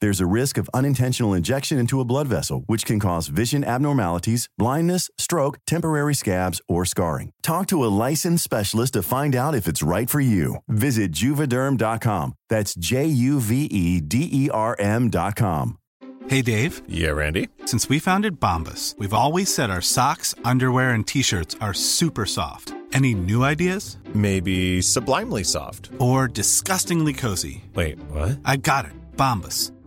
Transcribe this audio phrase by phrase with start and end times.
[0.00, 4.48] There's a risk of unintentional injection into a blood vessel, which can cause vision abnormalities,
[4.56, 7.32] blindness, stroke, temporary scabs, or scarring.
[7.42, 10.56] Talk to a licensed specialist to find out if it's right for you.
[10.68, 12.34] Visit juvederm.com.
[12.48, 15.78] That's J U V E D E R M.com.
[16.28, 16.82] Hey, Dave.
[16.86, 17.48] Yeah, Randy.
[17.64, 22.26] Since we founded Bombus, we've always said our socks, underwear, and t shirts are super
[22.26, 22.74] soft.
[22.92, 23.96] Any new ideas?
[24.14, 25.90] Maybe sublimely soft.
[25.98, 27.64] Or disgustingly cozy.
[27.74, 28.38] Wait, what?
[28.44, 28.92] I got it.
[29.16, 29.72] Bombus.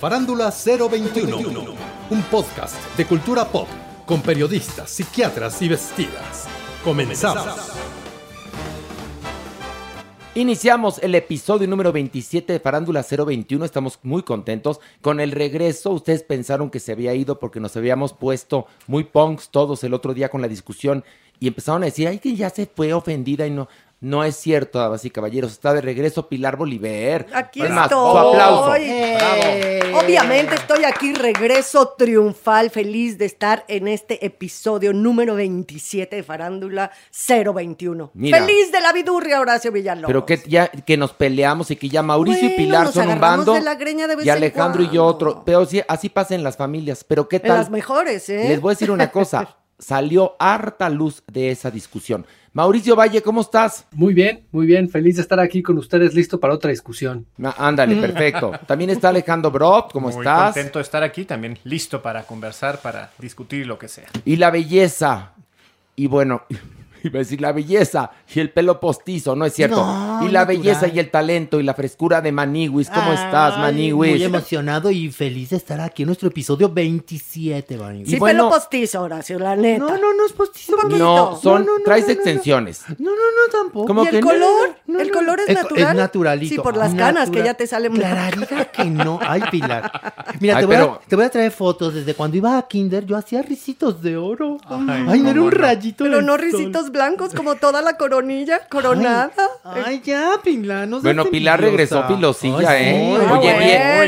[0.00, 1.74] Farándula 021,
[2.08, 3.68] un podcast de cultura pop
[4.06, 6.48] con periodistas, psiquiatras y vestidas.
[6.82, 7.44] Comenzamos.
[10.34, 13.62] Iniciamos el episodio número 27 de Farándula 021.
[13.62, 15.90] Estamos muy contentos con el regreso.
[15.90, 20.14] Ustedes pensaron que se había ido porque nos habíamos puesto muy punks todos el otro
[20.14, 21.04] día con la discusión
[21.40, 23.68] y empezaron a decir, ay, que ya se fue ofendida y no.
[24.02, 25.52] No es cierto, damas y caballeros.
[25.52, 27.26] Está de regreso Pilar Bolívar.
[27.34, 28.12] Aquí Es más, estoy.
[28.12, 28.74] su aplauso.
[28.76, 36.22] Eh, Obviamente estoy aquí, regreso triunfal, feliz de estar en este episodio número 27 de
[36.22, 36.90] Farándula
[37.28, 38.10] 021.
[38.14, 38.38] Mira.
[38.46, 40.06] Feliz de la vidurria, Horacio Villalobos.
[40.06, 43.20] Pero que ya que nos peleamos y que ya Mauricio y Pilar nos son un
[43.20, 45.42] bando de la greña de vez y en Alejandro y yo otro.
[45.44, 47.04] Pero sí, así pasa en las familias.
[47.04, 47.58] Pero qué En tal.
[47.58, 48.46] las mejores, ¿eh?
[48.48, 49.56] Les voy a decir una cosa.
[49.80, 52.24] Salió harta luz de esa discusión.
[52.52, 53.86] Mauricio Valle, ¿cómo estás?
[53.92, 54.90] Muy bien, muy bien.
[54.90, 57.26] Feliz de estar aquí con ustedes, listo para otra discusión.
[57.42, 58.52] Ah, Ándale, perfecto.
[58.66, 60.52] También está Alejandro Brot, ¿cómo Muy estás?
[60.54, 64.08] contento de estar aquí, también listo para conversar, para discutir lo que sea.
[64.24, 65.32] Y la belleza.
[65.96, 66.42] Y bueno,
[67.04, 69.76] iba a decir la belleza y el pelo postizo, no es cierto.
[69.84, 70.46] No, y la natural.
[70.46, 72.88] belleza y el talento y la frescura de Maniwis.
[72.90, 74.12] ¿Cómo estás, Ay, Maniwis?
[74.12, 78.06] Muy emocionado y feliz de estar aquí en nuestro episodio 27, Manny.
[78.06, 79.84] Sí, Y bueno- pelo postizo, Horacio, la neta.
[79.84, 80.76] No, no, no es postizo.
[80.84, 82.20] Un No, son, No, no, no, traes no, no, no.
[82.20, 82.84] extensiones.
[82.98, 83.86] no, no, tampoco.
[83.86, 84.30] ¿Cómo ¿Y que el no?
[84.30, 84.76] color?
[84.86, 85.88] No, ¿El color es, es- natural?
[85.90, 86.54] es naturalito.
[86.54, 87.92] Sí, por las canas que ya te salen.
[87.94, 89.18] Clararita que no.
[89.22, 89.90] Ay, Pilar.
[90.40, 91.94] Mira, Ay, te, voy pero- a, te voy a traer fotos.
[91.94, 94.58] Desde cuando iba a Kinder, yo hacía risitos de oro.
[94.66, 96.40] Ay, Ay, no era un rayito Pero no sol.
[96.92, 99.30] Blancos como toda la coronilla coronada.
[99.64, 100.88] Ay, ya, Pilar.
[100.88, 103.16] No Bueno, Pilar regresó filosilla, Ay, ¿eh?
[103.20, 103.58] sí, Oye, bueno.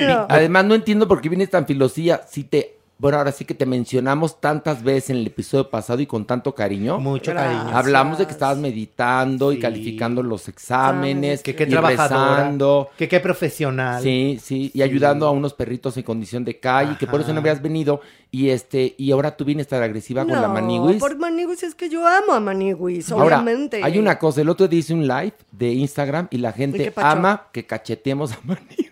[0.06, 0.18] bien.
[0.28, 2.22] Además, no entiendo por qué vienes tan filosilla.
[2.28, 2.81] Si te.
[3.02, 6.54] Bueno, ahora sí que te mencionamos tantas veces en el episodio pasado y con tanto
[6.54, 7.00] cariño.
[7.00, 7.56] Mucho Gracias.
[7.62, 7.76] cariño.
[7.76, 12.36] Hablamos de que estabas meditando y calificando los exámenes, Que qué y trabajadora.
[12.36, 12.90] rezando.
[12.96, 14.00] Que qué profesional.
[14.04, 17.40] Sí, sí, y ayudando a unos perritos en condición de calle, que por eso no
[17.40, 17.50] Ajá.
[17.50, 18.00] habías venido.
[18.30, 20.98] Y este, y ahora tú vienes tan agresiva con la No, Maniwis.
[21.00, 23.80] por Maniwis es que yo amo a Maniwis, Ahora, obviamente.
[23.82, 26.92] hay una cosa, el otro día hice un live de Instagram y la ¿Y gente
[26.96, 28.91] ama que cachetemos a Maniwis.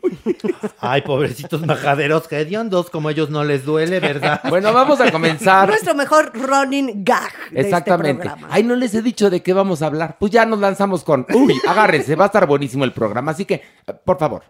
[0.80, 4.40] Ay, pobrecitos majaderos que dos como ellos no les duele, ¿verdad?
[4.48, 5.68] Bueno, vamos a comenzar.
[5.68, 8.22] Nuestro mejor running gag de Exactamente.
[8.22, 8.48] este programa.
[8.50, 10.16] Ay, no les he dicho de qué vamos a hablar.
[10.18, 11.26] Pues ya nos lanzamos con.
[11.32, 13.32] Uy, agárrense, va a estar buenísimo el programa.
[13.32, 14.42] Así que, eh, por favor.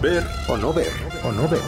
[0.00, 0.90] Ver o no ver.
[1.24, 1.58] ¿O no ve?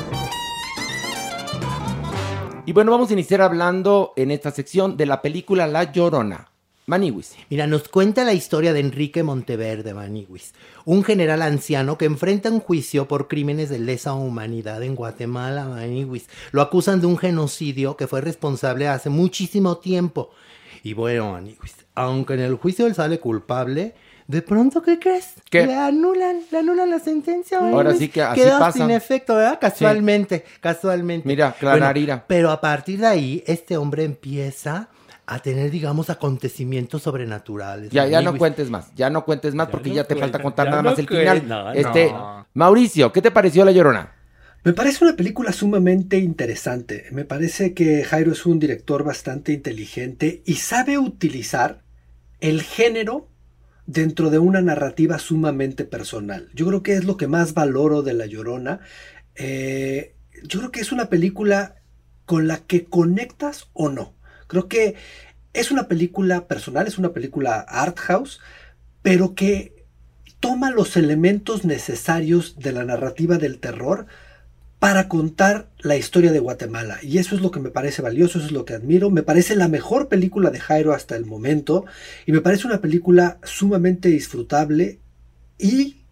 [2.64, 6.51] Y bueno, vamos a iniciar hablando en esta sección de la película La Llorona.
[6.86, 7.36] Maniwis.
[7.48, 10.52] Mira, nos cuenta la historia de Enrique Monteverde Maniwis,
[10.84, 16.26] un general anciano que enfrenta un juicio por crímenes de lesa humanidad en Guatemala, Maniwis.
[16.50, 20.30] Lo acusan de un genocidio que fue responsable hace muchísimo tiempo.
[20.82, 23.94] Y bueno, Maniwis, aunque en el juicio él sale culpable,
[24.28, 25.34] De pronto, ¿qué crees?
[25.50, 25.66] ¿Qué?
[25.66, 27.60] Le anulan, le anulan la sentencia.
[27.60, 28.78] Manny Ahora sí que así Queda pasa.
[28.78, 29.58] sin efecto, ¿verdad?
[29.60, 31.26] Casualmente, casualmente.
[31.28, 32.24] Mira, Clararira.
[32.26, 34.88] pero a partir de ahí, este hombre empieza
[35.26, 37.90] a tener, digamos, acontecimientos sobrenaturales.
[37.90, 40.68] Ya, ya no cuentes más, ya no cuentes más porque no ya te falta contar
[40.68, 41.46] nada no más el final.
[41.46, 42.46] no, este, no.
[42.54, 44.12] Mauricio, ¿qué te pareció La Llorona?
[44.64, 47.06] Me parece una película sumamente interesante.
[47.10, 51.82] Me parece que Jairo es un director bastante inteligente y sabe utilizar
[52.40, 53.28] el género
[53.86, 56.48] dentro de una narrativa sumamente personal.
[56.54, 58.80] Yo creo que es lo que más valoro de La Llorona.
[59.34, 60.14] Eh,
[60.44, 61.76] yo creo que es una película
[62.24, 64.14] con la que conectas o no.
[64.52, 64.96] Creo que
[65.54, 68.38] es una película personal, es una película art house,
[69.00, 69.86] pero que
[70.40, 74.08] toma los elementos necesarios de la narrativa del terror
[74.78, 76.98] para contar la historia de Guatemala.
[77.00, 79.08] Y eso es lo que me parece valioso, eso es lo que admiro.
[79.08, 81.86] Me parece la mejor película de Jairo hasta el momento.
[82.26, 84.98] Y me parece una película sumamente disfrutable
[85.56, 86.02] y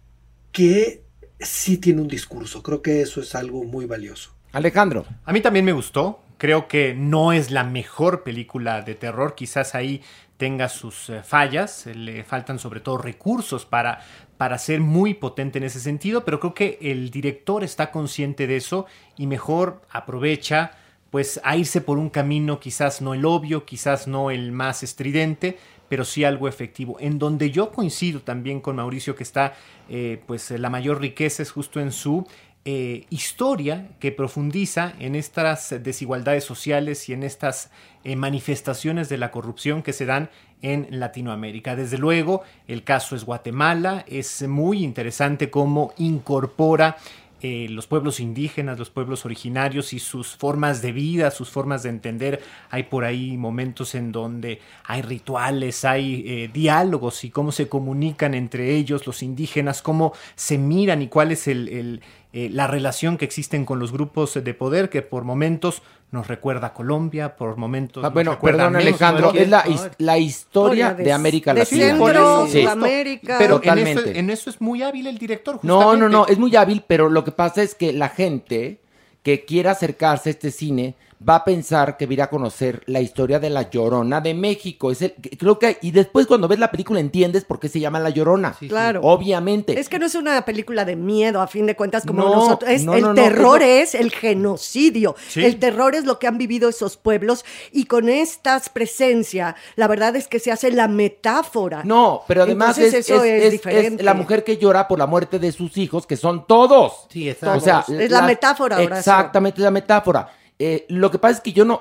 [0.50, 1.02] que
[1.38, 2.62] sí tiene un discurso.
[2.62, 4.30] Creo que eso es algo muy valioso.
[4.52, 5.04] Alejandro.
[5.26, 6.22] A mí también me gustó.
[6.40, 9.34] Creo que no es la mejor película de terror.
[9.34, 10.00] Quizás ahí
[10.38, 11.84] tenga sus eh, fallas.
[11.84, 14.00] Le faltan sobre todo recursos para,
[14.38, 16.24] para ser muy potente en ese sentido.
[16.24, 18.86] Pero creo que el director está consciente de eso
[19.18, 20.70] y mejor aprovecha
[21.10, 25.58] pues a irse por un camino quizás no el obvio, quizás no el más estridente,
[25.90, 26.96] pero sí algo efectivo.
[27.00, 29.52] En donde yo coincido también con Mauricio que está
[29.90, 32.26] eh, pues la mayor riqueza es justo en su
[32.66, 37.70] eh, historia que profundiza en estas desigualdades sociales y en estas
[38.04, 40.28] eh, manifestaciones de la corrupción que se dan
[40.60, 41.74] en Latinoamérica.
[41.74, 46.98] Desde luego, el caso es Guatemala, es muy interesante cómo incorpora
[47.40, 51.88] eh, los pueblos indígenas, los pueblos originarios y sus formas de vida, sus formas de
[51.88, 52.42] entender.
[52.68, 58.76] Hay por ahí momentos en donde hay rituales, hay diálogos y cómo se comunican entre
[58.76, 62.02] ellos los indígenas, cómo se miran y cuál es el,
[62.32, 65.82] eh, la relación que existen con los grupos de poder que por momentos
[66.12, 68.02] nos recuerda a Colombia, por momentos...
[68.02, 68.80] Ah, nos bueno, recuerda a perdón.
[68.82, 71.86] Alejandro, es la, his- la historia de, América de Latina.
[71.86, 72.62] Centro, Sí.
[72.62, 73.36] Sudamérica.
[73.38, 74.18] Pero en eso, Totalmente.
[74.18, 75.60] en eso es muy hábil el director.
[75.62, 76.12] No, no, justamente.
[76.16, 78.80] no, es muy hábil, pero lo que pasa es que la gente
[79.22, 80.94] que quiera acercarse a este cine
[81.28, 84.32] va a pensar que va a ir a conocer la historia de la Llorona de
[84.32, 84.90] México.
[84.90, 87.78] Es el, que- creo que y después cuando ves la película entiendes por qué se
[87.78, 88.56] llama La Llorona.
[88.68, 89.00] Claro.
[89.02, 89.78] Obviamente.
[89.78, 92.70] Es que no es una película de miedo, a fin de cuentas, como No, nosotros.
[92.70, 95.14] Es, no, el no, terror es es, el genocidio.
[95.28, 95.44] Sí.
[95.44, 97.44] El terror es lo que han vivido esos pueblos.
[97.72, 101.82] Y con estas presencia, la verdad es que se hace la metáfora.
[101.84, 103.96] No, pero además Entonces es, eso es- es es- diferente.
[103.96, 107.06] es la mujer que llora por la muerte de sus hijos, que son todos.
[107.10, 107.58] Sí, exacto.
[107.58, 108.96] O sea, Es la metáfora, Horacio.
[108.96, 110.30] Exactamente, es la metáfora.
[110.62, 111.80] Eh, lo que pasa es que yo no,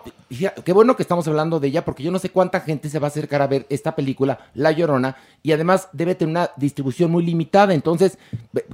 [0.63, 3.07] qué bueno que estamos hablando de ella, porque yo no sé cuánta gente se va
[3.07, 7.25] a acercar a ver esta película, La Llorona, y además debe tener una distribución muy
[7.25, 8.17] limitada, entonces,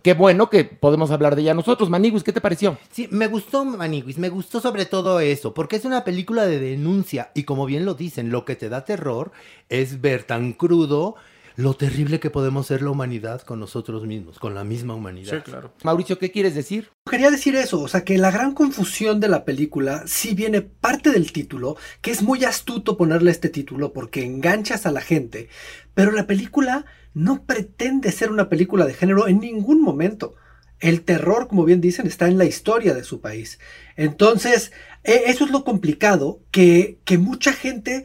[0.04, 1.90] qué bueno que podemos hablar de ella nosotros.
[1.90, 2.78] Maniguis, ¿qué te pareció?
[2.92, 7.32] Sí, me gustó Maniguis, me gustó sobre todo eso, porque es una película de denuncia
[7.34, 9.32] y como bien lo dicen, lo que te da terror
[9.70, 11.16] es ver tan crudo
[11.58, 15.44] lo terrible que podemos ser la humanidad con nosotros mismos, con la misma humanidad.
[15.44, 15.74] claro.
[15.84, 16.90] Mauricio, ¿qué quieres decir?
[17.10, 21.12] Quería decir eso, o sea que la gran confusión de la película sí viene parte
[21.12, 25.50] del título, que es muy astuto ponerle este título porque enganchas a la gente,
[25.94, 30.36] pero la película no pretende ser una película de género en ningún momento.
[30.82, 33.60] El terror, como bien dicen, está en la historia de su país.
[33.96, 38.04] Entonces, e- eso es lo complicado, que, que mucha gente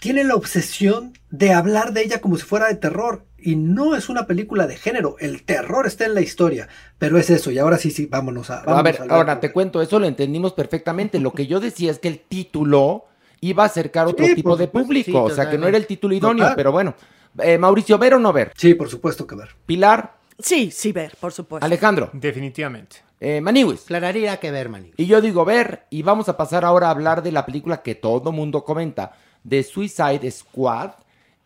[0.00, 3.24] tiene la obsesión de hablar de ella como si fuera de terror.
[3.40, 5.14] Y no es una película de género.
[5.20, 6.68] El terror está en la historia.
[6.98, 7.50] Pero es eso.
[7.52, 8.60] Y ahora sí, sí, vámonos a.
[8.60, 11.20] a vámonos ver, al- ahora te cuento, eso lo entendimos perfectamente.
[11.20, 13.04] Lo que yo decía es que el título
[13.40, 15.76] iba a acercar otro Sí, tipo de supuesto, público, sí, o sea, que no era
[15.76, 16.56] el título idóneo, Total.
[16.56, 16.94] pero bueno.
[17.40, 18.52] Eh, Mauricio, ¿ver o no ver?
[18.56, 19.50] Sí, por supuesto que ver.
[19.66, 21.64] Pilar, Sí, sí, ver, por supuesto.
[21.66, 22.98] Alejandro, Definitivamente.
[23.20, 23.82] eh, Maniwis.
[23.84, 24.94] Aclararía que ver, Maniguis.
[24.96, 27.94] Y yo digo ver, y vamos a pasar ahora a hablar de la película que
[27.96, 29.12] todo mundo comenta,
[29.44, 30.90] de Suicide Squad,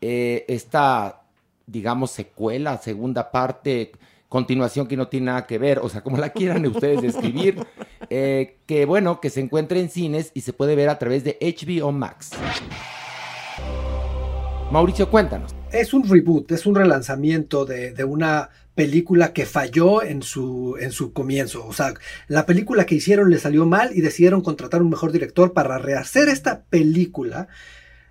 [0.00, 1.22] eh, esta,
[1.66, 3.92] digamos, secuela, segunda parte,
[4.28, 7.64] continuación que no tiene nada que ver, o sea, como la quieran ustedes describir,
[8.10, 11.38] eh, que bueno, que se encuentra en cines y se puede ver a través de
[11.40, 12.30] HBO Max.
[14.70, 15.54] Mauricio, cuéntanos.
[15.70, 20.92] Es un reboot, es un relanzamiento de, de una película que falló en su, en
[20.92, 21.66] su comienzo.
[21.66, 21.94] O sea,
[22.28, 26.28] la película que hicieron le salió mal y decidieron contratar un mejor director para rehacer
[26.28, 27.48] esta película.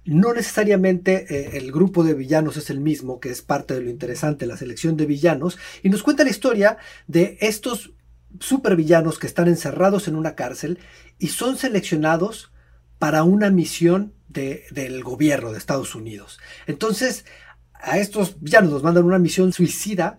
[0.04, 3.90] No necesariamente eh, el grupo de villanos es el mismo, que es parte de lo
[3.90, 6.78] interesante, la selección de villanos, y nos cuenta la historia
[7.08, 7.94] de estos
[8.40, 10.80] supervillanos que están encerrados en una cárcel
[11.20, 12.52] y son seleccionados
[12.98, 16.40] para una misión de- del gobierno de Estados Unidos.
[16.66, 17.26] Entonces,
[17.74, 20.18] a estos villanos los mandan una misión suicida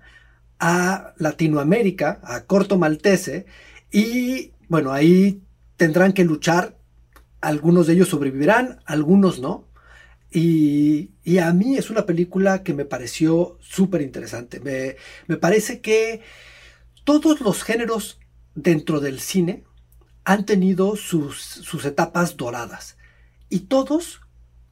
[0.60, 3.46] a Latinoamérica, a Corto Maltese,
[3.90, 5.42] y bueno, ahí
[5.76, 6.76] tendrán que luchar.
[7.40, 9.66] Algunos de ellos sobrevivirán, algunos no.
[10.34, 14.60] Y, a mí es una película que me pareció súper interesante.
[14.60, 16.22] Me, parece que
[17.04, 18.18] todos los géneros
[18.54, 19.64] dentro del cine
[20.24, 22.96] han tenido sus, sus etapas doradas.
[23.50, 24.22] Y todos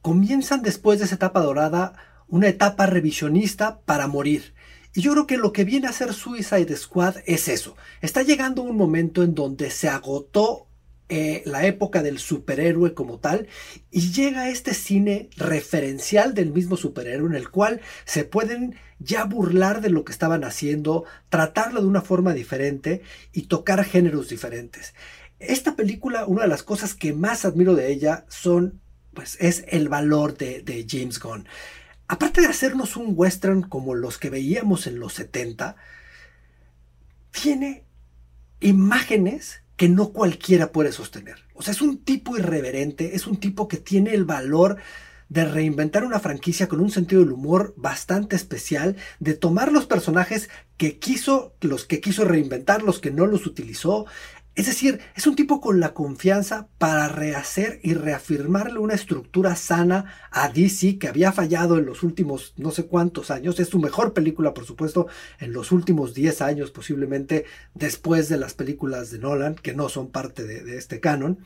[0.01, 1.93] comienzan después de esa etapa dorada
[2.27, 4.55] una etapa revisionista para morir.
[4.95, 7.75] Y yo creo que lo que viene a ser Suicide Squad es eso.
[8.01, 10.67] Está llegando un momento en donde se agotó
[11.13, 13.49] eh, la época del superhéroe como tal
[13.91, 19.81] y llega este cine referencial del mismo superhéroe en el cual se pueden ya burlar
[19.81, 23.01] de lo que estaban haciendo, tratarlo de una forma diferente
[23.33, 24.93] y tocar géneros diferentes.
[25.37, 28.79] Esta película, una de las cosas que más admiro de ella son,
[29.13, 31.45] pues, es el valor de, de James Gunn.
[32.07, 35.75] Aparte de hacernos un western como los que veíamos en los 70,
[37.31, 37.83] tiene
[38.61, 41.37] imágenes que no cualquiera puede sostener.
[41.55, 44.77] O sea, es un tipo irreverente, es un tipo que tiene el valor
[45.27, 50.51] de reinventar una franquicia con un sentido del humor bastante especial, de tomar los personajes
[50.77, 54.05] que quiso, los que quiso reinventar, los que no los utilizó.
[54.53, 60.13] Es decir, es un tipo con la confianza para rehacer y reafirmarle una estructura sana
[60.29, 63.57] a DC que había fallado en los últimos no sé cuántos años.
[63.61, 65.07] Es su mejor película, por supuesto,
[65.39, 70.11] en los últimos 10 años, posiblemente después de las películas de Nolan, que no son
[70.11, 71.39] parte de, este canon.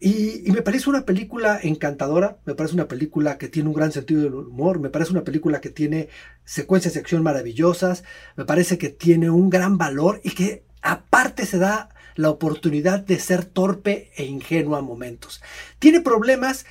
[0.00, 4.22] Y, me parece una película encantadora, me parece una película que tiene un gran sentido
[4.22, 6.08] del humor, me parece una película que tiene
[6.44, 8.02] secuencias de acción maravillosas,
[8.36, 13.18] me parece que tiene un gran valor y que aparte se da la oportunidad de
[13.18, 15.42] ser torpe e ingenuo a momentos.
[15.78, 16.66] Tiene problemas,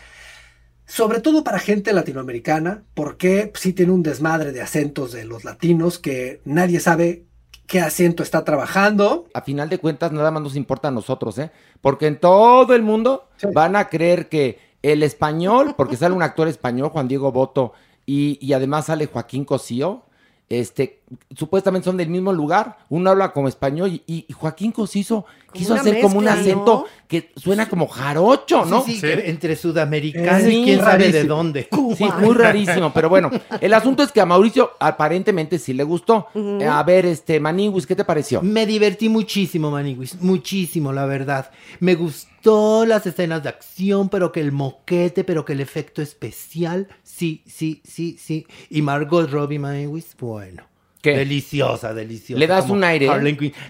[0.85, 5.99] sobre todo para gente latinoamericana, porque sí tiene un desmadre de acentos de los latinos
[5.99, 7.25] que nadie sabe
[7.67, 9.27] qué acento está trabajando.
[9.33, 11.51] A final de cuentas, nada más nos importa a nosotros, ¿eh?
[11.81, 13.47] Porque en todo el mundo sí.
[13.53, 17.73] van a creer que el español, porque sale un actor español, Juan Diego Boto,
[18.05, 20.03] y, y además sale Joaquín Cosío,
[20.49, 21.01] este,
[21.35, 26.01] supuestamente son del mismo lugar, uno habla como español y, y Joaquín Cosizo quiso hacer
[26.01, 26.85] como un acento ¿no?
[27.07, 28.83] que suena como jarocho, ¿no?
[28.83, 29.07] Sí, sí, sí.
[29.25, 31.69] entre sudamericanos y quién sabe de dónde.
[31.95, 33.29] Sí, muy rarísimo, pero bueno,
[33.61, 36.27] el asunto es que a Mauricio aparentemente sí le gustó.
[36.33, 36.67] Uh -huh.
[36.67, 38.41] A ver, este, Maniwis, ¿qué te pareció?
[38.41, 41.51] Me divertí muchísimo, Maniwis, muchísimo, la verdad.
[41.79, 46.87] Me gustó las escenas de acción, pero que el moquete, pero que el efecto especial,
[47.03, 48.47] sí, sí, sí, sí.
[48.69, 50.72] Y Margot Robbie, Maniwis, bueno.
[51.03, 51.17] ¿Qué?
[51.17, 52.39] Deliciosa, deliciosa.
[52.39, 53.07] Le das un aire.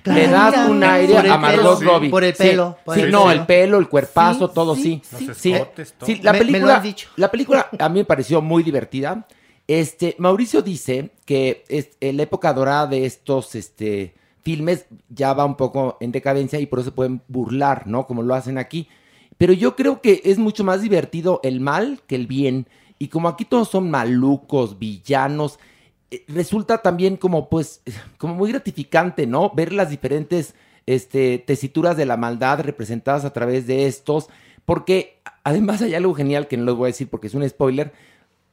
[0.06, 2.10] Le das un aire a Margot Robbie.
[2.10, 2.76] Por el pelo.
[2.78, 3.32] Sí, por sí el no, pelo.
[3.32, 5.02] el pelo, el cuerpazo, todo sí.
[5.04, 5.28] sí.
[5.34, 5.54] Sí,
[6.06, 6.20] sí.
[6.22, 7.10] la Me- me lo película, dicho.
[7.16, 9.26] la película a mí me pareció muy divertida.
[9.68, 14.14] Este, Mauricio dice que es, en la época dorada de estos este,
[14.44, 18.06] filmes ya va un poco en decadencia y por eso se pueden burlar, ¿no?
[18.06, 18.88] Como lo hacen aquí.
[19.40, 22.68] Pero yo creo que es mucho más divertido el mal que el bien.
[23.00, 25.64] Y como aquí todos son malucos, villanos, eh,
[26.28, 27.82] resulta también como pues
[28.18, 29.52] como muy gratificante, ¿no?
[29.54, 30.56] Ver las diferentes
[30.86, 34.28] este, tesituras de la maldad representadas a través de estos,
[34.66, 37.94] porque además hay algo genial que no les voy a decir porque es un spoiler,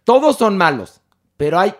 [0.04, 1.00] todos son malos,
[1.36, 1.74] pero hay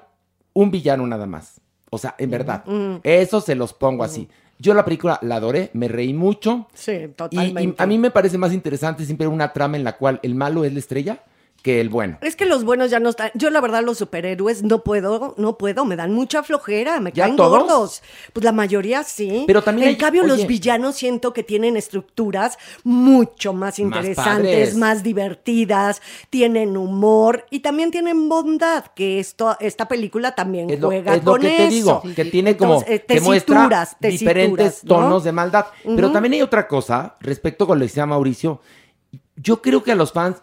[0.53, 1.61] un villano nada más.
[1.91, 2.97] O sea, en verdad, Mm.
[3.03, 4.29] eso se los pongo así.
[4.59, 6.69] Yo la película la adoré, me reí mucho.
[6.75, 7.63] Sí, Y, totalmente.
[7.63, 10.65] y a mí me parece más interesante siempre una trama en la cual el malo
[10.65, 11.23] es la estrella
[11.61, 12.19] que el bueno.
[12.23, 13.31] Es que los buenos ya no están.
[13.35, 17.25] Yo, la verdad, los superhéroes no puedo, no puedo, me dan mucha flojera, me ¿Ya
[17.25, 17.59] caen todos?
[17.61, 18.03] gordos.
[18.33, 19.45] Pues la mayoría sí.
[19.47, 25.03] Pero también En hay- cambio, los villanos siento que tienen estructuras mucho más interesantes, más,
[25.03, 26.01] divertidas,
[26.31, 31.25] tienen humor y también tienen bondad, que esto, esta película también Es lo, juega es
[31.25, 31.71] lo con que te eso.
[31.75, 34.95] digo, que tiene como eh, que muestra tesituras, tesituras, diferentes ¿no?
[34.97, 35.67] tonos de maldad.
[35.85, 38.61] Pero también hay otra cosa respecto con lo que decía Mauricio.
[39.37, 40.37] Yo creo que a los fans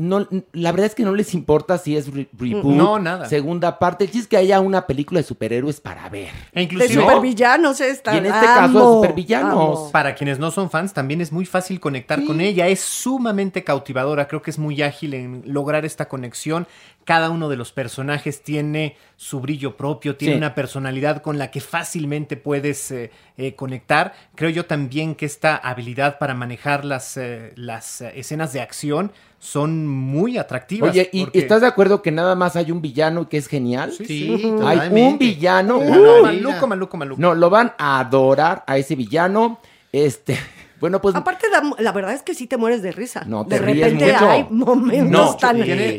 [0.00, 3.26] no, la verdad es que no les importa si es re- reboot, No, nada.
[3.26, 4.04] segunda parte.
[4.04, 6.28] El chiste es que haya una película de superhéroes para ver.
[6.52, 8.14] E De inclusive, supervillanos esta.
[8.14, 8.78] Y en este caso, de
[9.08, 9.52] supervillanos.
[9.52, 9.90] amo.
[9.92, 12.66] para quienes no son fans, también es muy fácil conectar con ella.
[12.68, 14.26] Es sumamente cautivadora.
[14.28, 16.66] Creo que es muy ágil en lograr esta conexión.
[17.10, 20.38] Cada uno de los personajes tiene su brillo propio, tiene Sí.
[20.38, 24.12] una personalidad con la que fácilmente puedes eh, eh, conectar.
[24.36, 29.88] Creo yo también que esta habilidad para manejar las, eh, las escenas de acción son
[29.88, 30.90] muy atractivas.
[30.92, 33.90] Oye, ¿y porque- estás de acuerdo que nada más hay un villano que es genial?
[33.90, 34.54] Sí, Sí, sí.
[34.64, 35.78] Hay un villano.
[35.78, 37.20] Uh, maluco, maluco, maluco.
[37.20, 39.58] No, lo van a adorar a ese villano.
[39.90, 40.38] Este.
[40.80, 41.46] Bueno, pues Aparte,
[41.78, 43.22] la verdad es que sí te mueres de risa.
[43.26, 44.28] No, de te ríes repente mucho.
[44.30, 45.56] hay momentos No, tan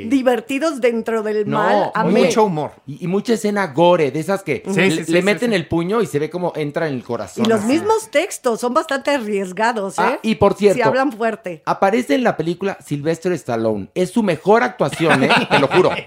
[0.10, 1.92] divertidos dentro del mal.
[1.94, 2.72] A mucho humor.
[2.88, 5.50] Y, y mucha escena gore, de esas que Sí, le, sí, sí, le sí, meten
[5.52, 5.56] sí.
[5.56, 7.46] el puño y se ve como entra en el corazón.
[7.46, 7.68] Y los así.
[7.74, 10.02] mismos textos son bastante arriesgados, ¿eh?
[10.04, 11.62] Ah, y por cierto- Si hablan fuerte.
[11.66, 13.90] Aparece en la película Sylvester Stallone.
[13.96, 15.30] Es su mejor actuación, ¿eh?
[15.50, 15.92] Te lo juro.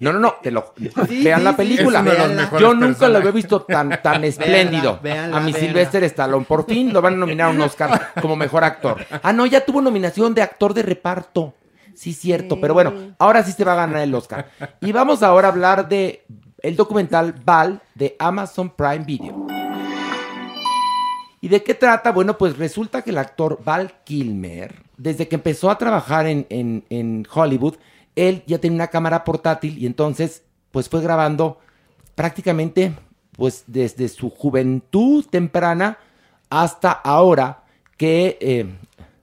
[0.00, 0.72] No, no, no, te lo
[1.22, 1.98] Vean la película.
[1.98, 4.98] Es uno de los mejores Yo nunca lo había visto tan, tan espléndido.
[5.02, 5.58] véanla, a mi véanla.
[5.68, 6.46] Sylvester Stallone.
[6.46, 9.04] Por fin lo van a nominar a un Oscar como mejor actor.
[9.22, 11.54] Ah, no, ya tuvo nominación de actor de reparto.
[11.94, 12.60] Sí, cierto.
[12.60, 14.50] Pero bueno, ahora sí se va a ganar el Oscar.
[14.80, 16.24] Y vamos ahora a hablar de
[16.62, 19.46] el documental Val de Amazon Prime Video.
[21.42, 22.12] ¿Y de qué trata?
[22.12, 26.84] Bueno, pues resulta que el actor Val Kilmer, desde que empezó a trabajar en, en-
[26.90, 27.76] en Hollywood,
[28.14, 31.58] él ya tenía una cámara portátil y entonces pues fue grabando
[32.14, 32.92] prácticamente
[33.32, 35.96] pues desde su juventud temprana
[36.50, 37.62] hasta ahora
[38.00, 38.66] que eh,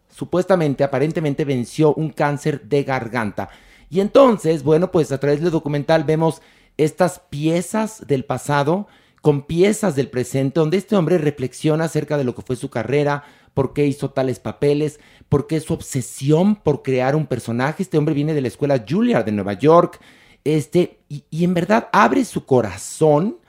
[0.07, 3.49] supuestamente, aparentemente venció un cáncer de garganta.
[3.89, 6.43] Y entonces, bueno, pues a través del documental vemos
[6.77, 8.85] estas piezas del pasado
[9.23, 13.23] con piezas del presente, donde este hombre reflexiona acerca de lo que fue su carrera,
[13.55, 17.81] por qué hizo tales papeles, por qué su obsesión por crear un personaje.
[17.81, 19.99] Este hombre viene de la escuela Juilliard de Nueva York,
[20.43, 23.39] este, y, en verdad abre su corazón,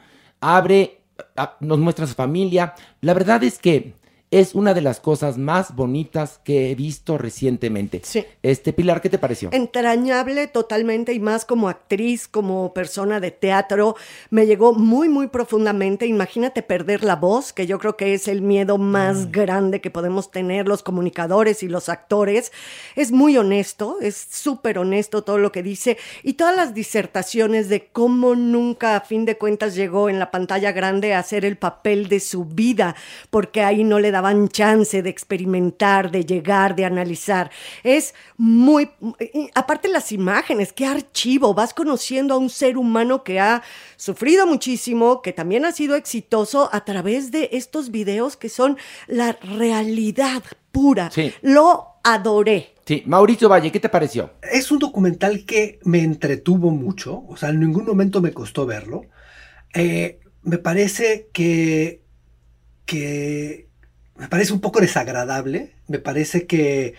[0.40, 1.02] abre,
[1.36, 2.72] a- nos muestra su familia.
[3.02, 3.92] La verdad es que
[4.30, 8.02] es una de las cosas más bonitas que he visto recientemente.
[8.04, 8.24] Sí.
[8.42, 9.48] Este, Pilar, ¿qué te pareció?
[9.52, 13.96] Entrañable totalmente y más como actriz, como persona de teatro,
[14.30, 16.06] me llegó muy, muy profundamente.
[16.06, 20.30] Imagínate perder la voz, que yo creo que es el miedo más grande que podemos
[20.30, 22.52] tener los comunicadores y los actores.
[22.96, 27.86] Es muy honesto, es súper honesto todo lo que dice y todas las disertaciones de
[27.86, 32.08] cómo nunca a fin de cuentas llegó en la pantalla grande a hacer el papel
[32.08, 32.94] de su vida,
[33.30, 37.52] porque ahí no le daban chance de experimentar, de llegar, de analizar.
[37.84, 38.90] Es muy,
[39.54, 43.62] aparte las imágenes, qué archivo, vas conociendo a un ser humano que ha
[43.96, 49.32] sufrido muchísimo, que también ha sido exitoso a través de estos videos que son la
[49.32, 51.12] realidad pura.
[51.12, 51.32] Sí.
[51.42, 52.74] Lo adoré.
[52.86, 54.32] Sí, Mauricio Valle, ¿qué te pareció?
[54.42, 59.02] Es un documental que me entretuvo mucho, o sea, en ningún momento me costó verlo.
[59.74, 62.02] Eh, me parece que,
[62.84, 63.67] que
[64.18, 66.94] me parece un poco desagradable, me parece que,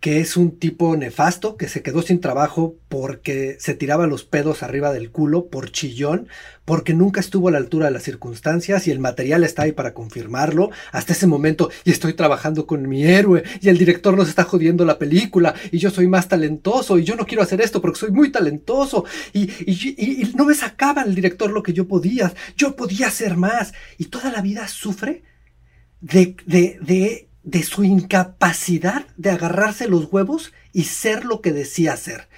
[0.00, 4.62] que es un tipo nefasto que se quedó sin trabajo porque se tiraba los pedos
[4.62, 6.28] arriba del culo por chillón,
[6.64, 9.92] porque nunca estuvo a la altura de las circunstancias y el material está ahí para
[9.94, 10.70] confirmarlo.
[10.92, 14.84] Hasta ese momento, y estoy trabajando con mi héroe, y el director nos está jodiendo
[14.84, 18.10] la película, y yo soy más talentoso, y yo no quiero hacer esto porque soy
[18.10, 22.32] muy talentoso, y, y- y- y no me sacaba el director lo que yo podía,
[22.56, 25.22] yo podía hacer más, y toda la vida sufre
[26.00, 31.96] de, de, de, de su incapacidad de agarrarse los huevos y ser lo que decía
[31.96, 32.28] ser.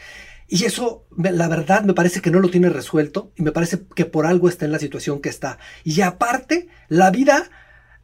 [0.48, 4.05] Y eso, la verdad, me parece que no lo tiene resuelto y me parece que
[4.05, 5.59] por algo está en la situación que está.
[5.83, 7.51] Y aparte, la vida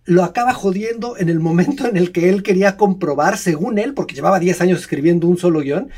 [0.05, 4.15] lo acaba jodiendo en el momento en el que él quería comprobar, según él, porque
[4.15, 5.91] llevaba 10 años escribiendo un solo guion,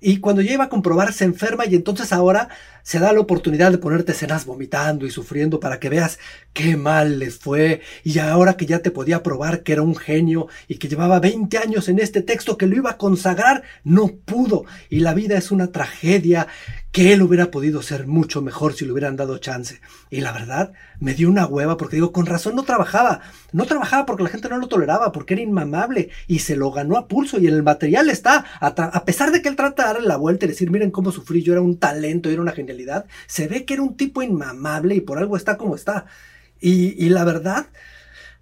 [0.00, 2.48] y cuando ya iba a comprobar se enferma y entonces ahora
[2.88, 6.18] se da la oportunidad de ponerte escenas vomitando y sufriendo para que veas
[6.54, 10.48] qué mal les fue y ahora que ya te podía probar que era un genio
[10.68, 14.64] y que llevaba 20 años en este texto que lo iba a consagrar, no pudo
[14.88, 16.46] y la vida es una tragedia
[16.90, 19.80] que él hubiera podido ser mucho mejor si le hubieran dado chance.
[20.10, 23.20] Y la verdad, me dio una hueva porque digo, con razón no trabajaba.
[23.52, 26.96] No trabajaba porque la gente no lo toleraba, porque era inmamable y se lo ganó
[26.96, 28.44] a pulso y el material está.
[28.60, 31.42] A pesar de que él trata de darle la vuelta y decir, miren cómo sufrí,
[31.42, 32.77] yo era un talento, yo era una genialidad,
[33.26, 36.06] se ve que era un tipo inmamable y por algo está como está.
[36.60, 37.66] Y, y la verdad,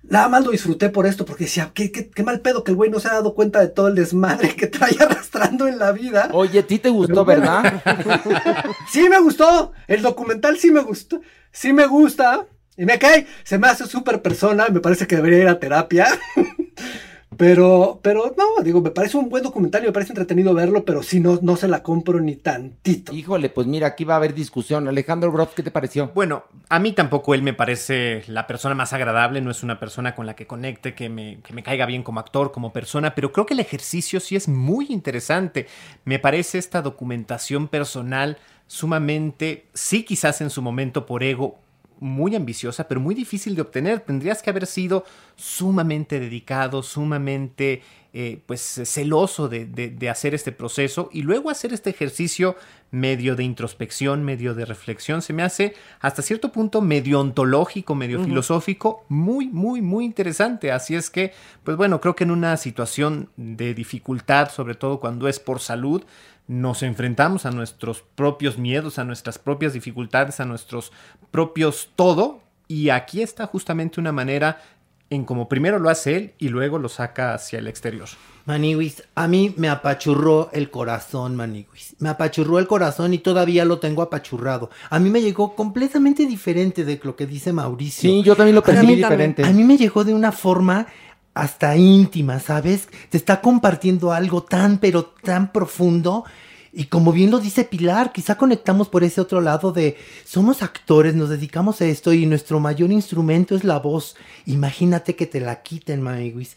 [0.02, 2.76] nada más lo disfruté por esto, porque decía, qué, qué, qué mal pedo que el
[2.76, 5.92] güey no se ha dado cuenta de todo el desmadre que trae arrastrando en la
[5.92, 6.30] vida.
[6.32, 7.82] Oye, ¿a ti te gustó, verdad?
[8.90, 11.20] Sí me gustó, el documental sí me gustó,
[11.52, 12.46] sí me gusta,
[12.76, 16.06] y me cae, se me hace súper persona, me parece que debería ir a terapia.
[17.36, 21.02] Pero, pero no, digo, me parece un buen documental y me parece entretenido verlo, pero
[21.02, 23.12] sí no, no se la compro ni tantito.
[23.12, 24.88] Híjole, pues mira, aquí va a haber discusión.
[24.88, 26.10] Alejandro Broff, ¿qué te pareció?
[26.14, 30.14] Bueno, a mí tampoco él me parece la persona más agradable, no es una persona
[30.14, 33.32] con la que conecte, que me, que me caiga bien como actor, como persona, pero
[33.32, 35.66] creo que el ejercicio sí es muy interesante.
[36.04, 41.58] Me parece esta documentación personal sumamente, sí quizás en su momento por ego,
[42.00, 44.00] muy ambiciosa, pero muy difícil de obtener.
[44.00, 45.04] Tendrías que haber sido
[45.36, 47.82] sumamente dedicado, sumamente
[48.18, 52.56] eh, pues celoso de, de, de, hacer este proceso y luego hacer este ejercicio
[52.90, 58.18] medio de introspección, medio de reflexión, se me hace hasta cierto punto medio ontológico, medio
[58.18, 58.26] uh -huh.
[58.26, 60.72] filosófico, muy, muy, muy interesante.
[60.72, 61.32] Así es que,
[61.62, 66.02] pues bueno, creo que en una situación de dificultad, sobre todo cuando es por salud,
[66.48, 70.92] nos enfrentamos a nuestros propios miedos, a nuestras propias dificultades, a nuestros
[71.30, 72.40] propios todo.
[72.68, 74.60] Y aquí está justamente una manera
[75.08, 78.08] en como primero lo hace él y luego lo saca hacia el exterior.
[78.44, 81.96] Maniwis, a mí me apachurró el corazón, Maniwis.
[81.98, 84.70] Me apachurró el corazón y todavía lo tengo apachurrado.
[84.90, 88.08] A mí me llegó completamente diferente de lo que dice Mauricio.
[88.08, 89.44] Sí, yo también lo percibí diferente.
[89.44, 90.86] A mí me llegó de una forma
[91.36, 92.88] hasta íntima, ¿sabes?
[93.10, 96.24] Te está compartiendo algo tan, pero tan profundo.
[96.72, 101.14] Y como bien lo dice Pilar, quizá conectamos por ese otro lado de somos actores,
[101.14, 104.16] nos dedicamos a esto y nuestro mayor instrumento es la voz.
[104.46, 106.56] Imagínate que te la quiten, Maywis.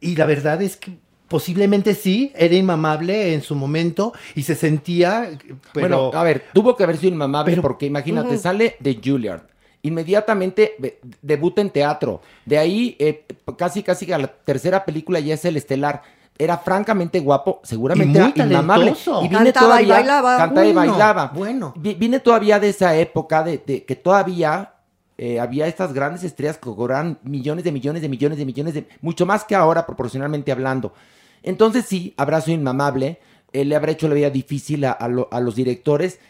[0.00, 5.30] Y la verdad es que posiblemente sí, era inmamable en su momento y se sentía.
[5.72, 6.10] Pero...
[6.10, 7.62] Bueno, a ver, tuvo que haber sido inmamable pero...
[7.62, 8.42] porque imagínate, uh -huh.
[8.42, 9.49] sale de Juilliard.
[9.82, 10.76] Inmediatamente
[11.22, 12.20] debuta en teatro.
[12.44, 13.24] De ahí, eh,
[13.56, 16.02] casi, casi a la tercera película ya es el estelar
[16.38, 18.94] era francamente guapo, seguramente y muy era inmamable.
[19.22, 20.36] Y vine Cantaba todavía, y bailaba.
[20.38, 21.32] Cantaba y Bueno, bailaba.
[21.34, 21.74] bueno.
[21.76, 24.72] Vi- Vine todavía de esa época de, de que todavía
[25.18, 28.88] eh, había estas grandes estrellas que cobraban millones de millones de millones de millones de...
[29.02, 30.94] Mucho más que ahora, proporcionalmente hablando.
[31.42, 33.18] Entonces sí, abrazo inmamable.
[33.52, 36.20] eh, le habrá hecho la vida difícil a, a lo- a los directores.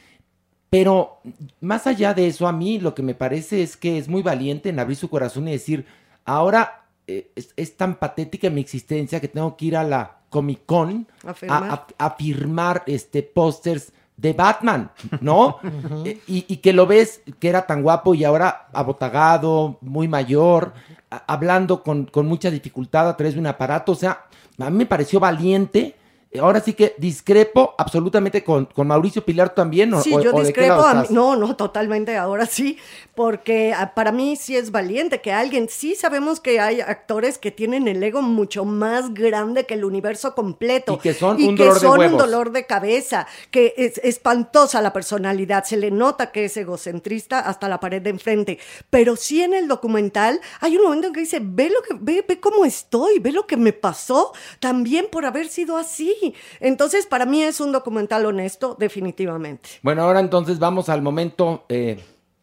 [0.71, 1.19] Pero
[1.61, 4.69] más allá de eso, a mí lo que me parece es que es muy valiente
[4.69, 5.85] en abrir su corazón y decir,
[6.25, 10.61] ahora eh, es, es tan patética mi existencia que tengo que ir a la Comic
[10.67, 11.71] Con A a, firmar.
[11.71, 15.59] a- a firmar este pósters de Batman, ¿no?
[16.05, 20.73] Eh, y, y que lo ves que era tan guapo y ahora abotagado, muy mayor,
[21.11, 23.91] a- hablando con, con mucha dificultad a través de un aparato.
[23.93, 24.27] O sea,
[24.59, 25.97] a mí me pareció valiente.
[26.39, 29.93] Ahora sí que discrepo absolutamente con, con Mauricio Pilar también.
[29.95, 30.75] ¿o- Sí, yo o de discrepo.
[30.75, 32.17] a mí- no, no, totalmente.
[32.17, 32.79] Ahora sí,
[33.17, 35.69] porque ah, para mí sí es valiente que alguien.
[35.69, 40.37] Sí sabemos que hay actores que tienen el ego mucho más grande que el universo
[40.37, 40.95] completo.
[40.95, 42.19] Y que son y un que dolor de son un huevos.
[42.23, 43.27] dolor de cabeza.
[43.51, 45.65] Que es espantosa la personalidad.
[45.65, 48.61] Se le nota que es egocentrista hasta la pared de enfrente.
[48.89, 52.25] Pero sí en el documental hay un momento en que dice: ve lo que, ve,
[52.27, 56.15] ve cómo estoy, ve lo que me pasó también por haber sido así.
[56.61, 59.69] Entonces, para mí es un documental honesto, definitivamente.
[59.83, 62.01] Bueno, ahora entonces vamos al momento, eh,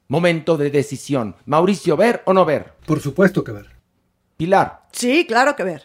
[0.07, 1.35] momento de decisión.
[1.45, 2.73] Mauricio, ¿ver o no ver?
[2.85, 3.67] Por supuesto que ver.
[4.37, 4.83] Pilar.
[4.91, 5.83] Sí, claro que ver.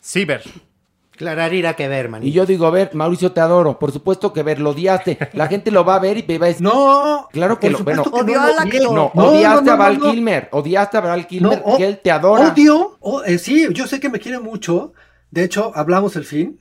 [0.00, 0.42] Sí, ver.
[1.16, 2.28] Clararira que ver, manito.
[2.28, 3.78] Y yo digo, ver, Mauricio, te adoro.
[3.78, 5.16] Por supuesto que ver, lo odiaste.
[5.34, 6.62] La gente lo va a ver y me va a decir.
[6.66, 7.78] No, Claro que lo.
[7.84, 8.66] Bueno, que Odió no actor.
[8.66, 8.94] niego.
[8.96, 10.10] no, No, odiaste no, a Val no.
[10.10, 10.48] Kilmer.
[10.50, 12.52] Odiaste a Val Kilmer, No, o- que él te adora.
[12.52, 14.92] Odio, eh, sí, yo sé que me quiere mucho.
[15.30, 16.58] De hecho, hablamos el fin.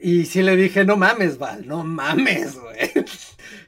[0.00, 2.92] Y sí le dije, no mames, Val, no mames, güey.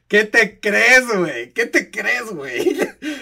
[0.07, 1.53] ¿Qué te crees, güey?
[1.53, 2.77] ¿Qué te crees, güey?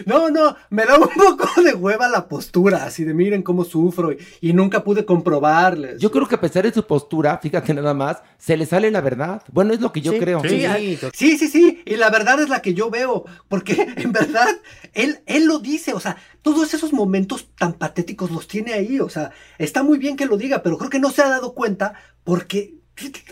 [0.07, 4.11] No, no, me da un poco de hueva la postura, así de miren cómo sufro
[4.13, 6.01] y, y nunca pude comprobarles.
[6.01, 9.03] Yo creo que a pesar de su postura, fíjate nada más, se le sale la
[9.03, 9.43] verdad.
[9.53, 10.41] Bueno, es lo que yo Sí, creo.
[10.41, 14.49] Sí, sí, sí, sí, y la verdad es la que yo veo, porque en verdad
[14.95, 19.11] él, él lo dice, o sea, todos esos momentos tan patéticos los tiene ahí, o
[19.11, 21.93] sea, está muy bien que lo diga, pero creo que no se ha dado cuenta
[22.25, 22.78] porque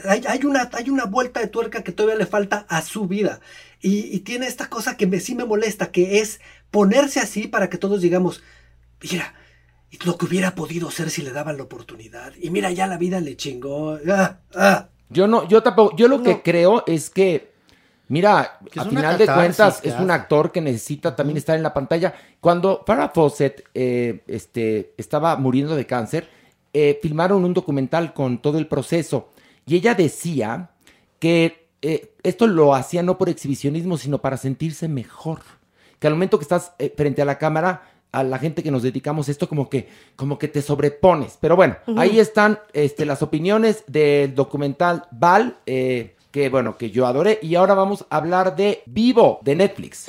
[0.04, 3.40] hay, hay una, hay una vuelta de tuerca que todavía le falta a su vida.
[3.80, 7.68] Y, y tiene esta cosa que me, sí me molesta, que es ponerse así para
[7.68, 8.42] que todos digamos,
[9.02, 9.34] mira,
[10.04, 12.32] lo que hubiera podido ser si le daban la oportunidad.
[12.40, 13.98] Y mira, ya la vida le chingó.
[14.08, 14.88] Ah, ah.
[15.08, 17.52] Yo no, yo tampoco, yo lo que creo es que,
[18.08, 21.72] mira, Que a final de cuentas es un actor que necesita también estar en la
[21.72, 22.14] pantalla.
[22.40, 26.28] Cuando Farrah Fawcett eh, este, estaba muriendo de cáncer,
[26.72, 29.30] eh, filmaron un documental con todo el proceso
[29.66, 30.70] y ella decía
[31.18, 35.40] que eh, esto lo hacía no por exhibicionismo, sino para sentirse mejor.
[35.98, 38.84] Que al momento que estás eh, frente a la cámara, a la gente que nos
[38.84, 41.36] dedicamos a esto, como que, como que te sobrepones.
[41.40, 47.04] Pero bueno, ahí están este, las opiniones del documental Val, eh, que bueno, que yo
[47.04, 47.40] adoré.
[47.42, 50.04] Y ahora vamos a hablar de Vivo, de Netflix.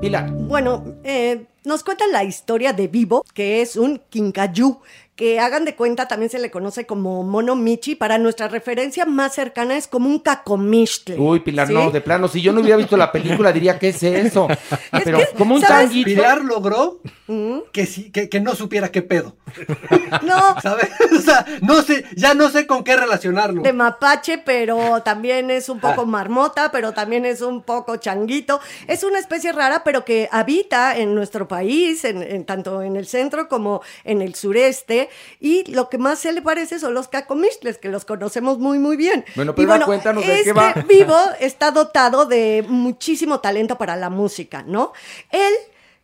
[0.00, 0.30] Pilar.
[0.32, 4.80] Bueno, eh, nos cuentan la historia de Vivo, que es un quincayú,
[5.16, 7.94] que hagan de cuenta también se le conoce como mono michi.
[7.94, 11.16] Para nuestra referencia más cercana es como un cacomixtle.
[11.18, 11.72] Uy, Pilar, ¿sí?
[11.74, 14.46] no, de plano, si yo no hubiera visto la película, diría, ¿qué es eso?
[15.04, 15.86] Pero que, como un ¿sabes?
[15.88, 16.04] changuito.
[16.06, 19.34] Pilar logró Mm, que, sí, que, que no supiera qué pedo.
[20.22, 20.90] No, ¿Sabes?
[21.18, 23.62] O sea, no sé, ya no sé con qué relacionarlo.
[23.62, 25.90] de mapache, pero también es un Ah.
[25.90, 28.60] poco marmota, pero también es un poco changuito.
[28.86, 33.06] Es una especie rara, pero que habita en nuestro país, en, en- tanto en el
[33.08, 35.05] centro como en el sureste,
[35.40, 38.96] y lo que más se le parece son los cacomistles, que los conocemos muy, muy
[38.96, 39.24] bien.
[39.34, 40.72] Bueno, Y pero cuéntanos de qué este va.
[40.88, 44.92] Vivo está dotado de muchísimo talento para la música, ¿no?
[45.30, 45.52] Él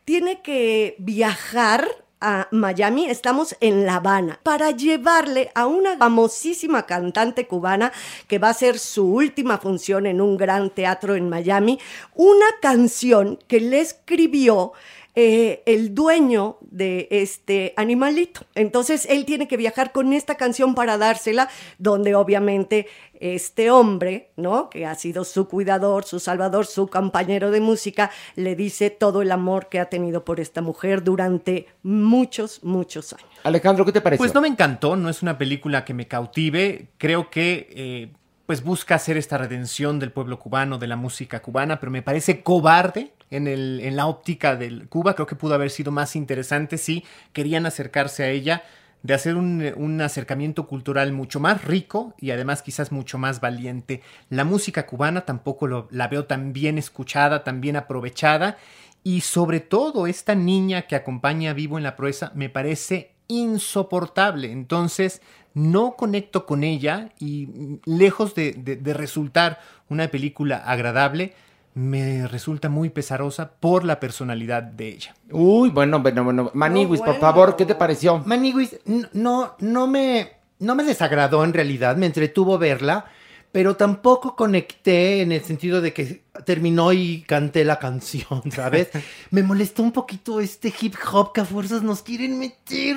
[0.05, 1.87] tiene que viajar
[2.23, 7.93] a Miami, estamos en La Habana, para llevarle a una famosísima cantante cubana
[8.29, 11.81] que va a hacer su última función en un gran teatro en Miami,
[12.15, 14.73] una canción que le escribió
[15.15, 18.43] eh, el dueño de este animalito.
[18.55, 22.87] Entonces él tiene que viajar con esta canción para dársela, donde obviamente
[23.21, 24.71] este hombre, ¿no?
[24.71, 29.31] Que ha sido su cuidador, su salvador, su compañero de música, le dice todo el
[29.31, 33.29] amor que ha tenido por esta mujer durante muchos, muchos años.
[33.45, 34.23] Alejandro, ¿qué te pareció?
[34.23, 36.89] Pues no me encantó, no es una película que me cautive.
[36.99, 38.13] Creo que eh,
[38.53, 42.43] pues busca hacer esta redención del pueblo cubano, de la música cubana, pero me parece
[42.43, 45.15] cobarde en, el, en la óptica de Cuba.
[45.15, 48.63] Creo que pudo haber sido más interesante si querían acercarse a ella,
[49.03, 54.03] de hacer un, acercamiento cultural mucho más rico y además quizás mucho más valiente.
[54.29, 58.59] La música cubana tampoco lo- la veo tan bien escuchada, tan bien aprovechada.
[59.03, 64.51] Y sobre todo esta niña que acompaña a Vivo en la proeza me parece insoportable.
[64.51, 65.23] Entonces
[65.55, 71.35] no conecto con ella y mm, lejos de, de- de resultar una película agradable,
[71.75, 75.15] me resulta muy pesarosa por la personalidad de ella.
[75.31, 76.51] Uy, bueno, bueno, bueno.
[76.55, 78.19] Maniwis, por favor, ¿qué te pareció?
[78.19, 83.07] Maniwis, n- no, no me, no me desagradó en realidad, me entretuvo verla,
[83.53, 88.89] pero tampoco conecté en el sentido de que terminó y canté la canción, ¿sabes?
[89.31, 92.97] me molestó un poquito este hip hop que a fuerzas nos quieren meter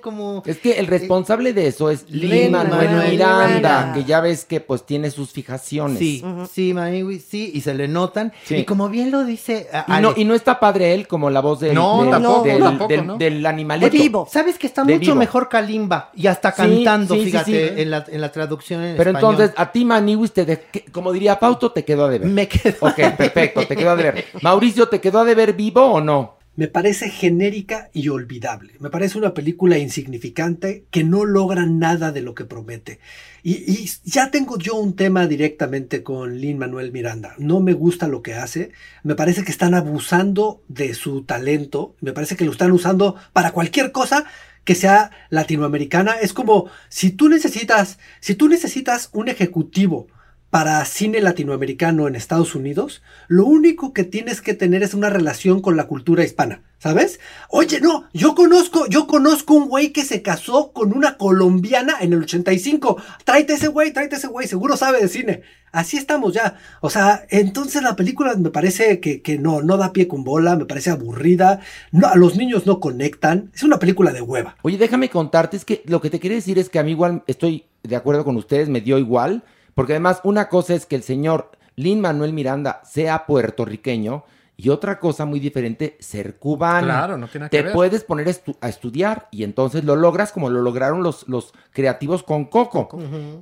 [0.00, 0.42] como...
[0.46, 3.92] Es que el responsable de eso es Lin Lin Manuel Miranda, Miranda.
[3.94, 5.98] que ya ves que pues tiene sus fijaciones.
[5.98, 8.32] Sí, sí, Maniwis, sí, y se le notan.
[8.44, 8.56] Sí.
[8.56, 9.68] Y como bien lo dice...
[9.86, 12.42] Y no, Ale, y no está padre él como la voz del, No, del, tampoco,
[12.44, 13.16] del, tampoco, del- ¿no?
[13.16, 13.90] del animalito.
[13.90, 14.28] De vivo.
[14.30, 15.16] ¿Sabes que está De mucho vivo.
[15.16, 16.10] mejor Kalimba?
[16.14, 17.80] Y hasta Sí, cantando, sí, sí, fíjate, sí.
[17.82, 19.32] En, la, en la traducción en Pero español.
[19.34, 22.28] entonces, a ti, Maniwis, te de- que- como diría Pauto, te quedó a deber.
[22.28, 22.76] Me quedó.
[22.80, 24.24] Ok, perfecto, te quedó a deber.
[24.42, 26.36] Mauricio, ¿te quedó a deber vivo o no?
[26.56, 28.72] Me parece genérica y olvidable.
[28.80, 32.98] Me parece una película insignificante que no logra nada de lo que promete.
[33.42, 37.34] Y, y ya tengo yo un tema directamente con Lin Manuel Miranda.
[37.36, 38.72] No me gusta lo que hace.
[39.02, 41.94] Me parece que están abusando de su talento.
[42.00, 44.24] Me parece que lo están usando para cualquier cosa
[44.64, 46.12] que sea latinoamericana.
[46.20, 50.08] Es como si tú necesitas, si tú necesitas un ejecutivo
[50.56, 55.60] para cine latinoamericano en Estados Unidos, lo único que tienes que tener es una relación
[55.60, 57.20] con la cultura hispana, ¿sabes?
[57.50, 62.14] Oye, no, yo conozco, yo conozco un güey que se casó con una colombiana en
[62.14, 62.96] el 85.
[63.26, 65.42] Tráete ese güey, tráete ese güey, seguro sabe de cine.
[65.72, 66.56] Así estamos ya.
[66.80, 70.56] O sea, entonces la película me parece que, que no, no da pie con bola,
[70.56, 71.60] me parece aburrida.
[71.92, 73.50] No, a los niños no conectan.
[73.54, 74.56] Es una película de hueva.
[74.62, 77.24] Oye, déjame contarte, es que lo que te quería decir es que a mí igual
[77.26, 79.44] estoy de acuerdo con ustedes, me dio igual,
[79.76, 84.24] porque además una cosa es que el señor Lin Manuel Miranda sea puertorriqueño
[84.56, 86.86] y otra cosa muy diferente, ser cubano.
[86.86, 87.72] Claro, no tiene nada que Te ver.
[87.74, 91.52] puedes poner a, estu- a estudiar y entonces lo logras como lo lograron los, los
[91.72, 92.88] creativos con Coco.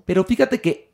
[0.04, 0.90] Pero fíjate que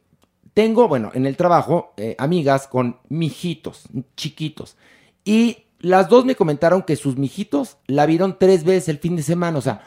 [0.53, 3.85] tengo, bueno, en el trabajo, eh, amigas con mijitos,
[4.17, 4.77] chiquitos.
[5.25, 9.23] Y las dos me comentaron que sus mijitos la vieron tres veces el fin de
[9.23, 9.57] semana.
[9.57, 9.81] O sea,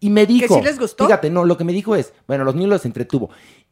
[0.00, 0.54] y me dijo.
[0.54, 1.04] sí les gustó?
[1.04, 3.28] Fíjate, no, lo que me dijo es, bueno, los niños los entretuvo.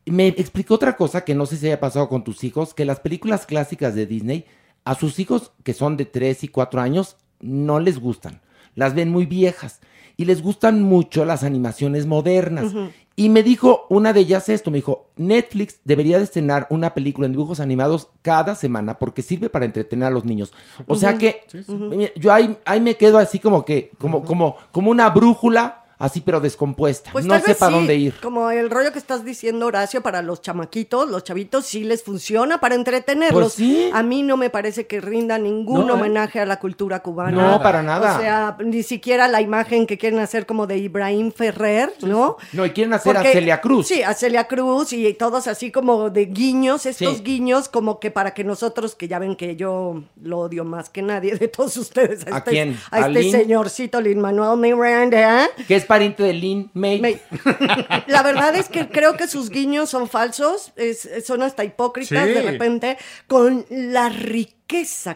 [0.06, 3.00] Me explicó otra cosa que no sé si haya pasado con tus hijos, que las
[3.00, 4.44] películas clásicas de Disney,
[4.84, 8.40] a sus hijos que son de 3 y 4 años, no les gustan.
[8.74, 9.80] Las ven muy viejas.
[10.16, 12.74] Y les gustan mucho las animaciones modernas.
[13.16, 17.26] Y me dijo una de ellas esto, me dijo, Netflix debería de estrenar una película
[17.26, 20.52] en dibujos animados cada semana porque sirve para entretener a los niños.
[20.86, 21.72] O sea que Sí, sí.
[21.72, 26.20] mira, yo ahí, ahí me quedo así como que, como, como, como una brújula, así
[26.20, 27.12] pero descompuesta.
[27.12, 28.14] Pues no sé para sí, dónde ir.
[28.20, 32.58] Como el rollo que estás diciendo, Horacio, para los chamaquitos, los chavitos sí les funciona
[32.58, 33.40] para entretenerlos.
[33.42, 33.90] Pues sí.
[33.92, 35.98] A mí no me parece que rinda ningún No, ¿eh?
[36.00, 37.30] homenaje a la cultura cubana.
[37.52, 38.16] No, para nada.
[38.16, 42.36] O sea, ni siquiera la imagen que quieren hacer como de Ibrahim Ferrer, ¿no?
[42.52, 43.86] No, y quieren hacer Porque- a Celia Cruz.
[43.86, 47.22] Sí, a Celia Cruz y todos así como de guiños, estos Sí.
[47.22, 51.02] guiños como que para que nosotros, que ya ven que yo lo odio más que
[51.02, 52.78] nadie de todos ustedes, a, ¿A este, quién?
[52.90, 57.00] a ¿A este señorcito Lin Manuel Miranda, Que es pariente de Lin May.
[58.06, 62.32] la verdad es que creo que sus guiños son falsos, es- son hasta hipócritas Sí.
[62.32, 64.59] de repente, con la riqueza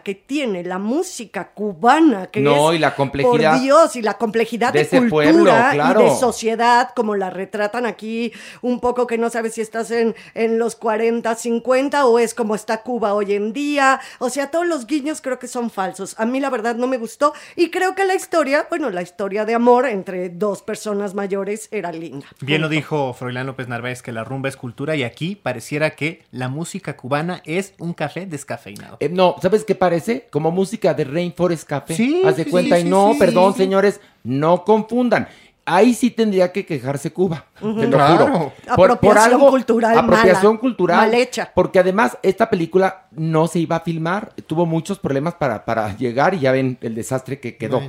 [0.02, 4.14] que tiene la música cubana, que No, es, y la complejidad por Dios, y la
[4.14, 6.00] complejidad de de, ese cultura pueblo, claro.
[6.00, 10.16] y de sociedad, como la retratan aquí, un poco que no sabes si estás en,
[10.34, 14.00] en los 40, 50 o es como está Cuba hoy en día.
[14.18, 16.16] O sea, todos los guiños creo que son falsos.
[16.18, 19.44] A mí la verdad no me gustó y creo que la historia, bueno, la historia
[19.44, 22.26] de amor entre dos personas mayores era linda.
[22.40, 26.24] Bien lo dijo Froilán López Narváez que la rumba es cultura y aquí pareciera que
[26.32, 28.96] la música cubana es un café descafeinado.
[29.00, 30.26] Eh, no, ¿sabes qué parece?
[30.30, 31.94] Como música de Rainforest Café.
[31.94, 32.76] Sí, Haz de sí, cuenta.
[32.76, 33.59] sí, y no, sí, perdón, sí.
[33.59, 35.28] señores, no confundan.
[35.66, 37.46] Ahí sí tendría que quejarse Cuba.
[37.59, 38.26] Te lo Claro.
[38.26, 38.52] juro.
[38.68, 40.96] Apropiación cultural Apropiación mala, cultural.
[40.98, 41.50] mal hecha.
[41.54, 44.35] Porque además, esta película no se iba a filmar.
[44.46, 47.80] Tuvo muchos problemas para, para llegar y ya ven el desastre que quedó.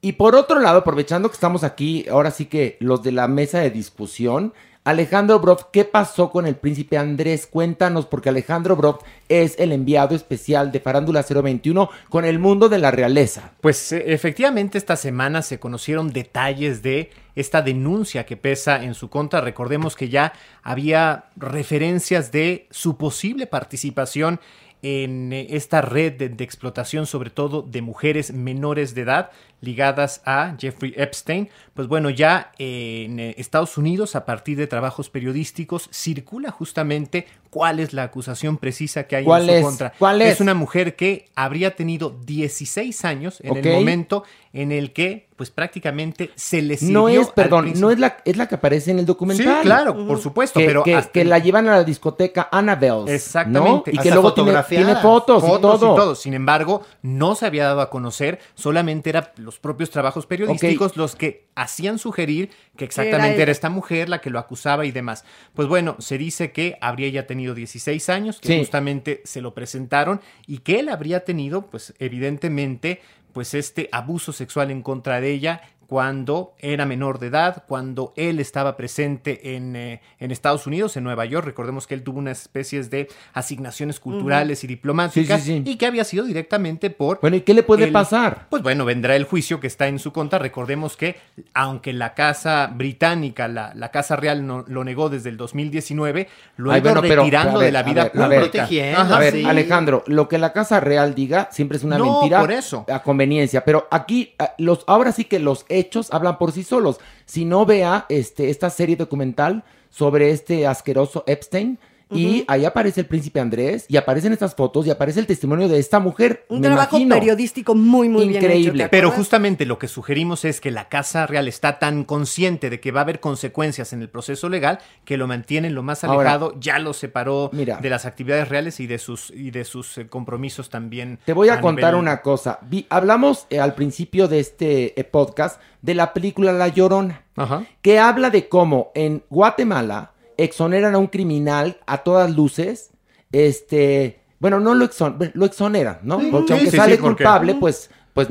[0.00, 3.58] Y por otro lado, aprovechando que estamos aquí, ahora sí que los de la mesa
[3.58, 7.46] de discusión, Alejandro Broff, ¿qué pasó con el príncipe Andrés?
[7.46, 12.78] Cuéntanos, porque Alejandro Broff es el enviado especial de Farándula 021 con el mundo de
[12.78, 13.52] la realeza.
[13.60, 19.10] Pues eh, efectivamente esta semana se conocieron detalles de esta denuncia que pesa en su
[19.10, 19.42] contra.
[19.42, 24.40] Recordemos que ya había referencias de su posible participación
[24.80, 30.22] en eh, esta red de, de explotación, sobre todo de mujeres menores de edad ligadas
[30.24, 31.48] a Jeffrey Epstein.
[31.74, 37.26] Pues bueno, ya eh, en eh, Estados Unidos, a partir de trabajos periodísticos, circula justamente
[37.50, 39.64] cuál es la acusación precisa que hay ¿Cuál en su es?
[39.64, 39.92] contra.
[39.98, 40.40] ¿Cuál es?
[40.40, 46.30] una mujer que habría tenido 16 años en el momento en el que, pues prácticamente
[46.34, 49.04] se le sirvió No es, perdón, no es la, es la que aparece en el
[49.04, 49.62] Sí, documental.
[49.62, 53.12] claro, por supuesto, Que, pero que- hasta- que la llevan a la discoteca Annabelle.
[53.14, 53.90] Exactamente.
[53.94, 56.14] Y que luego tiene, tiene fotos, y todo.
[56.14, 61.16] Sin embargo, no se había dado a conocer, solamente eran los propios trabajos periodísticos los
[61.16, 65.24] que hacían sugerir que exactamente Era esta mujer la que lo acusaba y demás.
[65.54, 68.58] Pues bueno, se dice que habría ya tenido 16 años, que Sí.
[68.60, 73.00] justamente se lo presentaron y que él habría tenido, pues evidentemente,
[73.32, 78.38] pues este abuso sexual en contra de ella cuando era menor de edad, cuando él
[78.38, 81.44] estaba presente en, eh, en Estados Unidos, en Nueva York.
[81.44, 85.70] Recordemos que él tuvo unas especies de asignaciones culturales y diplomáticas Sí, sí, sí.
[85.72, 87.18] y que había sido directamente por...
[87.20, 88.46] Bueno, ¿y qué le puede el- pasar?
[88.50, 90.38] Pues bueno, vendrá el juicio que está en su contra.
[90.38, 91.16] Recordemos que,
[91.54, 96.70] aunque la Casa Británica, la, la Casa Real no- lo negó desde el 2019, lo
[96.70, 98.28] ha Ay, ido bueno, pero, retirando a ver, de la a vida a pública.
[98.28, 98.40] ver.
[98.42, 99.16] Protegiendo, Ajá.
[99.16, 99.44] A ver, sí.
[99.44, 102.84] Alejandro, lo que la Casa Real diga siempre es una No, mentira por eso.
[102.88, 107.00] a conveniencia, pero aquí los ahora sí que los hechos hablan por sí solos.
[107.24, 111.78] Si no vea este esta serie documental sobre este asqueroso Epstein
[112.10, 115.78] y ahí aparece el príncipe Andrés y aparecen estas fotos y aparece el testimonio de
[115.78, 116.44] esta mujer.
[116.48, 117.14] Un me trabajo imagino.
[117.14, 118.84] periodístico muy, muy bien Increíble.
[118.84, 118.90] hecho.
[118.90, 122.80] ¿te Pero justamente lo que sugerimos es que la Casa Real está tan consciente de
[122.80, 126.30] que va a haber consecuencias en el proceso legal que lo mantiene lo más Ahora,
[126.32, 127.76] alejado, ya lo separó mira.
[127.78, 131.18] de las actividades reales y de sus, y de sus eh, compromisos también.
[131.24, 132.58] Te voy a, a contar nivel- una cosa.
[132.62, 137.24] Vi- hablamos eh, al principio de este eh, podcast de la película La Llorona.
[137.36, 137.64] Ajá.
[137.80, 140.12] que habla de cómo en Guatemala
[140.44, 142.90] exoneran a un criminal a todas luces,
[143.32, 146.18] este, bueno, no lo, exon- lo exoneran, ¿no?
[146.30, 148.28] Porque aunque sí, sale sí, porque- culpable, pues, pues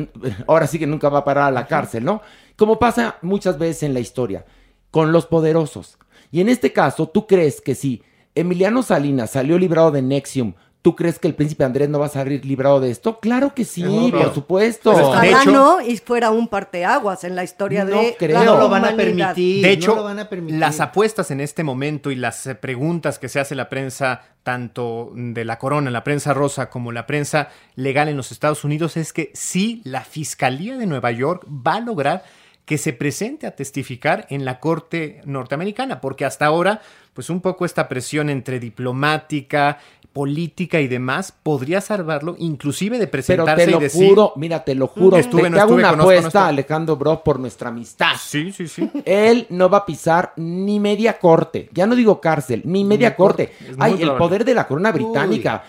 [0.47, 2.21] ahora sí que nunca va a parar a la cárcel, ¿no?
[2.55, 4.45] Como pasa muchas veces en la historia,
[4.91, 5.97] con los poderosos.
[6.31, 8.03] Y en este caso, ¿tú crees que si
[8.35, 12.09] Emiliano Salinas salió librado de Nexium, ¿tú crees que el príncipe Andrés no va a
[12.09, 13.19] salir librado de esto?
[13.19, 14.91] Claro que sí, por supuesto.
[14.93, 18.39] Pues, Ojalá de hecho- no y fuera un parteaguas en la historia No de creo.
[18.39, 19.63] la No lo van a permitir.
[19.63, 20.59] De hecho, no lo van a permitir.
[20.59, 25.11] las apuestas en este momento y las eh, preguntas que se hace la prensa, tanto
[25.13, 29.11] de la corona, la prensa rosa, como la prensa legal en los Estados Unidos, es
[29.13, 32.23] que sí, la Fiscalía de Nueva York va a lograr
[32.65, 36.81] que se presente a testificar en la Corte norteamericana, porque hasta ahora,
[37.15, 39.79] pues un poco esta presión entre diplomática,
[40.13, 44.07] política y demás podría salvarlo, inclusive de Pero presentarse te lo y decir...
[44.09, 45.17] juro, mira, te lo juro.
[45.17, 46.47] Estuve, te, no hago estuve, una conozco, apuesta.
[46.47, 48.13] Alejandro Bro, por nuestra amistad.
[48.19, 48.89] Sí, sí, sí.
[49.05, 51.69] Él no va a pisar ni media corte.
[51.73, 53.47] Ya no digo cárcel, ni media corte.
[53.57, 53.75] corte.
[53.79, 55.63] Ay, el poder de la corona británica.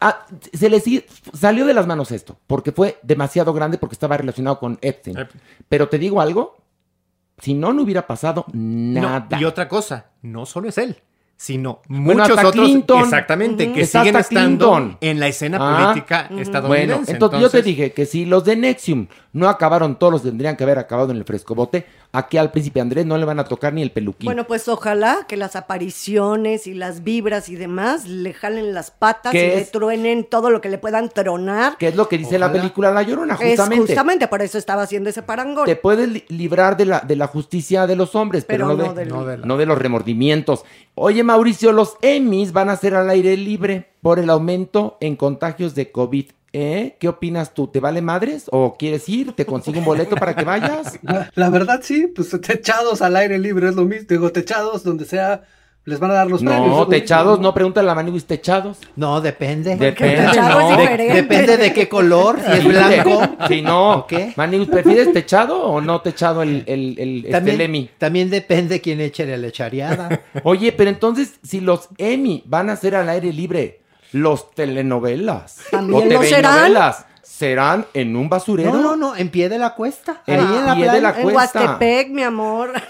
[0.00, 0.80] Ah, se le
[1.32, 5.16] salió de las manos esto, porque fue demasiado grande porque estaba relacionado con Epstein.
[5.16, 5.30] Ep-
[5.68, 6.56] Pero te digo algo,
[7.38, 9.40] si no, no hubiera pasado No, nada.
[9.40, 10.96] y otra cosa, no solo es él,
[11.36, 13.00] sino Bueno, muchos otros Clinton.
[13.04, 14.98] exactamente que Está siguen estando Clinton.
[15.02, 17.12] en la escena Ah, política Bueno, estadounidense.
[17.12, 20.64] entonces, yo te dije que si los de Nexium no acabaron todos los tendrían que
[20.64, 23.82] haber acabado en el frescobote, aquí al príncipe Andrés no le van a tocar ni
[23.82, 24.24] el peluquín.
[24.24, 29.34] Bueno, pues ojalá que las apariciones y las vibras y demás le jalen las patas
[29.34, 29.70] y ¿Qué le es?
[29.70, 31.76] truenen todo lo que le puedan tronar.
[31.76, 33.86] que es lo que dice la película La Llorona, Es justamente.
[33.86, 35.66] justamente por eso estaba haciendo ese parangón.
[35.66, 38.84] Te puedes li- librar de la, de la justicia de los hombres, pero, Pero no,
[38.86, 40.64] no de, del- no de la- no de los remordimientos.
[40.94, 45.74] Oye, Mauricio, los Emmys van a ser al aire libre por el aumento en contagios
[45.74, 46.26] de COVID
[46.58, 46.96] ¿Eh?
[46.98, 47.66] ¿Qué opinas tú?
[47.66, 48.46] ¿Te vale madres?
[48.50, 49.32] ¿O quieres ir?
[49.32, 50.98] ¿Te consigo un boleto para que vayas?
[51.02, 54.06] La, la verdad sí, pues techados al aire libre es lo mismo.
[54.08, 55.42] Digo, techados donde sea,
[55.84, 56.66] les van a dar los premios.
[56.66, 58.78] No, techados, no, pregúntale a Maniguis, ¿techados?
[58.96, 59.76] No, depende.
[59.76, 60.80] Depende, techado no.
[60.80, 63.20] es De- depende de qué color, si es blanco.
[63.48, 63.90] Sí, no.
[63.98, 64.32] ¿O qué?
[64.70, 67.90] ¿prefieres techado o no techado el, el, el este, También, el Emmy?
[67.98, 70.22] también depende quién eche la lechareada.
[70.42, 73.82] Oye, pero entonces, si los Emmy van a ser al aire libre,
[74.20, 78.72] los telenovelas También o telenovelas serán en un basurero.
[78.72, 80.22] No, no, no, en pie de la cuesta.
[80.26, 81.60] En ahí en la pie de la En cuesta.
[81.60, 82.72] Huastepec, mi amor.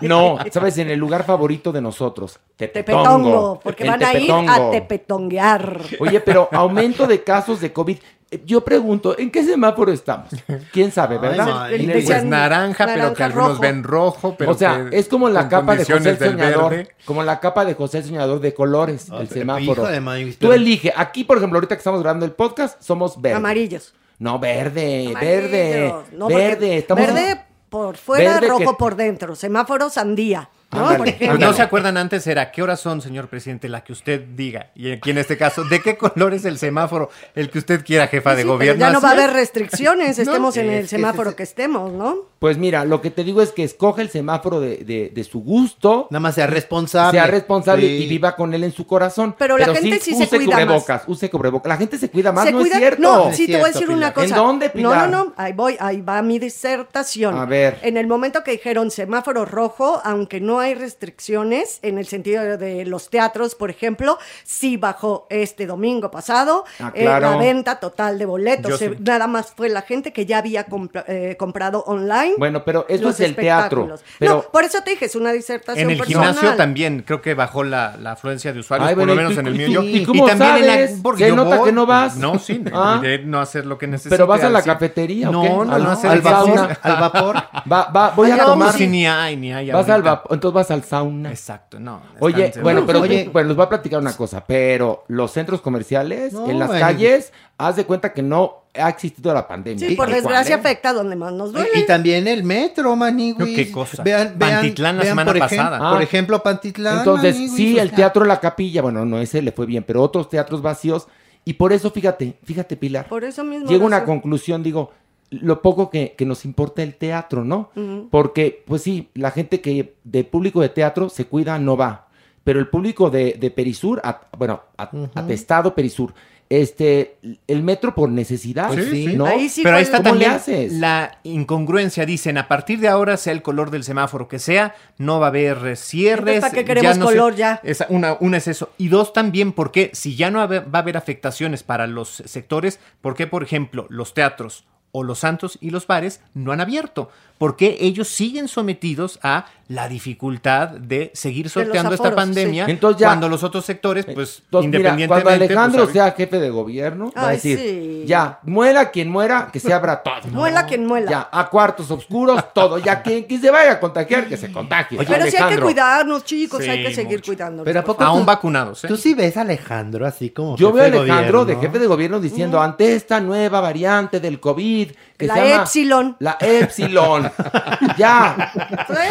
[0.00, 3.02] No, sabes, en el lugar favorito de nosotros, Tepetongo.
[3.02, 5.80] Tepetongo, porque En van a ir a tepetonguear.
[5.98, 7.98] Oye, pero aumento de casos de COVID.
[8.32, 10.28] Eh, Yo pregunto, ¿en qué semáforo estamos?
[10.72, 11.64] ¿Quién sabe, verdad?
[11.64, 13.60] Ay, Pues naranja, pero naranja, que algunos rojo.
[13.60, 16.88] ven rojo, pero o sea, que es como la capa de José el Soñador, verde.
[17.04, 19.84] como la capa de José el Soñador de colores, Ah, el pero, semáforo.
[19.86, 20.00] de
[20.32, 20.92] Tú pero- elige.
[20.96, 23.36] Aquí, por ejemplo, ahorita que estamos grabando el podcast, somos verde.
[23.36, 23.94] Amarillos.
[24.18, 25.94] No, verde, verde.
[26.12, 26.78] No, verde.
[26.78, 29.34] Estamos Verde por fuera, Verde que- rojo por dentro.
[29.34, 30.48] Semáforo sandía.
[30.72, 30.80] ¿No?
[30.80, 31.36] Ándale, Por ejemplo.
[31.38, 34.70] Pues no se acuerdan antes era qué horas son, señor presidente, la que usted diga.
[34.74, 37.10] Y aquí en este caso, ¿de qué color es el semáforo?
[37.34, 38.80] El que usted quiera, jefa de Sí, pero gobierno.
[38.80, 42.16] ya no va a haber restricciones, estemos en es el semáforo que estemos, ¿no?
[42.38, 45.40] Pues mira, lo que te digo es que escoge el semáforo de, de- de su
[45.42, 47.18] gusto, Nada más sea responsable.
[47.20, 48.04] sea responsable Sí.
[48.04, 49.34] y viva con él en su corazón.
[49.38, 50.64] Pero la gente sí se cuida más.
[50.64, 51.68] cubrebocas, use cubrebocas.
[51.68, 52.74] La gente se cuida más, se no cuida.
[52.74, 53.02] es cierto.
[53.02, 54.26] No, sí, te voy a decir una cosa.
[54.28, 55.08] ¿En dónde, Pilar?
[55.10, 57.36] No, no, no, ahí voy, ahí va mi disertación.
[57.38, 57.78] A ver.
[57.82, 62.84] En el momento que dijeron semáforo rojo, aunque no hay restricciones, en el sentido de
[62.86, 68.24] los teatros, por ejemplo, sí bajó este domingo pasado Ah, eh, la venta total de
[68.26, 68.70] boletos.
[68.70, 68.96] Yo Se- sí.
[69.00, 72.34] Nada más fue la gente que ya había compra- eh, comprado online.
[72.38, 73.88] Bueno, pero eso es el teatro.
[74.18, 76.34] Pero No, por eso te dije, es una disertación En el personal.
[76.34, 79.36] gimnasio también creo que bajó la, la afluencia de usuarios, Ay, por lo ¿y menos
[79.36, 79.68] en el mío.
[79.68, 79.82] yo.
[79.82, 80.90] y cómo también sabes?
[80.90, 81.66] en la porque ¿Se yo nota voy.
[81.66, 82.16] que no vas?
[82.16, 82.98] No, sí, Ah.
[83.02, 84.14] de no hacer lo que necesito.
[84.14, 85.48] ¿Pero vas a la cafetería o No, qué?
[85.48, 87.36] no, Al- no, hacer al el vapor, al vapor.
[87.72, 88.72] Va, va, voy a tomar.
[88.72, 89.70] Sí, ni hay, ni hay.
[89.70, 91.30] Vas al vapor, entonces vas al sauna.
[91.30, 92.02] Exacto, no.
[92.20, 93.00] Oye, bueno, pero.
[93.00, 93.28] Oye.
[93.32, 96.86] bueno, les voy a platicar una cosa, pero los centros comerciales, No, en las bueno.
[96.86, 99.88] calles, haz de cuenta que no ha existido la pandemia.
[99.88, 100.58] Sí, por desgracia ¿eh?
[100.58, 101.68] afecta donde más nos duele.
[101.74, 103.54] Y, y también el metro, Maniguis.
[103.54, 104.02] ¿Qué cosa?
[104.02, 105.78] Vean, vean, Pantitlán la vean, semana por pasada.
[105.80, 105.92] Ah.
[105.92, 106.98] Por ejemplo, Pantitlán.
[106.98, 110.28] Entonces, Maniguis, sí, el teatro La Capilla, bueno, no, ese le fue bien, pero otros
[110.28, 111.06] teatros vacíos.
[111.44, 113.08] Y por eso, fíjate, fíjate, Pilar.
[113.08, 113.68] Por eso mismo.
[113.68, 114.92] Llego a una conclusión, digo,
[115.40, 117.70] lo poco que, que nos importa el teatro, ¿no?
[118.10, 122.08] Porque, pues sí, la gente que de público de teatro se cuida, no va.
[122.44, 126.12] Pero el público de, de Perisur, a- bueno, a- atestado Perisur,
[126.48, 127.16] este,
[127.46, 129.16] el metro por necesidad, Pues sí.
[129.16, 129.24] ¿no?
[129.24, 130.72] Ahí sí Pero ahí está el- ¿Cómo le también haces?
[130.74, 132.04] la incongruencia.
[132.04, 135.28] Dicen, a partir de ahora, sea el color del semáforo que sea, no va a
[135.30, 136.40] haber cierres.
[136.40, 137.58] ¿para qué queremos no se- color ya?
[137.62, 138.70] Esa- una, una es eso.
[138.76, 141.86] Y dos también, porque si ya no va a haber- va a haber afectaciones para
[141.86, 146.52] los sectores, ¿por qué, por ejemplo, los teatros o los santos y los bares no
[146.52, 147.10] han abierto?
[147.42, 152.70] Porque ellos siguen sometidos a la dificultad de seguir sorteando esta aforos, pandemia sí.
[152.72, 155.08] Entonces ya- cuando los otros sectores, pues, Entonces, mira, independientemente...
[155.24, 158.04] cuando Alejandro pues, sea jefe de gobierno, va a decir, sí.
[158.06, 160.14] ya, muera quien muera, que se abra todo.
[160.30, 161.10] Muela quien muela.
[161.10, 162.78] Ya, a cuartos oscuros, todo.
[162.78, 164.98] Ya, quien, quien se vaya a contagiar, que se contagie.
[164.98, 165.64] Pero sí hay que Alejandro.
[165.66, 167.32] cuidarnos, chicos, Sí, hay que seguir mucho.
[167.32, 167.64] cuidándonos.
[167.64, 168.88] Pero ¿a poco aún tú- vacunados, ¿eh?
[168.88, 170.56] Tú sí ves a Alejandro así como.
[170.56, 171.62] Yo veo a Alejandro de gobierno.
[171.62, 174.90] jefe de gobierno diciendo, ante esta nueva variante del COVID,
[175.22, 175.62] que La se llama...
[175.62, 176.16] Epsilon.
[176.18, 177.32] La Epsilon.
[177.96, 178.52] ya.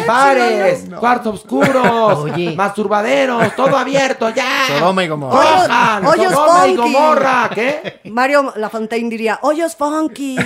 [0.06, 1.00] Bares, no.
[1.00, 2.54] cuartos oscuros, Oye.
[2.54, 4.66] masturbaderos, todo abierto, ya.
[4.68, 5.40] Sodoma y Gomorra.
[5.40, 6.92] Cojan, Hoyos Sodoma y funky.
[6.92, 8.00] Gomorra, ¿qué?
[8.04, 10.36] Mario Lafontaine diría, hoyos funky,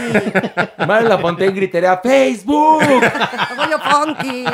[0.86, 2.82] Mario Lafontaine gritaría, Facebook.
[3.58, 4.44] hoyo funky.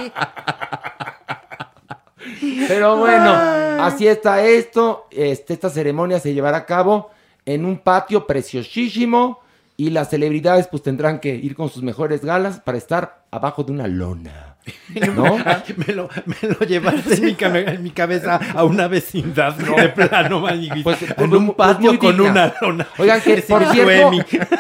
[2.69, 3.35] Pero bueno,
[3.83, 5.09] así está esto.
[5.11, 7.11] Este, esta ceremonia se llevará a cabo
[7.45, 9.43] en un patio preciosísimo
[9.77, 13.73] y las celebridades pues tendrán que ir con sus mejores galas para estar abajo de
[13.73, 14.49] una lona.
[15.17, 15.39] ¿No?
[15.77, 19.89] me, lo, me lo llevaste en mi, cabe- en mi cabeza a una vecindad de
[19.89, 20.85] plano, Maniguis.
[20.85, 22.31] Pues, en pues, un muy- patio con digna.
[22.31, 22.87] una lona.
[22.99, 24.11] Oigan, que Sí, por cierto,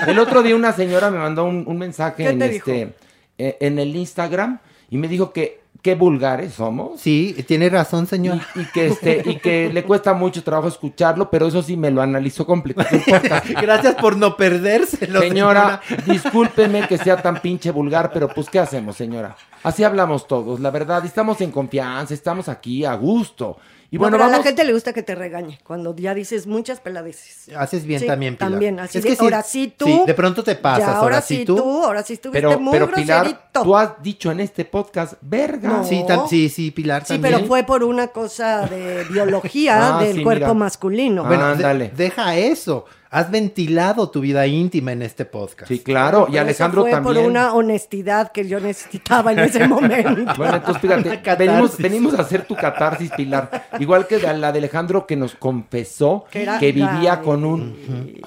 [0.09, 2.95] el otro día una señora me mandó un, un mensaje ¿Qué en este
[3.39, 4.59] eh, en el Instagram
[4.91, 7.01] y me dijo que qué vulgares somos.
[7.01, 8.39] Sí, tiene razón, señor.
[8.55, 11.91] Y, y que este y que le cuesta mucho trabajo escucharlo, pero eso sí me
[11.91, 13.49] lo analizó podcast.
[13.61, 15.21] Gracias por no perdérselo.
[15.21, 19.37] Señora, discúlpeme que sea tan pinche vulgar, pero pues ¿qué hacemos, señora?
[19.65, 23.59] Así hablamos todos, la verdad, estamos en confianza, estamos aquí a gusto.
[23.93, 27.55] Y bueno, a la gente le gusta que te regañe cuando ya dices muchas peladeces.
[27.55, 28.51] Haces bien Sí, también, Pilar.
[28.51, 29.85] también, así Es de, que sí- ahora sí tú.
[29.85, 31.59] Sí, de pronto te pasas, Ya, ahora, sí tú.
[31.85, 33.63] ahora sí estuviste pero muy pero Pilar, groserito.
[33.63, 35.69] tú has dicho en este podcast, verga.
[35.69, 35.85] No.
[35.85, 37.35] Sí, tam- sí, sí, Pilar Sí, también.
[37.35, 40.55] pero fue por una cosa de biología Ah, del sí, cuerpo mira.
[40.55, 41.23] masculino.
[41.25, 41.93] Ah, Bueno, de- ándale.
[41.95, 42.87] deja eso.
[43.15, 45.69] Has ventilado tu vida íntima en este podcast.
[45.69, 46.29] Sí, claro.
[46.33, 47.15] Y Alejandro eso fue también.
[47.25, 50.33] por una honestidad que yo necesitaba en ese momento.
[50.39, 53.69] Bueno, entonces fíjate, venimos, venimos a hacer tu catarsis, Pilar.
[53.79, 58.19] Igual que la de Alejandro que nos confesó Que era que vivía con un...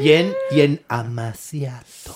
[0.00, 2.14] Bien, bien amaciato.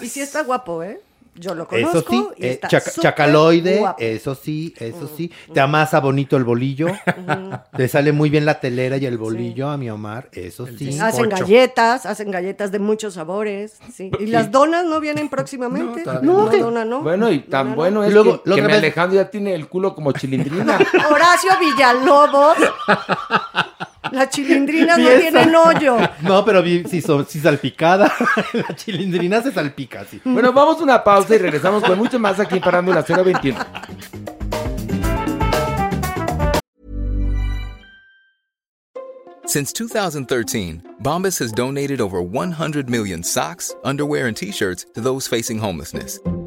[0.00, 1.02] Y sí está guapo, ¿eh?
[1.36, 2.10] Yo lo Eso conozco.
[2.12, 3.96] sí, y eh, está chaca- chacaloide, guapo.
[4.00, 5.32] eso sí, eso sí.
[5.52, 6.86] Te amasa bonito el bolillo.
[7.76, 10.96] Te sale muy bien la telera y el bolillo a mi Omar, eso sí.
[11.00, 13.78] Hacen galletas, hacen galletas de muchos sabores.
[13.92, 14.12] Sí.
[14.20, 16.04] Y las donas no vienen próximamente.
[16.22, 16.50] No, no.
[16.50, 17.02] dona, no.
[17.02, 19.28] Bueno, y tan Dona, bueno es Luego, que, lo que que mi me- Alejandro ya
[19.28, 20.78] tiene el culo como chilindrina.
[21.10, 22.56] Horacio Villalobos.
[24.14, 25.96] Las chilindrinas no tienen hoyo.
[26.22, 28.12] No, pero si, so- si salpicada,
[28.52, 30.20] la chilindrina se salpica, sí.
[30.24, 33.58] bueno, vamos a una pausa y regresamos con mucho más aquí en Parándula 021.
[39.46, 45.28] Since 2013, Bombas has donated over 100 million socks, underwear, and t shirts to those
[45.28, 46.18] facing homelessness.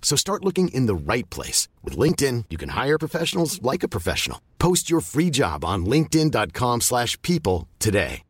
[0.00, 1.68] So start looking in the right place.
[1.84, 4.40] With LinkedIn, you can hire professionals like a professional.
[4.58, 8.22] Post your free job on linkedin.com/people slash people today.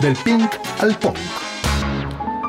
[0.00, 0.50] Del pink
[0.80, 1.16] al punk.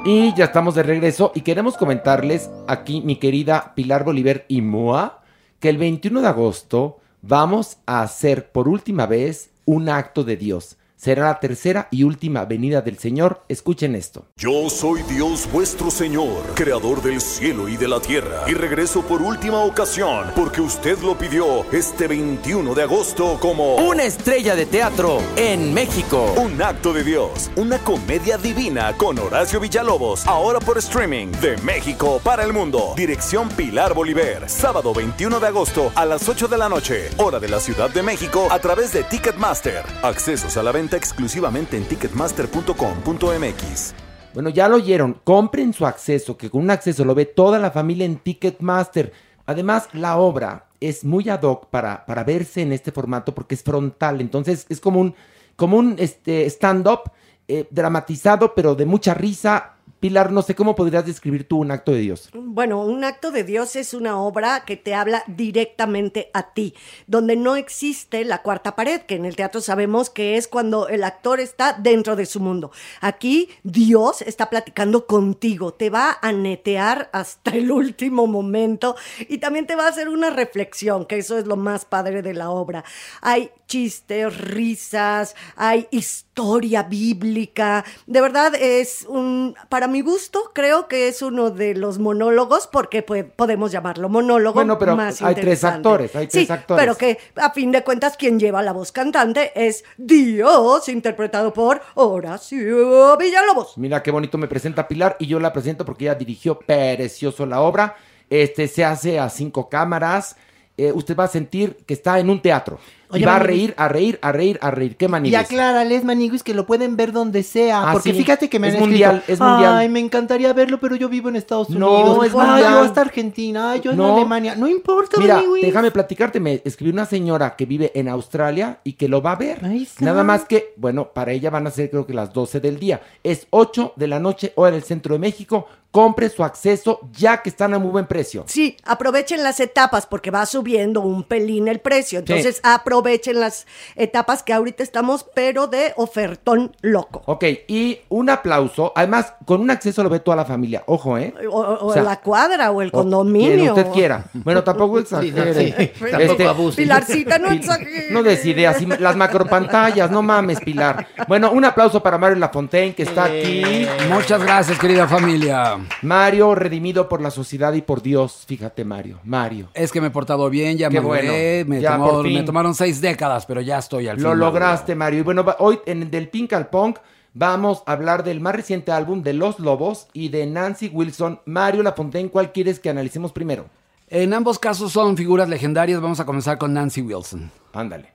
[0.06, 5.24] Y ya estamos de regreso y queremos comentarles aquí, mi querida Pilar Bolívar y Moa,
[5.60, 10.78] que el 21 de agosto vamos a hacer por última vez un acto de Dios.
[11.06, 13.44] Será la tercera y última venida del Señor.
[13.48, 14.26] Escuchen esto.
[14.38, 19.22] Yo soy Dios vuestro Señor, creador del cielo y de la tierra, y regreso por
[19.22, 25.22] última ocasión, porque usted lo pidió este 21 de agosto como Una estrella de teatro
[25.36, 26.34] en México.
[26.38, 32.20] un acto de Dios, una comedia divina con Horacio Villalobos, ahora por streaming de México
[32.24, 32.96] para el mundo.
[32.98, 37.50] Dirección Pilar Bolívar, sábado 21 de agosto a las 8 de la noche, hora de
[37.50, 39.84] la Ciudad de México a través de Ticketmaster.
[40.02, 43.94] Accesos a la venta exclusivamente en ticketmaster.com.mx.
[44.34, 45.22] Bueno, ya lo oyeron.
[45.24, 49.14] Compren su acceso, que con un acceso lo ve toda la familia en Ticketmaster.
[49.46, 53.64] Además, la obra es muy ad hoc para, para verse en este formato porque es
[53.64, 54.20] frontal.
[54.20, 55.16] Entonces, es como un,
[55.56, 57.12] como un este, stand-up
[57.48, 59.75] eh, dramatizado, pero de mucha risa.
[60.06, 62.30] Pilar, no sé cómo podrías describir tú un acto de Dios.
[62.36, 66.76] Bueno, un acto de Dios es una obra que te habla directamente a ti,
[67.08, 71.04] donde no existe la cuarta pared, que en el teatro sabemos que es cuando el
[71.04, 72.70] actor está dentro de su mundo.
[73.02, 78.96] Aquí Dios está platicando contigo, te va a netear hasta el último momento
[79.28, 82.36] y también te va a hacer una reflexión, que eso es lo más padre de
[82.36, 82.84] la obra.
[83.22, 85.88] Hay chistes, risas, hay
[86.36, 87.86] historia bíblica.
[88.08, 93.04] De verdad es un, para mi gusto, creo que es uno de los monólogos, porque
[93.04, 96.84] pues, podemos llamarlo monólogo Bueno, pero más hay tres actores, hay tres sí, actores.
[96.84, 101.82] pero que a fin de cuentas quien lleva la voz cantante es Dios, interpretado por
[101.94, 103.78] Horacio Villalobos.
[103.78, 107.62] Mira qué bonito me presenta Pilar y yo la presento porque ella dirigió precioso la
[107.62, 107.96] obra.
[108.30, 110.36] Este se hace a cinco cámaras.
[110.78, 112.78] Eh, usted va a sentir que está en un teatro.
[113.14, 114.96] Y va a reír, a reír, a reír, a reír.
[114.98, 115.38] ¿Qué Y maniguis?
[115.40, 117.90] aclárales, Maniguis, que lo pueden ver donde sea.
[117.90, 118.18] Ah, porque sí.
[118.18, 119.76] fíjate que me Es han mundial, escrito, es mundial.
[119.78, 122.26] Ay, me encantaría verlo, pero yo vivo en Estados No, Unidos.
[122.28, 122.74] es Ay, mundial.
[122.74, 123.72] yo hasta Argentina.
[123.72, 124.56] Ay, yo en Alemania.
[124.56, 125.64] No importa, Mira, Maniguis.
[125.64, 129.36] déjame platicarte, me escribió una señora que vive en Australia y que lo va a
[129.36, 129.60] ver.
[130.00, 133.02] Nada más que, bueno, para ella van a ser creo que las 12 del día.
[133.24, 135.68] Es 8 de la noche, hora del centro de México.
[135.96, 138.44] Compre su acceso ya que están a muy buen precio.
[138.48, 142.20] Sí, aprovechen las etapas porque va subiendo un pelín el precio.
[142.20, 143.66] Entonces aprovechen las
[143.96, 147.22] etapas que ahorita estamos, pero de ofertón loco.
[147.28, 148.92] Ok, y un aplauso.
[148.94, 150.84] Además, con un acceso lo ve toda la familia.
[150.86, 151.34] Ojo, ¿eh?
[151.50, 153.56] O, o O sea, la cuadra o el O condominio.
[153.56, 154.26] Quien usted quiera.
[154.34, 155.54] Bueno, tampoco exagere.
[155.54, 156.76] sí, tampoco abuse.
[156.76, 158.12] Pilarcita, no exagere.
[158.12, 158.82] No des ideas.
[159.00, 161.08] Las macropantallas, no mames, Pilar.
[161.30, 163.88] Bueno, un aplauso para Mario Lafontaine, que está aquí.
[164.10, 165.85] Muchas gracias, querida familia.
[166.02, 168.44] Mario, redimido por la sociedad y por Dios.
[168.48, 169.20] Fíjate, Mario.
[169.24, 169.70] Mario.
[169.74, 172.76] Es que me he portado bien, ya Qué maduré, bueno, me, ya tomó- me tomaron
[172.76, 174.24] seis décadas, pero ya estoy al fin.
[174.24, 175.20] Lo lograste, Mario.
[175.20, 176.98] Y bueno, hoy en Del Pink al Punk
[177.34, 181.42] vamos a hablar del más reciente álbum de Los Lobos y de Nancy Wilson.
[181.46, 183.66] Mario Lafontaine, ¿cuál quieres que analicemos primero?
[184.08, 186.00] En ambos casos son figuras legendarias.
[186.00, 187.50] Vamos a comenzar con Nancy Wilson.
[187.74, 188.15] Ándale.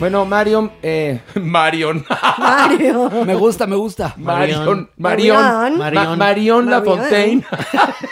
[0.00, 2.04] Bueno, Marion, eh, Marion.
[2.38, 3.10] Mario.
[3.26, 4.14] Me gusta, me gusta.
[4.16, 5.36] Marion, Marion, Marion.
[5.36, 6.18] Ma- Marion.
[6.18, 7.44] Marion Lafontaine.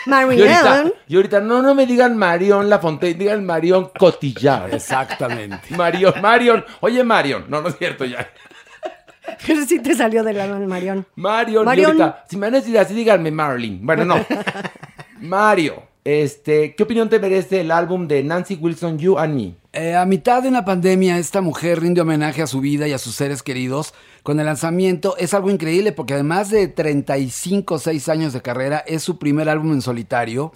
[0.05, 0.93] Y ahorita, Marianne.
[1.07, 4.73] y ahorita, no, no me digan Marion Lafontaine, digan Marion Cotillard.
[4.73, 5.75] Exactamente.
[5.75, 6.65] Marion, Marion.
[6.81, 7.45] Oye, Marion.
[7.47, 8.27] No, no es cierto ya.
[9.45, 11.05] Pero sí te salió del alma el.
[11.15, 12.01] Marion, y Marion.
[12.01, 13.85] ahorita, si me van a decir así, díganme Marilyn.
[13.85, 14.25] Bueno, no.
[15.21, 19.55] Mario, este, ¿qué opinión te merece el álbum de Nancy Wilson, You and Me?
[19.73, 22.97] Eh, a mitad de una pandemia, esta mujer rinde homenaje a su vida y a
[22.97, 23.93] sus seres queridos
[24.23, 25.15] con el lanzamiento.
[25.17, 29.47] Es algo increíble porque además de 35 o 6 años de carrera, es su primer
[29.49, 30.51] álbum en solitario.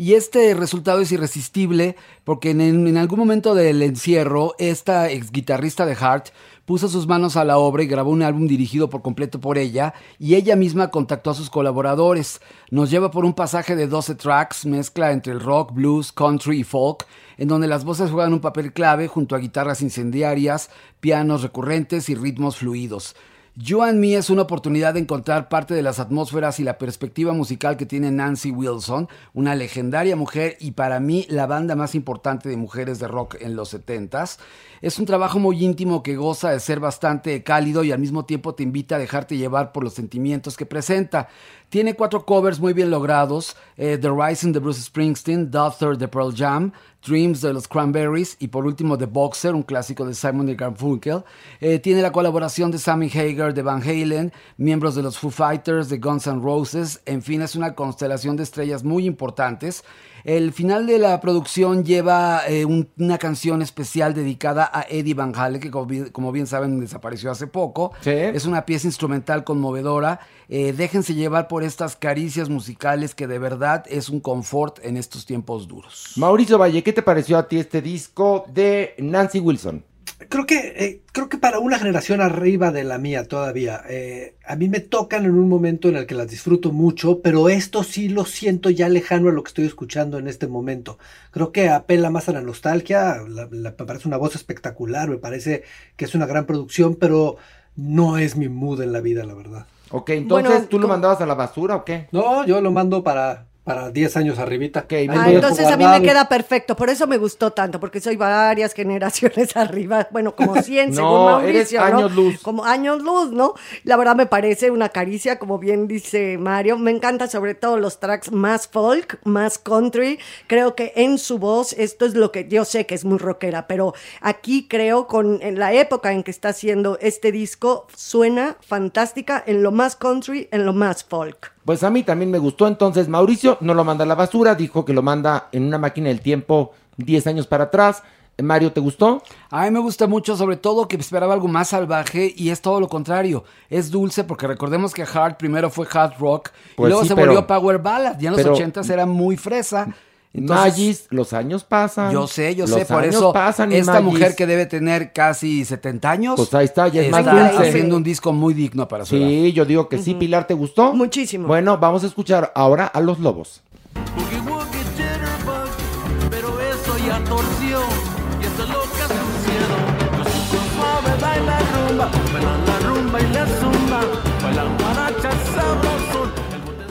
[0.00, 5.96] Y este resultado es irresistible porque en, algún momento del encierro, esta ex guitarrista de
[5.96, 6.28] Heart
[6.66, 9.94] puso sus manos a la obra y grabó un álbum dirigido por completo por ella
[10.20, 12.40] y ella misma contactó a sus colaboradores.
[12.70, 16.62] Nos lleva por un pasaje de 12 tracks, mezcla entre el rock, blues, country y
[16.62, 17.04] folk,
[17.36, 20.70] en donde las voces juegan un papel clave junto a guitarras incendiarias,
[21.00, 23.16] pianos recurrentes y ritmos fluidos.
[23.60, 27.32] You and Me es una oportunidad de encontrar parte de las atmósferas y la perspectiva
[27.32, 32.48] musical que tiene Nancy Wilson, una legendaria mujer y para mí la banda más importante
[32.48, 34.38] de mujeres de rock en los 70s.
[34.80, 38.54] Es un trabajo muy íntimo que goza de ser bastante cálido y al mismo tiempo
[38.54, 41.26] te invita a dejarte llevar por los sentimientos que presenta.
[41.68, 46.34] Tiene cuatro covers muy bien logrados: eh, The Rising de Bruce Springsteen, Daughter de Pearl
[46.34, 46.72] Jam,
[47.06, 51.24] Dreams de los Cranberries y por último The Boxer, un clásico de Simon y Garfunkel.
[51.60, 55.90] Eh, tiene la colaboración de Sammy Hagar de Van Halen, miembros de los Foo Fighters,
[55.90, 57.02] de Guns N' Roses.
[57.04, 59.84] En fin, es una constelación de estrellas muy importantes.
[60.28, 65.32] El final de la producción lleva eh, un- una canción especial dedicada a Eddie Van
[65.34, 67.92] Halen, que como bien, como bien saben desapareció hace poco.
[68.34, 70.20] Es una pieza instrumental conmovedora.
[70.50, 75.24] Eh, déjense llevar por estas caricias musicales que de verdad es un confort en estos
[75.24, 76.12] tiempos duros.
[76.16, 79.82] Mauricio Valle, ¿qué te pareció a ti este disco de Nancy Wilson?
[80.28, 84.56] Creo que, eh, creo que para una generación arriba de la mía todavía, eh, a
[84.56, 88.08] mí me tocan en un momento en el que las disfruto mucho, pero esto sí
[88.08, 90.98] lo siento ya lejano a lo que estoy escuchando en este momento.
[91.30, 95.18] Creo que apela más a la nostalgia, la- la- me parece una voz espectacular, me
[95.18, 95.62] parece
[95.96, 97.36] que es una gran producción, pero
[97.76, 99.66] no es mi mood en la vida, la verdad.
[99.90, 102.08] Ok, entonces Bueno, tú lo mandabas a la basura o qué?
[102.12, 104.86] No, yo lo mando para, para 10 años arribita.
[104.88, 108.16] Ahí Ah, entonces a mí me queda perfecto, por eso me gustó tanto, porque soy
[108.16, 111.98] varias generaciones arriba, bueno, como 100 No, según Mauricio, eres ¿no?
[111.98, 112.40] años luz.
[112.40, 113.52] Como años luz, ¿no?
[113.84, 118.00] La verdad me parece una caricia, como bien dice Mario, me encanta sobre todo los
[118.00, 122.64] tracks más folk, más country, creo que en su voz, esto es lo que yo
[122.64, 123.92] sé que es muy rockera, pero
[124.22, 129.62] aquí creo con en la época en que está haciendo este disco, suena fantástica en
[129.62, 131.57] lo más country, en lo más folk.
[131.68, 132.66] Pues a mí también me gustó.
[132.66, 136.08] Entonces Mauricio no lo manda a la basura, dijo que lo manda en una máquina
[136.08, 138.02] del tiempo 10 años para atrás.
[138.42, 139.22] Mario, ¿te gustó?
[139.50, 142.80] A mí me gusta mucho, sobre todo que esperaba algo más salvaje y es todo
[142.80, 143.44] lo contrario.
[143.68, 147.14] Es dulce porque recordemos que Hard primero fue hard rock Pues y luego sí, se
[147.14, 148.16] pero- volvió power ballad.
[148.18, 149.94] Ya en los ochentas era muy fresa.
[150.34, 152.12] Entonces, Magis, los años pasan.
[152.12, 154.04] yo sé, yo los sé, por años eso pasan, esta Magis.
[154.12, 157.68] mujer que debe tener casi 70 años, Pues ahí está, ya es más está dulce.
[157.68, 159.26] haciendo un disco muy digno para su edad.
[159.26, 160.92] Sí, yo digo que sí, Pilar, ¿te gustó?
[160.92, 161.46] Muchísimo.
[161.48, 163.62] Bueno, vamos a escuchar ahora a los lobos.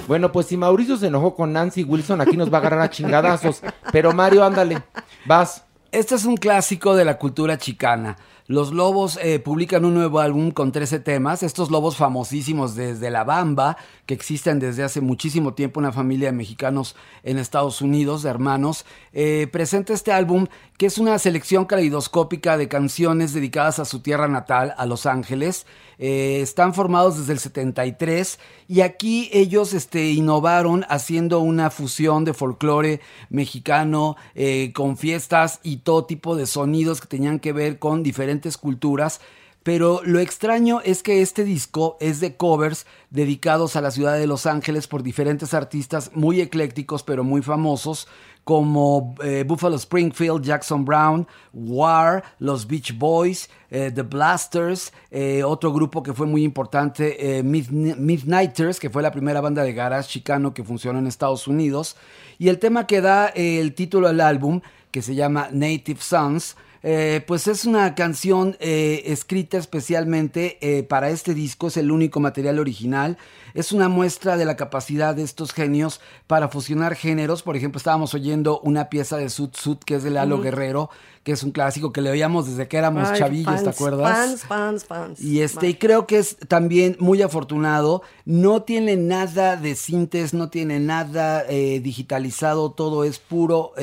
[0.07, 2.89] Bueno, pues si Mauricio se enojó con Nancy Wilson, aquí nos va a agarrar a
[2.89, 3.61] chingadazos.
[3.91, 4.81] Pero Mario, ándale,
[5.25, 5.63] vas.
[5.91, 8.17] Este es un clásico de la cultura chicana.
[8.49, 11.43] Los Lobos eh, publican un nuevo álbum con 13 temas.
[11.43, 16.37] Estos lobos famosísimos desde La Bamba, que existen desde hace muchísimo tiempo, una familia de
[16.37, 20.47] mexicanos en Estados Unidos, de hermanos, eh, presenta este álbum
[20.77, 25.65] que es una selección caleidoscópica de canciones dedicadas a su tierra natal, a Los Ángeles.
[25.99, 32.35] Eh, están formados desde el 73 y aquí ellos este, innovaron haciendo una fusión de
[32.35, 38.03] folclore mexicano eh, con fiestas y todo tipo de sonidos que tenían que ver con
[38.03, 39.21] diferentes culturas.
[39.67, 44.25] Pero lo extraño es que este disco es de covers dedicados a la ciudad de
[44.25, 48.07] Los Ángeles por diferentes artistas muy eclécticos pero muy famosos
[48.45, 55.73] como eh, Buffalo Springfield, Jackson Brown, War, los Beach Boys, eh, The Blasters, eh, otro
[55.73, 60.53] grupo que fue muy importante, Midn- Midnighters, que fue la primera banda de garage chicano
[60.53, 61.97] que funcionó en Estados Unidos.
[62.39, 64.61] Y el tema que da el título al álbum,
[64.91, 71.09] que se llama Native Sons, eh, pues es una canción eh, escrita especialmente eh, para
[71.09, 73.17] este disco, es el único material original.
[73.53, 77.41] Es una muestra de la capacidad de estos genios para fusionar géneros.
[77.41, 80.39] Por ejemplo, estábamos oyendo una pieza de Sud Sud que es de Lalo.
[80.39, 80.91] Guerrero,
[81.23, 84.15] que es un clásico que le oíamos desde que éramos Ay, chavillos, ¿te acuerdas?
[84.15, 85.21] Fans, fans, fans.
[85.21, 88.03] Y este, y creo que es también muy afortunado.
[88.25, 93.73] No tiene nada de sintes, no tiene nada eh, digitalizado, todo es puro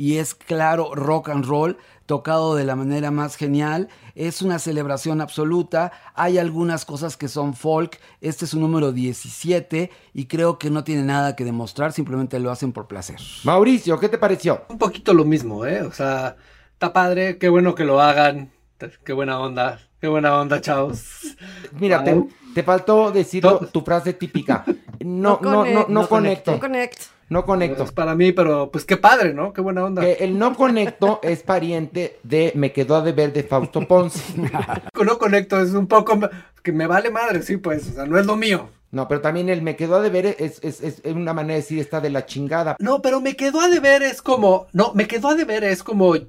[0.00, 1.76] y es claro rock and roll,
[2.10, 3.86] tocado de la manera más genial.
[4.16, 5.92] Es una celebración absoluta.
[6.14, 8.00] Hay algunas cosas que son folk.
[8.20, 12.50] Este es un número 17 y creo que no tiene nada que demostrar, simplemente lo
[12.50, 13.20] hacen por placer.
[13.44, 14.64] Mauricio, ¿qué te pareció?
[14.68, 15.82] Un poquito lo mismo, ¿eh?
[15.82, 16.34] O sea,
[16.72, 18.50] está padre, qué bueno que lo hagan.
[19.04, 21.36] Qué buena onda, qué buena onda, chavos.
[21.78, 22.24] Mira, te,
[22.56, 24.64] te faltó decir tu frase típica.
[25.02, 26.52] No, no, no, no, conecto.
[26.52, 27.06] No conecto.
[27.30, 27.84] No conecto.
[27.84, 29.52] Es para mí, pero pues qué padre, ¿no?
[29.52, 30.02] Qué buena onda.
[30.02, 34.20] Que el no conecto es pariente de Me quedó a deber de Fausto Ponce.
[35.02, 36.18] No conecto, es un poco
[36.62, 38.68] que me vale madre, sí, pues, o sea, no es lo mío.
[38.90, 41.78] No, pero también el me quedó a deber es, es, es una manera de decir
[41.78, 42.76] está de la chingada.
[42.80, 46.16] No, pero me quedó a deber es como, no, me quedó a deber es como,
[46.16, 46.26] eh,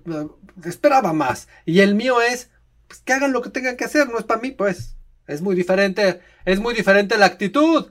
[0.64, 1.48] esperaba más.
[1.66, 2.52] Y el mío es,
[2.88, 4.96] pues que hagan lo que tengan que hacer, no es para mí, pues.
[5.28, 7.88] Es muy diferente, es muy diferente la actitud.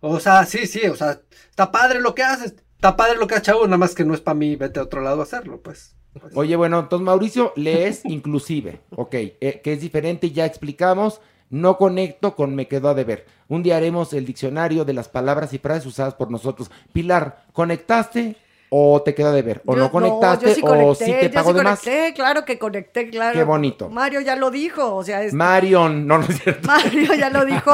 [0.00, 3.34] O sea, sí, sí, o sea, está padre lo que haces, está padre lo que
[3.34, 5.60] haces, chavo, nada más que no es para mí, vete a otro lado a hacerlo,
[5.60, 5.96] pues.
[6.34, 11.20] Oye, bueno, entonces Mauricio lees inclusive, ok, eh, que es diferente, ya explicamos,
[11.50, 13.26] no conecto con me quedó a deber.
[13.48, 16.70] Un día haremos el diccionario de las palabras y frases usadas por nosotros.
[16.92, 18.36] Pilar, ¿conectaste
[18.72, 19.60] o te quedó a deber?
[19.66, 21.80] ¿O Yo- no conectaste yo sí o conecté, sí te yo pagó sí de más?
[21.80, 23.36] conecté, claro que conecté, claro.
[23.38, 23.88] Qué bonito.
[23.90, 25.32] Mario ya lo dijo, o sea, es...
[25.34, 26.66] Marion, no, no es cierto.
[26.68, 27.72] Mario ya lo dijo,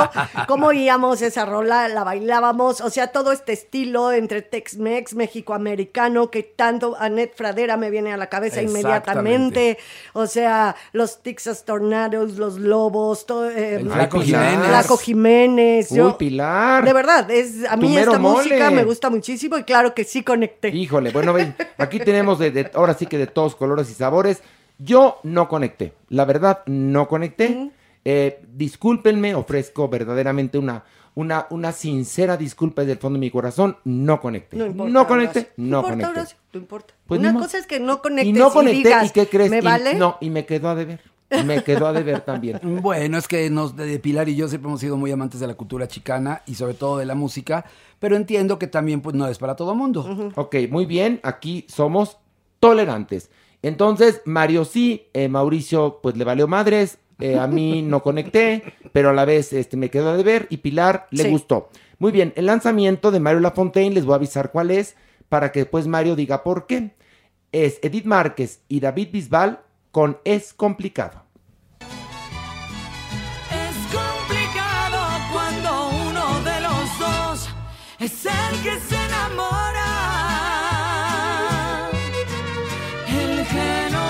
[0.49, 6.42] cómo oíamos esa rola, la bailábamos, o sea, todo este estilo entre Tex-Mex, México-americano, que
[6.42, 9.78] tanto Annette Fradera me viene a la cabeza inmediatamente,
[10.14, 14.66] o sea, los Texas Tornados, los Lobos, todo, eh, El Flaco Jiménez.
[14.66, 16.84] Flaco Jiménez, Uy, Pilar.
[16.84, 20.70] de verdad, es, a mí esta música me gusta muchísimo y claro que sí conecté.
[20.87, 24.41] Híjole, bueno, ven, aquí tenemos de, de- ahora sí que de todos colores y sabores.
[24.78, 27.72] Yo no conecté, la verdad, no conecté.
[28.05, 30.84] Eh, discúlpenme, ofrezco verdaderamente una,
[31.16, 33.78] una, una sincera disculpa desde el fondo de mi corazón.
[33.82, 34.57] No conecté.
[34.57, 34.93] No importa.
[34.93, 36.20] no conecté, no importa, conecté.
[36.20, 36.95] Horacio, no importa.
[37.09, 39.51] Pues Una cosa es que no conectes Y no conecté, digas, ¿y qué crees?
[39.51, 39.95] ¿me Y- vale?
[39.95, 41.01] no, y me quedó a deber.
[41.44, 42.60] Me quedó a deber también.
[42.82, 45.54] Bueno, es que nos, de Pilar y yo siempre hemos sido muy amantes de la
[45.54, 47.64] cultura chicana y sobre todo de la música,
[47.98, 50.32] pero entiendo que también pues no es para todo mundo.
[50.36, 52.18] Ok, muy bien, aquí somos
[52.60, 53.30] tolerantes.
[53.62, 58.62] Entonces, Mario sí, eh, Mauricio pues le valió madres, eh, a mí no conecté,
[58.92, 61.30] pero a la vez este, me quedó de ver y Pilar le Sí.
[61.30, 61.70] gustó.
[61.98, 64.96] Muy bien, el lanzamiento de Mario Lafontaine, les voy a avisar cuál es,
[65.28, 66.94] para que después Mario diga por qué.
[67.52, 69.60] Es Edith Márquez y David Bisbal
[69.97, 71.22] con Es complicado.
[73.51, 74.99] Es complicado
[75.32, 77.49] cuando uno de los dos
[77.99, 79.88] es el que se enamora.
[83.09, 84.05] El que no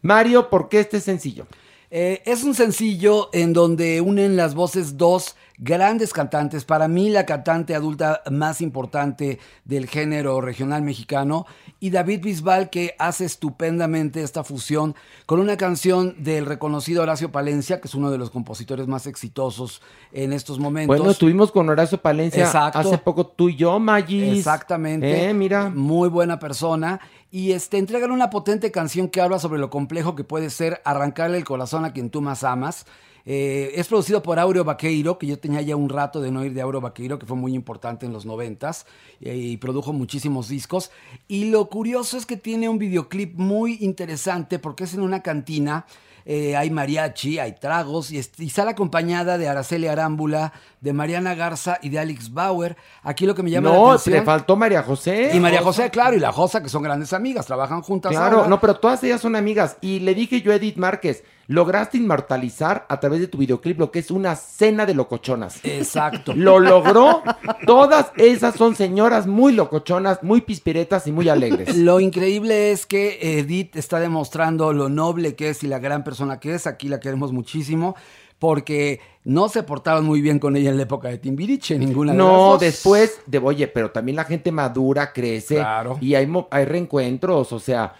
[0.00, 1.46] Mario, ¿por qué este sencillo?
[1.90, 6.64] Eh, es un sencillo en donde unen las voces dos grandes cantantes.
[6.64, 11.46] Para mí, la cantante adulta más importante del género regional mexicano.
[11.78, 17.80] Y David Bisbal, que hace estupendamente esta fusión con una canción del reconocido Horacio Palencia,
[17.80, 20.96] que es uno de los compositores más exitosos en estos momentos.
[20.96, 22.80] Bueno, estuvimos con Horacio Palencia Exacto.
[22.80, 24.38] hace poco tú y yo, Magis.
[24.38, 25.28] Exactamente.
[25.28, 25.70] Eh, mira.
[25.70, 27.00] Muy buena persona.
[27.30, 31.38] Y este, entregan una potente canción que habla sobre lo complejo que puede ser arrancarle
[31.38, 32.84] el corazón a quien tú más amas.
[33.24, 36.52] Eh, es producido por Aureo Vaqueiro, que yo tenía ya un rato de no oír
[36.54, 38.84] de Aureo Vaqueiro, que fue muy importante en los noventas
[39.20, 40.90] eh, y produjo muchísimos discos.
[41.28, 45.86] Y lo curioso es que tiene un videoclip muy interesante porque es en una cantina.
[46.24, 51.88] eh, hay mariachi, hay tragos y, sale acompañada de Araceli Arámbula, de Mariana Garza y
[51.88, 52.76] de Alex Bauer.
[53.02, 54.14] Aquí lo que me llama la No, atención.
[54.20, 55.32] le faltó María José.
[55.34, 58.12] Y María José, claro, y la Josa, que son grandes amigas, trabajan juntas.
[58.12, 58.48] Claro, ahora.
[58.48, 59.78] no, pero todas ellas son amigas.
[59.80, 63.90] Y le dije yo a Edith Márquez, lograste inmortalizar a través de tu videoclip lo
[63.90, 65.60] que es una cena de locochonas.
[65.64, 66.32] Exacto.
[66.36, 67.22] Lo logró.
[67.66, 71.76] Todas esas son señoras muy locochonas, muy pispiretas y muy alegres.
[71.76, 76.40] Lo increíble es que Edith está demostrando lo noble que es y la gran persona
[76.40, 76.66] que es.
[76.66, 77.94] Aquí la queremos muchísimo.
[78.38, 82.18] Porque no se portaron muy bien con ella en la época de Timbiriche, ninguna de
[82.18, 85.96] las No, después de, oye, pero también la gente madura, crece Claro.
[86.00, 86.26] y hay,
[86.64, 87.94] reencuentros, o sea,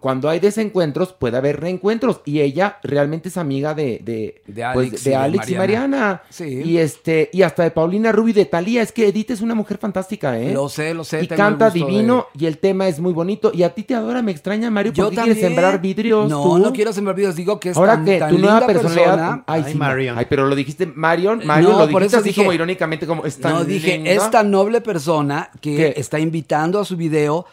[0.00, 4.88] cuando hay desencuentros puede haber reencuentros y ella realmente es amiga de, de, De pues,
[4.88, 5.88] Alex de y de Alex y Mariana.
[5.88, 6.22] Mariana.
[6.28, 6.44] Sí.
[6.64, 9.54] Y este, y hasta de Paulina Rubio y de Talía, es que Edith es una
[9.54, 10.52] mujer fantástica, ¿eh?
[10.52, 11.22] Lo sé, lo sé.
[11.24, 13.50] Y canta divino y el tema es muy bonito.
[13.54, 16.42] Y a ti te adora, me extraña, Mario, Yo ¿por qué quieres sembrar vidrios No,
[16.42, 16.58] tú?
[16.58, 17.36] no quiero sembrar vidrios.
[17.36, 19.04] Digo que es Ahora tan, que tan tu nueva linda personalidad.
[19.14, 19.44] persona.
[19.46, 20.18] Ay, Ay, sí, Marion.
[20.18, 21.40] Ay, pero lo dijiste Marion.
[21.46, 23.94] Marion No, lo por dijiste eso así dije- como irónicamente, como es tan No, dije,
[23.94, 24.10] linda.
[24.10, 25.94] es tan noble persona que ¿Qué?
[25.96, 27.46] está invitando a su video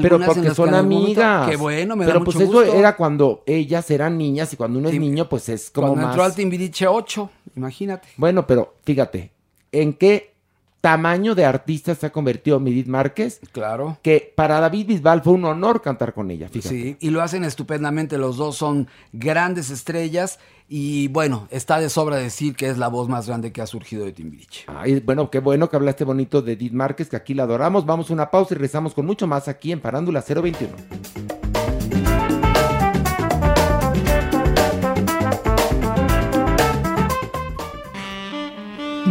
[0.00, 1.48] Pero porque son amigas.
[1.48, 2.78] Qué bueno, me Pero da pues mucho eso gusto.
[2.78, 6.12] era cuando ellas eran niñas y cuando uno es niño, pues es como Cuando más.
[6.14, 8.08] entró al Timbiriche 8, imagínate.
[8.16, 9.30] Bueno, pero fíjate,
[9.72, 10.31] ¿en qué
[10.82, 13.40] tamaño de artista se ha convertido Midith Márquez?
[13.52, 13.98] Claro.
[14.02, 16.68] Que para David Bisbal fue un honor cantar con ella, fíjate.
[16.68, 18.18] Sí, y lo hacen estupendamente.
[18.18, 20.40] Los dos son grandes estrellas.
[20.68, 24.04] Y bueno, está de sobra decir que es la voz más grande que ha surgido
[24.04, 24.64] de Timbiriche.
[24.66, 27.86] Ay, bueno, qué bueno que hablaste bonito de Edith Márquez, que aquí la adoramos.
[27.86, 31.41] Vamos a una pausa y regresamos con mucho más aquí en Farándula 021.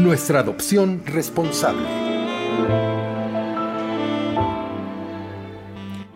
[0.01, 1.85] Nuestra adopción responsable.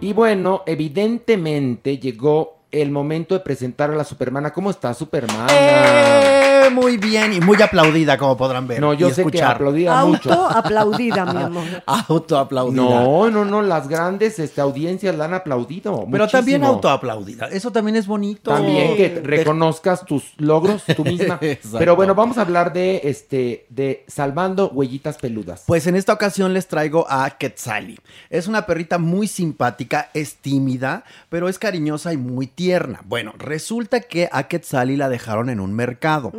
[0.01, 4.51] Y bueno, evidentemente llegó el momento de presentar a la Supermana.
[4.51, 5.47] ¿Cómo está Supermana?
[5.51, 8.79] Eh, muy bien y muy aplaudida, como podrán ver.
[8.79, 9.55] No, yo y sé que escuchar.
[9.55, 10.31] aplaudida mucho.
[10.31, 11.63] Autoaplaudida, mi amor.
[11.85, 12.81] Autoaplaudida.
[12.81, 16.05] No, no, no, las grandes este, audiencias la han aplaudido.
[16.11, 16.75] Pero también muchísimo.
[16.75, 17.47] autoaplaudida.
[17.47, 18.51] Eso también es bonito.
[18.51, 21.37] También que reconozcas tus logros tú misma.
[21.41, 21.77] Exacto.
[21.77, 25.63] Pero bueno, vamos a hablar de este de salvando huellitas peludas.
[25.67, 27.99] Pues en esta ocasión les traigo a Quetzali.
[28.29, 33.01] Es una perrita muy simpática, es tímida, pero es cariñosa y muy tierna.
[33.05, 36.31] Bueno, resulta que a Quetzali la dejaron en un mercado,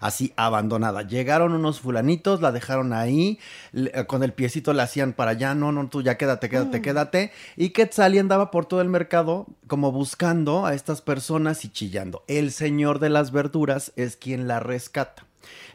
[0.00, 1.02] así abandonada.
[1.02, 3.38] Llegaron unos fulanitos, la dejaron ahí,
[3.72, 6.82] le- eh, con el piecito la hacían para allá, no, no, tú ya quédate, quédate,
[6.82, 7.32] quédate.
[7.56, 12.24] Y Quetzali andaba por todo el mercado como buscando a estas personas y chillando.
[12.28, 15.24] El señor de las verduras es quien la rescata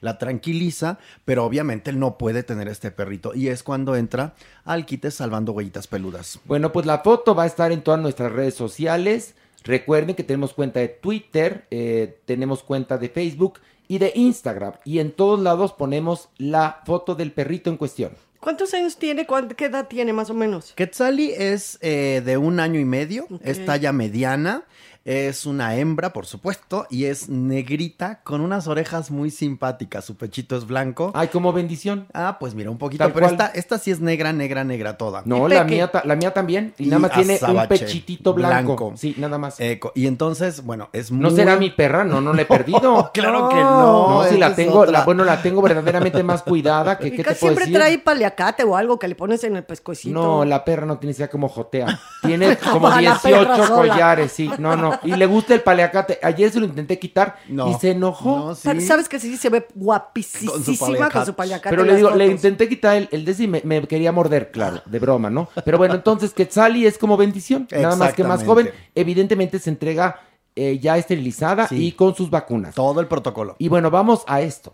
[0.02, 3.36] la tranquiliza, pero obviamente él no puede tener este perrito.
[3.36, 4.34] Y es cuando entra
[4.66, 6.40] al quite salvando huellitas peludas.
[6.46, 9.36] Bueno, pues la foto va a estar en todas nuestras redes sociales.
[9.64, 14.74] Recuerden que tenemos cuenta de Twitter, eh, tenemos cuenta de Facebook y de Instagram.
[14.86, 18.12] Y en todos lados ponemos la foto del perrito en cuestión.
[18.40, 19.26] ¿Cuántos años tiene?
[19.28, 20.72] ¿Cuán- ¿Qué edad tiene más o menos?
[20.74, 24.64] Quetzali es eh, de un año y medio, es talla mediana,
[25.06, 30.06] es una hembra, por supuesto, y es negrita con unas orejas muy simpáticas.
[30.06, 31.12] Su pechito es blanco.
[31.16, 32.08] Ay, como bendición.
[32.14, 33.34] Ah, pues mira, un poquito, Tal pero cual.
[33.34, 35.24] esta, esta sí es negra, negra, negra toda.
[35.26, 36.74] No, la mía, la mía también.
[36.78, 38.94] Y, nada más tiene un pechitito blanco.
[38.96, 39.60] Sí, nada más.
[39.60, 39.92] Eco.
[39.96, 41.24] Y entonces, bueno, es muy...
[41.24, 42.04] ¿No será mi perra?
[42.04, 43.12] No, no la he perdido.
[43.20, 46.98] Claro que no, No, si la tengo, la, bueno, la tengo verdaderamente más cuidada.
[46.98, 47.76] que ¿Qué te puedo siempre decir?
[47.78, 50.14] trae paliacate o algo que le pones en el pescuecito.
[50.14, 52.00] No, la perra no tiene idea como jotea.
[52.22, 53.94] Tiene como A la 18 perra sola.
[53.94, 54.50] collares, sí.
[54.60, 54.89] No, no.
[55.04, 56.20] Y le gusta el paliacate.
[56.22, 57.70] Ayer se lo intenté quitar No.
[57.72, 58.56] y se enojó.
[58.64, 61.34] Pero sabes que sí se ve guapísima con su paliacate.
[61.34, 61.70] paliacate.
[61.70, 65.00] Pero le digo, le intenté quitar el, el y me, me quería morder, claro, de
[65.00, 65.50] broma, ¿no?
[65.64, 68.72] Pero bueno, entonces Quetzali es como bendición, nada más que más joven.
[68.96, 70.20] Evidentemente se entrega
[70.56, 72.76] eh, ya esterilizada y con sus vacunas.
[72.76, 73.56] Todo el protocolo.
[73.60, 74.74] Y bueno, vamos a esto.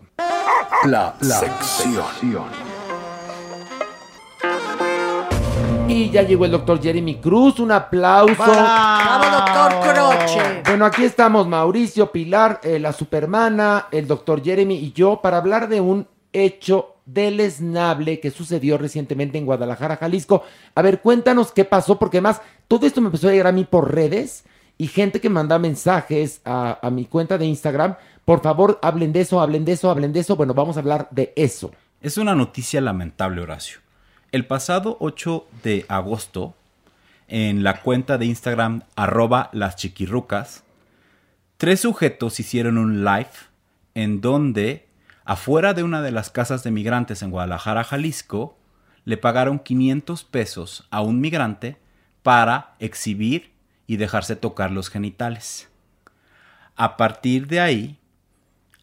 [0.84, 2.75] La, la sección.
[5.88, 8.34] Y ya llegó el doctor Jeremy Cruz, un aplauso.
[8.34, 10.62] ¡Bravo, doctor Croce!
[10.66, 15.68] Bueno, aquí estamos Mauricio, Pilar, eh, la supermana, el doctor Jeremy y yo para hablar
[15.68, 20.42] de un hecho deleznable que sucedió recientemente en Guadalajara, Jalisco.
[20.74, 23.64] A ver, cuéntanos qué pasó, porque además todo esto me empezó a llegar a mí
[23.64, 24.44] por redes
[24.76, 27.94] y gente que manda mensajes a, a mi cuenta de Instagram.
[28.24, 30.34] Por favor, hablen de eso, hablen de eso, hablen de eso.
[30.34, 31.70] Bueno, vamos a hablar de eso.
[32.00, 33.85] Es una noticia lamentable, Horacio.
[34.36, 36.54] El pasado 8 de agosto,
[37.26, 39.76] en la cuenta de Instagram arroba las
[41.56, 43.30] tres sujetos hicieron un live
[43.94, 44.88] en donde,
[45.24, 48.58] afuera de una de las casas de migrantes en Guadalajara, Jalisco,
[49.06, 51.78] le pagaron 500 pesos a un migrante
[52.22, 53.54] para exhibir
[53.86, 55.70] y dejarse tocar los genitales.
[56.74, 57.98] A partir de ahí,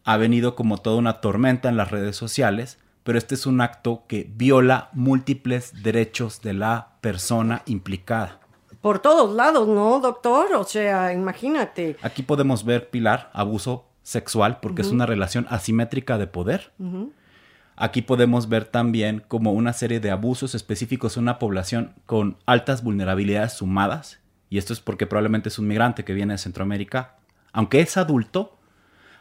[0.02, 4.02] ha venido como toda una tormenta en las redes sociales, pero este es un acto
[4.08, 8.40] que viola múltiples derechos de la persona implicada.
[8.80, 10.54] Por todos lados, ¿no, doctor?
[10.54, 11.96] O sea, imagínate.
[12.02, 16.72] Aquí podemos ver, Pilar, abuso sexual, porque es una relación asimétrica de poder.
[17.76, 22.82] Aquí podemos ver también como una serie de abusos específicos en una población con altas
[22.82, 27.16] vulnerabilidades sumadas, y esto es porque probablemente es un migrante que viene de Centroamérica,
[27.52, 28.56] aunque es adulto,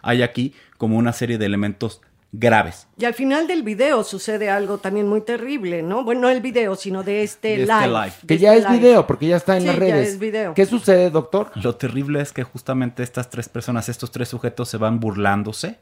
[0.02, 2.02] hay aquí como una serie de elementos
[2.36, 2.88] graves.
[2.98, 6.04] Y al final del video sucede algo también muy terrible, ¿no?
[6.04, 7.88] Bueno, no el video, sino de este, De este live.
[7.88, 8.14] live.
[8.28, 8.80] Que de ya este es live.
[8.88, 10.08] video, porque ya está en Sí, las ya redes.
[10.10, 10.54] es video.
[10.56, 11.52] ¿Qué sucede, doctor?
[11.56, 15.78] Lo terrible es que justamente estas tres personas, estos tres sujetos se van burlándose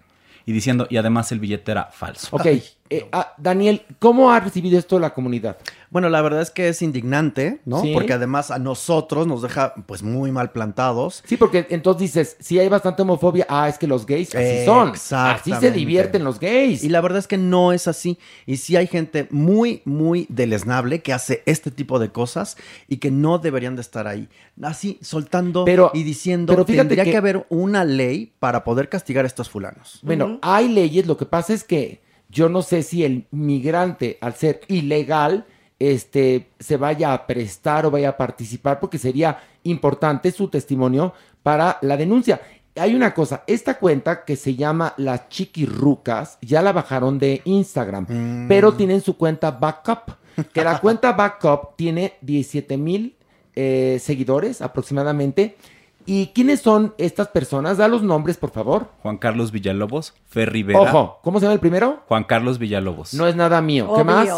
[0.45, 2.27] y diciendo, y además el billete era falso.
[2.35, 2.45] Ok,
[2.91, 5.57] eh, ah, Daniel, ¿cómo ha recibido esto la comunidad?
[5.89, 7.81] Bueno, la verdad es que es indignante, ¿no?
[7.81, 7.91] Sí.
[7.93, 11.23] Porque además a nosotros nos deja pues muy mal plantados.
[11.25, 14.91] Sí, porque entonces dices, si hay bastante homofobia, ah, es que los gays así son.
[15.11, 16.83] Así se divierten los gays.
[16.83, 18.17] Y la verdad es que no es así.
[18.45, 23.09] Y sí hay gente muy, muy deleznable que hace este tipo de cosas y que
[23.09, 24.27] no deberían de estar ahí.
[24.61, 27.11] Así, soltando Pero- y diciendo, pero fíjate tendría que...
[27.11, 29.99] que- haber una ley para poder castigar a estos fulanos.
[30.03, 32.01] Bueno, hay leyes, lo que pasa es que
[32.31, 35.45] yo no sé si el migrante, al ser ilegal,
[35.79, 41.13] este, se vaya a prestar o vaya a participar, porque sería importante su testimonio
[41.43, 42.39] para la denuncia.
[42.75, 48.05] Hay una cosa, esta cuenta que se llama Las Chiquirrucas, ya la bajaron de Instagram,
[48.07, 48.47] Mm.
[48.47, 50.13] pero tienen su cuenta Backup,
[50.53, 53.15] que la cuenta Backup tiene 17 mil
[53.55, 55.57] eh, seguidores aproximadamente.
[56.05, 57.77] ¿Y quiénes son estas personas?
[57.77, 58.89] Da los nombres, por favor.
[59.01, 60.79] Juan Carlos Villalobos, Fer Rivera.
[60.79, 62.03] Ojo, ¿cómo se llama el primero?
[62.07, 63.13] Juan Carlos Villalobos.
[63.13, 63.91] No es nada mío.
[63.95, 64.29] ¿Qué más?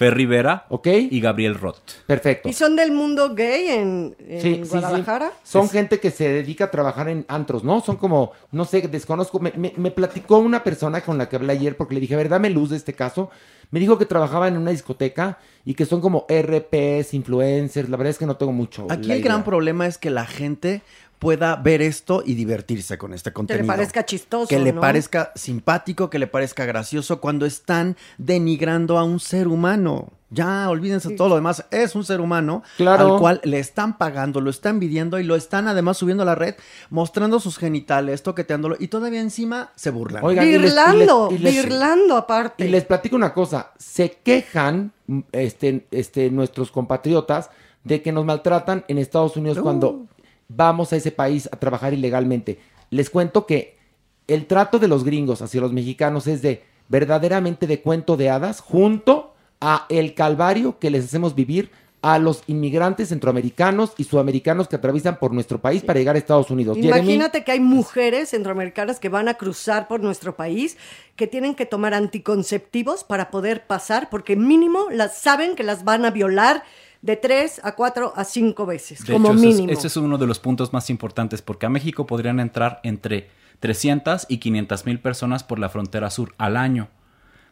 [0.00, 0.86] Fer Rivera Ok.
[1.10, 1.76] y Gabriel Roth.
[2.06, 2.48] Perfecto.
[2.48, 4.70] ¿Y son del mundo gay en, en Sí, sí, sí.
[4.70, 5.30] Guadalajara?
[5.42, 7.82] Son gente que se dedica a trabajar en antros, ¿no?
[7.82, 9.40] Son como, no sé, desconozco.
[9.40, 12.16] Me, me- me platicó una persona con la que hablé ayer porque le dije, a
[12.16, 13.28] ver, dame luz de este caso.
[13.72, 17.90] Me dijo que trabajaba en una discoteca y que son como RPs, influencers.
[17.90, 18.86] La verdad es que no tengo mucho.
[18.88, 20.80] Aquí el gran problema es que la gente
[21.20, 23.62] pueda ver esto y divertirse con este Que contenido.
[23.64, 24.80] le parezca chistoso, Que le ¿no?
[24.80, 30.08] parezca simpático, que le parezca gracioso cuando están denigrando a un ser humano.
[30.32, 31.64] Ya, olvídense todo lo demás.
[31.72, 33.14] Es un ser humano Claro.
[33.14, 36.36] al cual le están pagando, lo están pidiendo y lo están además subiendo a la
[36.36, 36.54] red,
[36.88, 40.24] mostrando sus genitales, toqueteándolo y todavía encima se burlan.
[40.24, 42.64] Oigan, y les- y les- Birlando, y les- birlando aparte.
[42.64, 44.92] Y les platico una cosa, se quejan
[45.32, 47.50] este, este, nuestros compatriotas
[47.82, 49.62] de que nos maltratan en Estados Unidos Uh.
[49.62, 50.06] cuando
[50.54, 52.58] vamos a ese país a trabajar ilegalmente.
[52.90, 53.78] Les cuento que
[54.26, 58.60] el trato de los gringos hacia los mexicanos es de verdaderamente de cuento de hadas
[58.60, 61.70] junto a el calvario que les hacemos vivir
[62.02, 66.50] a los inmigrantes centroamericanos y sudamericanos que atraviesan por nuestro país para llegar a Estados
[66.50, 66.76] Unidos.
[66.76, 70.78] Jeremy, Imagínate que hay mujeres centroamericanas que van a cruzar por nuestro país
[71.14, 76.06] que tienen que tomar anticonceptivos para poder pasar porque mínimo las saben que las van
[76.06, 76.64] a violar
[77.02, 79.72] de tres a cuatro a cinco veces, De como hecho, eso es- mínimo.
[79.72, 83.30] ese es uno de los puntos más importantes porque a México podrían entrar entre
[83.60, 86.88] 300 y 500 mil personas por la frontera sur al año.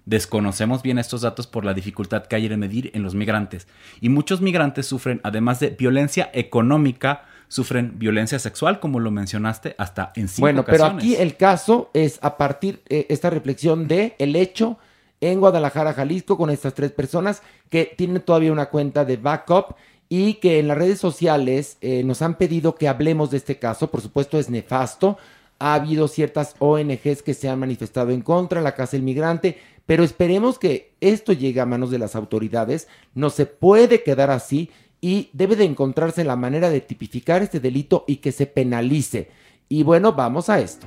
[0.06, 3.68] Desconocemos bien estos datos por la dificultad que hay en medir en los migrantes.
[4.00, 10.12] Y muchos migrantes sufren, además de violencia económica, sufren violencia sexual, como lo mencionaste, hasta
[10.16, 14.34] en cinco Bueno, pero aquí el caso es a partir de esta reflexión de el
[14.36, 14.78] hecho
[15.20, 19.74] en Guadalajara, Jalisco, con estas tres personas que tienen todavía una cuenta de backup
[20.08, 23.90] y que en las redes sociales eh, nos han pedido que hablemos de este caso.
[23.90, 25.18] Por supuesto, es nefasto.
[25.58, 30.04] Ha habido ciertas ONGs que se han manifestado en contra, la Casa del Migrante, pero
[30.04, 32.88] esperemos que esto llegue a manos de las autoridades.
[33.14, 38.04] No se puede quedar así y debe de encontrarse la manera de tipificar este delito
[38.06, 39.30] y que se penalice.
[39.68, 40.86] Y bueno, vamos a esto.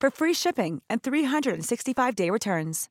[0.00, 2.88] for free shipping and 365-day returns.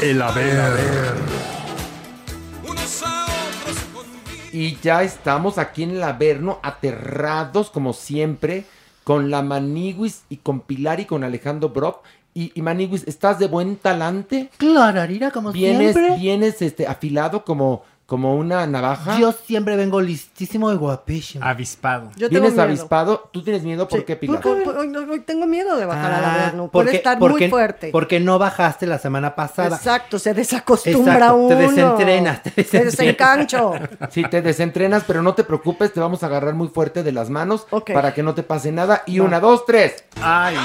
[0.00, 1.14] El haber.
[4.52, 8.64] Y ya estamos aquí en el Averno, aterrados como siempre,
[9.04, 12.02] con la Maniguis y con Pilar y con Alejandro Brock.
[12.34, 14.50] Y, y Maniguis, ¿estás de buen talante?
[14.56, 16.16] Clararira, como ¿Vienes, siempre.
[16.16, 19.20] vienes este, afilado como, como una navaja?
[19.20, 21.44] Yo siempre vengo listísimo y guapísimo.
[21.44, 22.10] Avispado.
[22.16, 22.62] Yo tengo ¿Vienes miedo.
[22.64, 23.30] avispado?
[23.32, 23.86] ¿Tú tienes miedo?
[23.86, 24.40] ¿Por qué, Pilar?
[24.42, 26.68] Porque hoy, hoy- hoy tengo miedo de bajar al Averno.
[26.72, 27.90] porque- Puede estar porque- muy fuerte.
[27.92, 29.76] Porque no bajaste la semana pasada.
[29.76, 31.48] Exacto, se desacostumbra Exacto, uno.
[31.48, 32.96] te desentrenas, te Te desentrenas.
[32.96, 33.72] desencancho.
[34.10, 37.30] Sí, te desentrenas, pero no te preocupes, te vamos a agarrar muy fuerte de las
[37.30, 39.04] manos para que no te pase nada.
[39.06, 40.02] Y una, dos, tres.
[40.20, 40.56] Ay.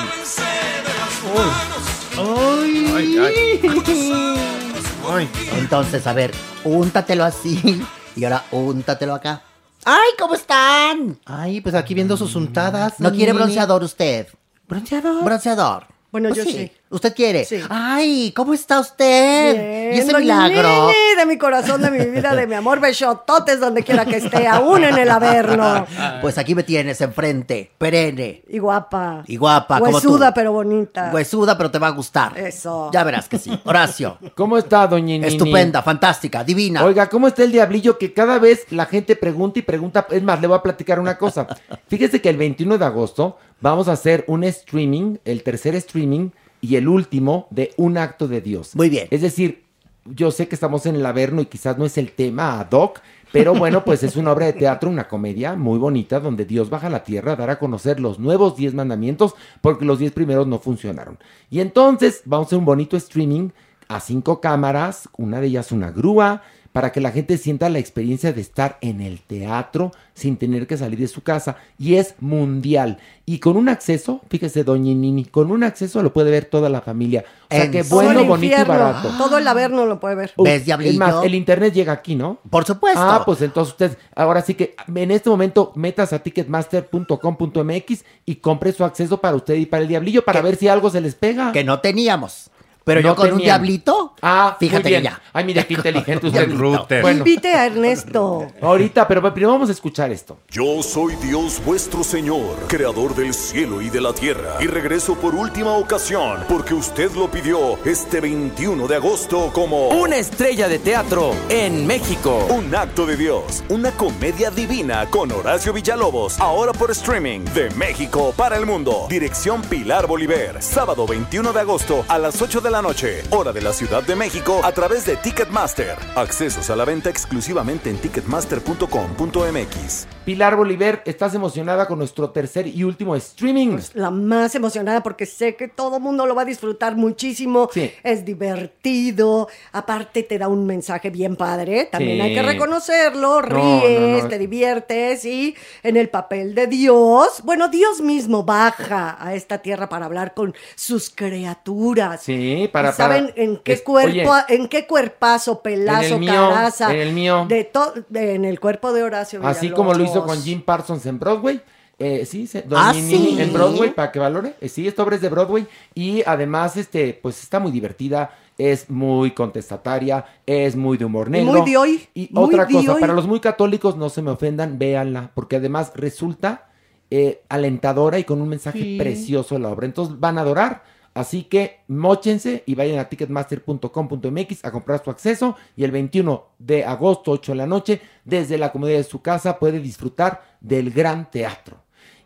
[5.58, 6.32] Entonces, a ver,
[6.64, 7.84] úntatelo así.
[8.16, 9.42] Y ahora úntatelo acá.
[9.84, 11.20] ¡Ay, cómo están!
[11.26, 13.00] Ay, pues aquí viendo sus untadas.
[13.00, 14.28] ¿No quiere bronceador usted?
[14.68, 15.24] ¿Bronceador?
[15.24, 15.86] Bronceador.
[16.12, 16.72] Bueno, Pues yo sí.
[16.96, 17.44] ¿Usted quiere?
[17.44, 17.60] Sí.
[17.68, 19.54] ¡Ay, cómo está usted!
[19.54, 20.88] Bien, ¿Y ese milagro?
[20.88, 24.48] Nini, de mi corazón, de mi vida, de mi amor, besototes donde quiera que esté,
[24.48, 25.86] aún en el Averno.
[26.22, 28.44] Pues aquí me tienes enfrente, perenne.
[28.48, 29.24] Y guapa.
[29.28, 30.08] Y guapa, como tú.
[30.08, 31.12] Huesuda, pero bonita.
[31.14, 32.38] Huesuda, pero te va a gustar.
[32.38, 32.90] Eso.
[32.94, 33.52] Ya verás que sí.
[33.66, 34.18] Horacio.
[34.36, 35.28] ¿Cómo está, doña Nini?
[35.28, 36.86] Estupenda, fantástica, divina.
[36.86, 37.98] Oiga, ¿cómo está el diablillo?
[37.98, 40.08] Que cada vez la gente pregunta y pregunta.
[40.10, 41.46] Es más, le voy a platicar una cosa.
[41.90, 46.30] Fíjese que el 21 de agosto vamos a hacer un streaming, el tercer streaming
[46.66, 48.76] y el último de Un Acto de Dios.
[48.76, 49.08] Muy bien.
[49.12, 49.64] Es decir,
[50.06, 53.02] yo sé que estamos en el Averno y quizás no es el tema ad hoc,
[53.32, 56.88] pero bueno, pues es una obra de teatro, una comedia muy bonita donde Dios baja
[56.88, 60.48] a la tierra a dar a conocer los nuevos 10 mandamientos porque los 10 primeros
[60.48, 61.20] no funcionaron.
[61.52, 63.50] Y entonces vamos a hacer un bonito streaming
[63.88, 66.42] a cinco cámaras, una de ellas una grúa,
[66.76, 70.76] para que la gente sienta la experiencia de estar en el teatro sin tener que
[70.76, 71.56] salir de su casa.
[71.80, 72.98] Y es mundial.
[73.26, 76.82] Y con un acceso, fíjese, doña Nini, con un acceso lo puede ver toda la
[76.82, 77.24] familia.
[77.50, 79.08] O sea En que bueno, bonito y barato.
[79.18, 80.34] Todo el Averno lo puede ver.
[80.36, 80.68] Uy, ¿Ves?
[80.68, 82.40] Es más, el internet llega aquí, ¿no?
[82.50, 83.00] Por supuesto.
[83.02, 88.74] Ah, pues entonces usted, ahora sí que en este momento metas a ticketmaster.com.mx y compre
[88.74, 91.54] su acceso para usted y para el diablillo para ver si algo se les pega.
[91.54, 92.52] Que no teníamos.
[92.86, 94.14] Pero No yo con un diablito.
[94.22, 95.02] Ah, Fíjate muy bien.
[95.02, 95.22] que ya.
[95.34, 96.48] Ay, mire qué inteligente usted.
[96.48, 96.88] Diablito.
[97.02, 98.48] Bueno, Invite a Ernesto.
[98.62, 100.38] ahorita, pero primero vamos a escuchar esto.
[100.50, 104.58] Yo soy Dios vuestro Señor, creador del cielo y de la tierra.
[104.62, 109.90] Y regreso por última ocasión, porque usted lo pidió este 21 de agosto como...
[109.90, 112.46] Una estrella de teatro en México.
[112.52, 118.32] Un acto de Dios, una comedia divina con Horacio Villalobos, ahora por streaming de México
[118.38, 119.08] para el mundo.
[119.10, 123.62] Dirección Pilar Bolívar, sábado 21 de agosto a las 8 de la noche, hora de
[123.62, 125.98] la Ciudad de México, a través de Ticketmaster.
[126.16, 130.15] Accesos a la venta exclusivamente en ticketmaster.com.mx.
[130.26, 133.78] Pilar Bolívar, ¿estás emocionada con nuestro tercer y último streaming?
[133.94, 137.70] La más emocionada porque sé que todo el mundo lo va a disfrutar muchísimo.
[137.72, 137.92] Sí.
[138.02, 139.48] Es divertido.
[139.72, 141.86] Aparte te da un mensaje bien padre.
[141.92, 142.22] También Sí.
[142.22, 143.40] hay que reconocerlo.
[143.40, 144.28] No, Ríes, no, no.
[144.28, 149.90] te diviertes y en el papel de Dios, bueno, Dios mismo baja a esta tierra
[149.90, 152.24] para hablar con sus criaturas.
[152.24, 152.90] Sí, para...
[152.90, 156.92] ¿Y ¿Saben para- en qué es- cuerpo, oye, en qué cuerpazo, pelazo, mío, caraza?
[156.92, 157.46] en el mío.
[157.48, 157.70] De
[158.10, 161.20] de- en el cuerpo de Horacio Así como lo hizo hizo con Jim Parsons en
[161.20, 161.62] Broadway.
[161.98, 163.38] Eh, sí, se- Ah, ¿sí?
[163.40, 164.56] en Broadway, para que valore.
[164.60, 165.66] Eh, sí, esta obra es de Broadway.
[165.94, 171.32] Y además, este, pues está muy divertida, es muy contestataria, es muy de humor Y
[171.32, 171.54] negro.
[171.54, 173.02] muy de hoy, Y muy otra cosa, hoy.
[173.02, 176.68] para los muy católicos, no se me ofendan, véanla, porque además resulta
[177.12, 178.98] eh, alentadora y con un mensaje Sí.
[178.98, 179.86] precioso la obra.
[179.86, 180.84] Entonces van a adorar.
[181.16, 186.84] Así que mochense y vayan a ticketmaster.com.mx a comprar su acceso y el 21 de
[186.84, 191.32] agosto, 8 de la noche, desde la comodidad de su casa puede disfrutar del gran
[191.32, 191.78] teatro.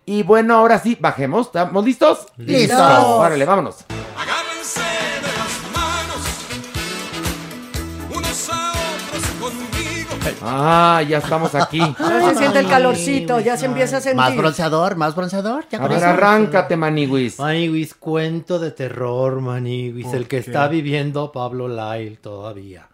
[0.06, 1.46] Y bueno, ahora sí, bajemos.
[1.46, 2.26] ¿Estamos listos?
[2.38, 2.80] Listos.
[2.80, 3.86] Órale, vámonos.
[10.42, 11.80] Ah, ya estamos aquí.
[12.00, 14.18] Ya se siente el calorcito, ya se empieza a sentir.
[14.18, 15.66] Más bronceador, más bronceador.
[15.70, 17.40] Ya A ver, arráncate, Maniwis.
[17.40, 22.88] Maniwis, cuento de terror, Maniwis, el que está viviendo Pablo Lyle todavía.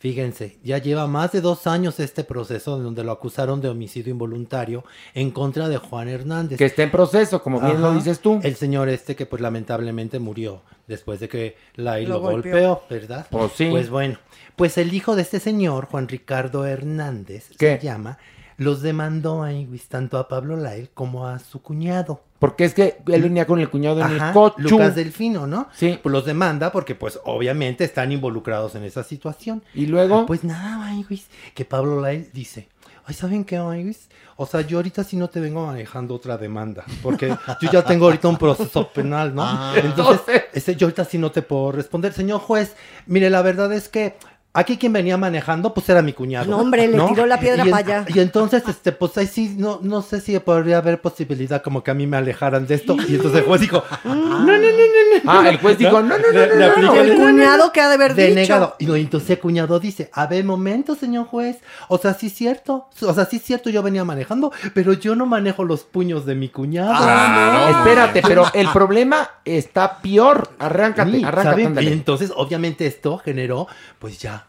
[0.00, 4.12] Fíjense, ya lleva más de dos años este proceso en donde lo acusaron de homicidio
[4.12, 6.56] involuntario en contra de Juan Hernández.
[6.56, 8.38] Que está en proceso, como bien lo dices tú.
[8.44, 12.52] El señor este que pues lamentablemente murió después de que Lyle Lo lo, golpeó.
[12.52, 13.26] golpeó, ¿verdad?
[13.28, 13.68] Pues sí.
[13.70, 14.18] Pues bueno,
[14.54, 17.78] pues el hijo de este señor, Juan Ricardo Hernández, ¿Qué?
[17.78, 18.18] se llama,
[18.58, 22.22] los demandó a Iwis tanto a Pablo Lyle como a su cuñado.
[22.40, 24.62] Porque es que él venía con el cuñado en Ajá, el coche.
[24.62, 25.68] Lucas Delfino, ¿no?
[25.72, 25.98] Sí.
[26.02, 29.62] Pues los demanda porque, pues, obviamente están involucrados en esa situación.
[29.74, 30.26] Y luego.
[30.26, 32.68] Pues nada, Maywis, que Pablo Lyle dice,
[33.06, 34.08] ay, ¿saben qué, Maywis?
[34.36, 37.28] O sea, yo ahorita sí no te vengo manejando otra demanda, porque
[37.60, 39.42] yo ya tengo ahorita un proceso penal, ¿no?
[39.44, 39.74] Ah.
[39.76, 42.12] Entonces, ese, yo ahorita sí no te puedo responder.
[42.12, 42.74] Señor juez,
[43.06, 44.16] mire, la verdad es que
[44.58, 46.50] aquí quien venía manejando, pues era mi cuñado.
[46.50, 48.04] No, hombre, le tiró la piedra Y en- pa' allá.
[48.08, 51.90] Y entonces, este, pues ahí sí, no, no sé si podría haber posibilidad como que
[51.90, 52.96] a mí me alejaran de esto.
[53.08, 55.30] Y entonces el juez dijo, no, no, no, no, no.
[55.32, 58.14] Ah, el juez dijo, no, no, no, no, no, el- cuñado que ha de haber
[58.14, 58.66] denegado.
[58.66, 58.76] dicho.
[58.78, 61.58] Y no, entonces el cuñado dice, a ver, momento, señor juez.
[61.88, 62.88] O sea, sí es cierto.
[63.02, 66.34] O sea, sí es cierto, yo venía manejando, pero yo no manejo los puños de
[66.34, 66.92] mi cuñado.
[66.94, 70.48] Ah, Espérate, pero el problema está peor.
[70.58, 71.82] Arráncate, Sí, arráncate.
[71.84, 73.66] Y entonces, obviamente, esto generó,
[73.98, 74.46] pues ya,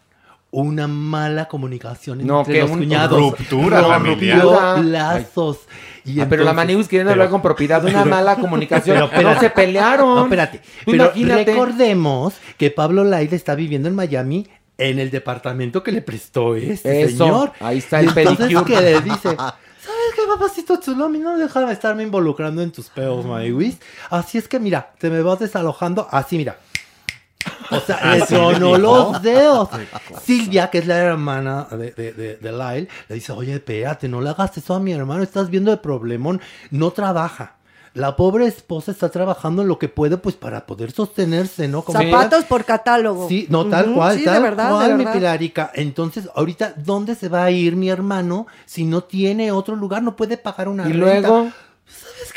[0.51, 3.19] una mala comunicación No, entre que los un- cuñados.
[3.19, 4.15] ruptura Rompió
[4.53, 4.79] familiar.
[4.85, 5.59] lazos.
[6.05, 9.09] Y Ah, pero la Maniwis queriendo pero- hablar con propiedad de una pero- mala comunicación.
[9.13, 10.15] pero no se pelearon.
[10.15, 10.61] No, espérate.
[10.85, 11.45] Pero imagínate.
[11.45, 14.47] recordemos que Pablo Lyle está viviendo en Miami
[14.77, 17.51] en el departamento que le prestó este Eso, señor.
[17.59, 18.73] ahí está Y el entonces pedicure.
[18.75, 23.25] que le dice, ¿sabes qué, papacito mí no deja de estarme involucrando en tus peos,
[23.25, 23.77] Maywis.
[24.09, 26.57] Así es que mira, te me vas desalojando así, mira.
[27.71, 29.11] O sea, le tronó le dijo.
[29.11, 29.69] los dedos.
[30.23, 34.21] Silvia, que es la hermana de, de, de, de Lyle, le dice, oye, espérate, no
[34.21, 36.41] le hagas eso a mi hermano, estás viendo el problemón,
[36.71, 37.55] no trabaja.
[37.95, 41.81] La pobre esposa está trabajando en lo que puede, pues, para poder sostenerse, ¿no?
[41.81, 43.27] Como Zapatos por catálogo.
[43.27, 45.13] Sí, no, tal Ujú, cual, sí, tal de verdad, cual, de mi verdad.
[45.19, 45.71] Pilarica.
[45.73, 50.03] Entonces, ahorita, ¿dónde se va a ir mi hermano si no tiene otro lugar?
[50.03, 51.29] No puede pagar una Y renta.
[51.29, 51.51] luego.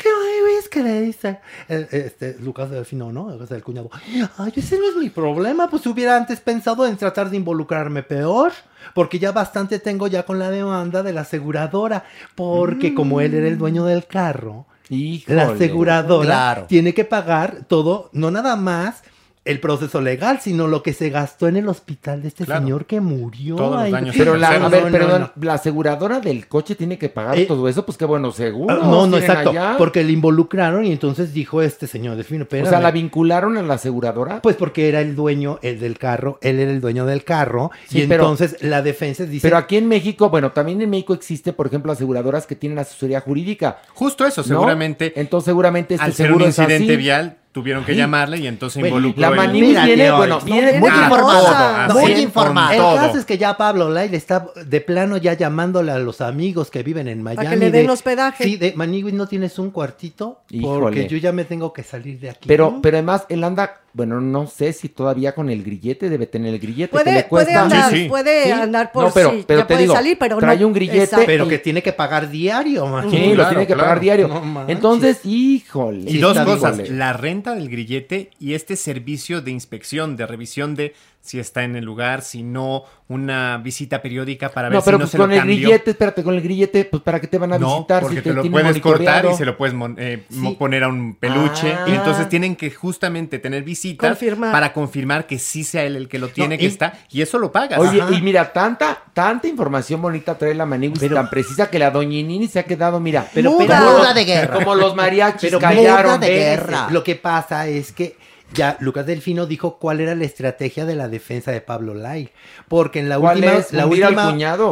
[0.03, 0.55] ¿Sabes qué, güey?
[0.55, 1.39] Es que le dice
[1.69, 3.45] este, Lucas Delfino, ¿no?
[3.47, 3.89] Sea, el cuñado.
[4.37, 5.69] Ay, ese no es mi problema.
[5.69, 8.51] Pues hubiera antes pensado en tratar de involucrarme peor.
[8.93, 12.03] Porque ya bastante tengo ya con la demanda de la aseguradora.
[12.35, 15.35] Porque como él era el dueño del carro, Híjole.
[15.37, 16.65] la aseguradora Claro.
[16.67, 19.03] tiene que pagar todo, no nada más
[19.45, 22.61] el proceso legal, sino lo que se gastó en el hospital de este Claro.
[22.61, 23.55] señor que murió.
[23.57, 25.43] Todos los daños Pero la, a ver, No, perdón, no.
[25.43, 28.73] la aseguradora del coche tiene que pagar Eh, todo eso, pues qué bueno, seguro.
[28.73, 29.51] Ah, No, no, exacto.
[29.77, 33.73] Porque le involucraron y entonces dijo este señor Delfino, O sea, la vincularon a la
[33.73, 34.41] aseguradora.
[34.41, 38.03] Pues porque era el dueño, el del carro, él era el dueño del carro, Sí,
[38.03, 39.45] y pero- entonces la defensa dice...
[39.45, 43.19] Pero aquí en México, bueno, también en México existe, por ejemplo, aseguradoras que tienen asesoría
[43.19, 43.79] jurídica.
[43.93, 44.47] Justo eso, ¿no?
[44.47, 45.11] seguramente.
[45.19, 46.97] Entonces, seguramente este Al ser un seguro es incidente así.
[46.97, 50.89] vial, tuvieron que llamarle y entonces Bueno, involucró La Mira, viene, bueno, no, viene muy
[50.91, 52.75] Ah, informada, todo, muy así, informada.
[52.75, 56.69] El caso es que ya Pablo Lyle está de plano ya llamándole a los amigos
[56.71, 57.47] que viven en Miami.
[57.47, 58.43] que le den de- hospedaje.
[58.43, 60.81] Sí, de Maniwis no tienes un cuartito Híjole.
[60.81, 62.47] porque yo ya me tengo que salir de aquí.
[62.47, 66.53] Pero, pero además, él anda, bueno, no sé si todavía con el grillete, debe tener
[66.53, 66.89] el grillete.
[66.89, 67.61] que Puede, le puede cuesta.
[67.63, 68.09] andar, Sí, sí.
[68.09, 68.51] puede Sí.
[68.51, 70.67] andar por No, pero- sí, pero ya te puede digo, salir, pero trae no.
[70.67, 71.25] un grillete, Exacto.
[71.27, 73.09] Pero que tiene que pagar diario, man.
[73.11, 73.81] Sí, lo Claro, tiene que claro.
[73.83, 74.27] pagar diario.
[74.27, 74.65] No.
[74.67, 76.09] Entonces, híjole.
[76.09, 80.93] Y dos cosas, la renta del grillete y este servicio de inspección, de revisión de
[81.25, 84.99] si está en el lugar, si no, una visita periódica para ver No, pero si
[84.99, 85.55] no pues se con lo el cambió.
[85.57, 88.21] grillete, espérate, con el grillete, pues para qué te van a No, visitar porque si
[88.23, 90.55] te, te, lo puedes cortar y se lo puedes eh, Sí.
[90.59, 91.71] poner a un peluche.
[91.73, 91.85] Ah.
[91.87, 94.51] Y entonces tienen que justamente tener visitas Confirmar.
[94.51, 96.93] para confirmar que sí sea él el que lo tiene, No, que y- está.
[97.09, 97.79] Y eso lo pagas.
[97.79, 98.13] Oye, Ajá.
[98.13, 100.65] y mira, tanta, tanta información bonita trae la
[100.99, 103.79] Pero- tan precisa que la doñinini se ha quedado, mira, Pero, Muda.
[103.79, 104.55] pero- Muda de guerra.
[104.55, 106.19] como los mariachis Pero callaron.
[106.19, 106.87] de guerra.
[106.91, 108.17] Lo que pasa es que
[108.53, 112.31] ya Lucas Delfino dijo cuál era la estrategia de la defensa de Pablo Lai.
[112.67, 113.53] Porque en la ¿Cuál última.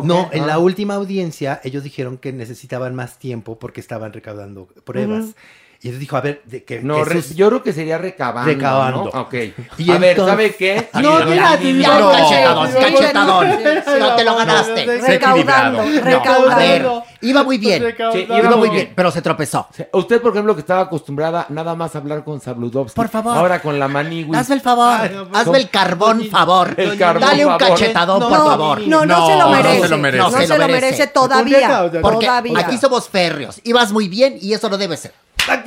[0.04, 0.48] no, en Ah.
[0.48, 5.36] la última audiencia, ellos dijeron que necesitaban más tiempo porque estaban recaudando pruebas.
[5.84, 6.80] Y él dijo, a ver, de que.
[6.80, 8.52] No, re- yo creo que sería recabando.
[8.52, 9.10] Recabando.
[9.12, 9.22] ¿no?
[9.22, 9.34] Ok.
[9.80, 10.90] Y a ver, ¿sabe qué?
[10.94, 11.58] No, Mira,
[12.00, 13.50] no, cachetadón, no, cachetadón.
[13.50, 14.86] no, No te lo ganaste.
[15.02, 16.52] Recaudando, No, recaudando.
[16.52, 16.88] a ver,
[17.22, 17.96] iba muy bien.
[18.14, 19.68] Sí, iba, muy bien, pero se tropezó.
[19.94, 22.96] Usted, por ejemplo, que estaba acostumbrada nada más a hablar con Sabludovsky.
[22.96, 23.36] Por favor.
[23.36, 24.38] Ahora con la Maniwis.
[24.38, 26.76] Hazme el favor, hazme el carbón favor.
[26.78, 28.82] El carbón Dale un cachetadón, por favor.
[28.88, 29.80] no, no se lo merece.
[29.80, 30.24] No se lo merece.
[30.24, 31.90] No se lo merece todavía.
[32.04, 32.60] Porque Todavía.
[32.60, 33.60] aquí somos férreos.
[33.64, 35.12] Ibas muy bien y eso no debe ser.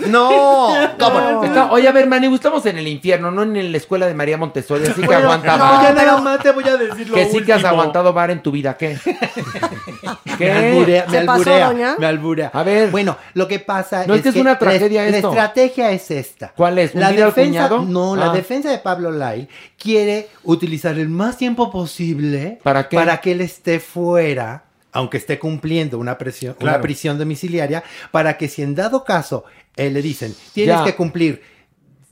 [0.09, 1.45] No, ¿Cómo no?
[1.45, 4.37] Está- oye, a ver, Maniwis, estamos en el infierno, no en la escuela de María
[4.37, 7.27] Montessori, así que Bueno, aguanta no, ya nada más te voy a decir lo Que
[7.27, 7.69] sí que has último.
[7.81, 8.99] aguantado vara en tu vida, ¿qué?
[10.39, 11.97] Me alburea, me ¿Se pasó, alburea, doña?
[11.99, 12.51] me alburea.
[12.53, 12.91] A ver.
[12.91, 15.29] Bueno, lo que pasa No, es que es una la- tragedia la, esto.
[15.29, 16.53] estrategia es esta.
[16.57, 16.95] ¿Cuál es?
[16.95, 17.83] La ¿Hundir al defensa, cuñado?
[17.89, 18.33] no, la Ah.
[18.33, 19.49] defensa de Pablo Lai
[19.79, 22.97] quiere utilizar el más tiempo posible ¿Para qué?
[22.97, 26.83] para que él esté fuera, aunque esté cumpliendo una, presión, una Claro.
[26.83, 29.45] prisión domiciliaria, para que si en dado caso
[29.77, 30.85] eh, le dicen, tienes Ya.
[30.85, 31.43] que cumplir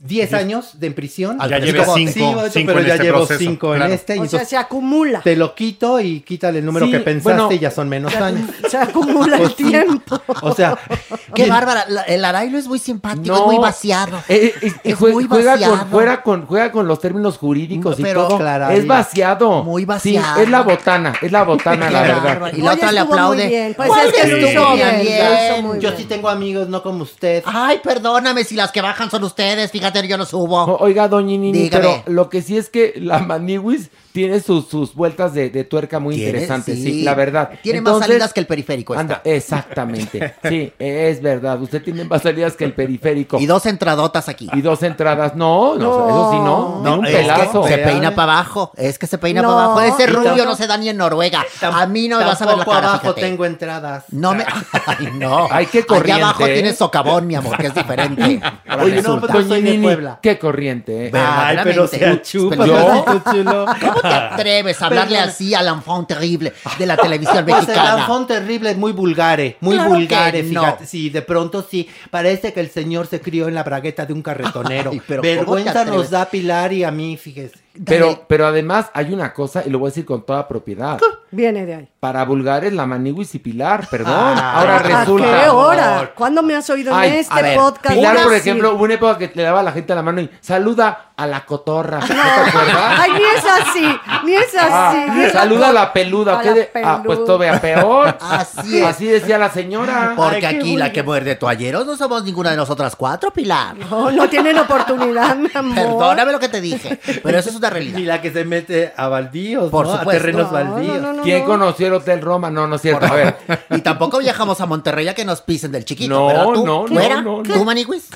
[0.05, 1.37] 10 años de en prisión.
[1.49, 3.67] Ya es lleves como, cinco- sí, maestro, cinco pero en ya este llevo proceso, 5
[3.73, 3.93] en claro.
[3.93, 4.15] este.
[4.17, 5.21] y O sea, se acumula.
[5.21, 7.51] te lo quito y quítale el número Sí, que pensaste bueno.
[7.53, 8.49] y ya son menos años.
[8.69, 9.63] Se acumula el sí.
[9.63, 10.21] tiempo.
[10.41, 11.85] O sea, Qué ¿quién- bárbara.
[12.07, 13.35] El Arailo es muy simpático, No.
[13.37, 14.17] es muy vaciado.
[14.27, 15.77] Eh, eh, Es jue- muy juega, vaciado.
[15.77, 18.39] con, juega, con, juega con los términos jurídicos y Pero, todo.
[18.39, 19.63] claro, es vaciado.
[19.63, 20.41] Muy Sí, vaciado.
[20.41, 22.51] es la botana, es la botana, la verdad.
[22.53, 23.47] Y la otra le aplaude.
[23.47, 23.73] bien.
[23.73, 27.41] Pues ¿Cuál es que estuvo bien, Yo sí tengo amigos, no como usted.
[27.45, 29.71] Ay, perdóname si las que bajan son ustedes.
[29.71, 30.63] Fíjate, yo no subo.
[30.63, 32.03] O- Oiga, doña Nini, Dígame.
[32.03, 35.99] pero lo que sí es que la Maniwis tiene sus, sus vueltas de, de tuerca
[35.99, 36.83] muy Tiene, interesantes, sí.
[36.83, 37.01] sí.
[37.03, 37.49] la verdad.
[37.61, 38.93] Tiene más salidas que el periférico.
[38.93, 39.01] esta.
[39.01, 40.35] Anda, exactamente.
[40.43, 41.59] Sí, es verdad.
[41.61, 43.39] Usted tiene más salidas que el periférico.
[43.39, 44.49] Y dos entradotas aquí.
[44.53, 45.35] Y dos entradas.
[45.35, 46.79] No, no, eso sí no.
[46.83, 47.67] Tiene un es que pelazo.
[47.67, 48.71] se peina para abajo.
[48.77, 49.81] Es que se peina No, para abajo.
[49.81, 51.43] Ese rubio no se da ni en Noruega.
[51.61, 53.21] A mí no me vas a ver la cara, abajo fíjate.
[53.21, 54.03] tengo entradas.
[54.11, 54.45] No me...
[54.85, 55.47] Ay, no.
[55.49, 56.53] Ay, qué corriente, Allá abajo ¿eh?
[56.53, 58.41] tienes socavón, mi amor, que es diferente.
[58.67, 60.19] Ahora Oye, no, pues, soy de Puebla.
[60.21, 61.11] qué corriente, ¿eh?
[61.13, 63.65] Ay, pero se chupa, Pero- ¿verdad, chulo?
[63.79, 65.29] ¿Cómo te atreves a hablarle Perdón.
[65.29, 67.95] así al enfant terrible de la televisión Pues el mexicana?
[67.97, 70.49] Danfón terrible es muy vulgare, muy Claro vulgare, no.
[70.61, 70.85] fíjate.
[70.85, 71.89] Sí, de pronto sí.
[72.11, 74.91] Parece que el señor se crió en la bragueta de un carretonero.
[74.93, 77.62] Ay, pero ¿cómo te Vergüenza nos da Pilar y a mí, fíjese.
[77.85, 80.99] Pero, pero además hay una cosa, y lo voy a decir con toda propiedad.
[81.31, 81.89] Viene de ahí.
[81.99, 84.13] Para vulgares, la Maniwis y Pilar, perdón.
[84.15, 85.41] Ah, Ahora ¿A resulta.
[85.43, 86.11] qué hora?
[86.15, 87.95] ¿Cuándo me has oído Ay, en a este ver, podcast?
[87.95, 88.75] Pilar, por ejemplo, sí.
[88.75, 91.45] hubo una época que le daba a la gente la mano y saluda a la
[91.45, 91.99] cotorra.
[92.01, 92.99] ¿No, te acuerdas?
[92.99, 94.67] Ay, ni es así, ni es así.
[94.69, 96.37] Ah, ni es saluda a la peluda.
[96.39, 97.33] a ¿qué la de- Ah, pues peluda.
[97.33, 98.17] todavía peor.
[98.21, 98.85] Así es.
[98.85, 100.13] Así decía la señora.
[100.15, 103.75] Porque Ay, aquí la que muerde toalleros no somos ninguna de nosotras cuatro, Pilar.
[103.89, 105.75] No, no tienen oportunidad, mi amor.
[105.75, 108.15] Perdóname lo que te dije, pero eso es una Ni realidad.
[108.15, 109.97] la que se mete a baldíos, Por ¿no?
[109.97, 110.09] supuesto.
[110.09, 110.95] A terrenos No, baldíos.
[111.01, 111.45] no, no, no, ¿Quién no.
[111.45, 112.49] conoció el Hotel Roma?
[112.49, 113.05] No, no es cierto.
[113.05, 113.35] A ver.
[113.71, 116.65] Y tampoco viajamos a Monterrey a que nos pisen del chiquito, No, ¿verdad tú?
[116.65, 117.21] no, no, ¿Fuera?
[117.21, 117.53] no, no.
[117.53, 118.09] ¿Tú, Maniwis?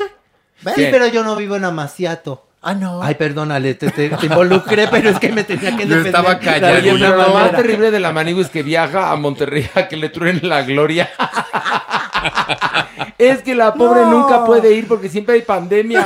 [0.62, 0.76] ¿Ves?
[0.76, 2.44] Sí, pero yo no vivo en Amaciato.
[2.62, 3.02] Ah, no.
[3.04, 6.08] Ay, perdónale, te, te, te involucré, pero es que me tenía que Yo defender.
[6.08, 6.98] estaba de callado.
[7.28, 10.64] Lo más terrible de la Maniwis que viaja a Monterrey a que le truenen la
[10.64, 11.10] gloria.
[13.18, 14.12] es que la pobre No.
[14.12, 16.06] nunca puede ir porque siempre hay pandemia.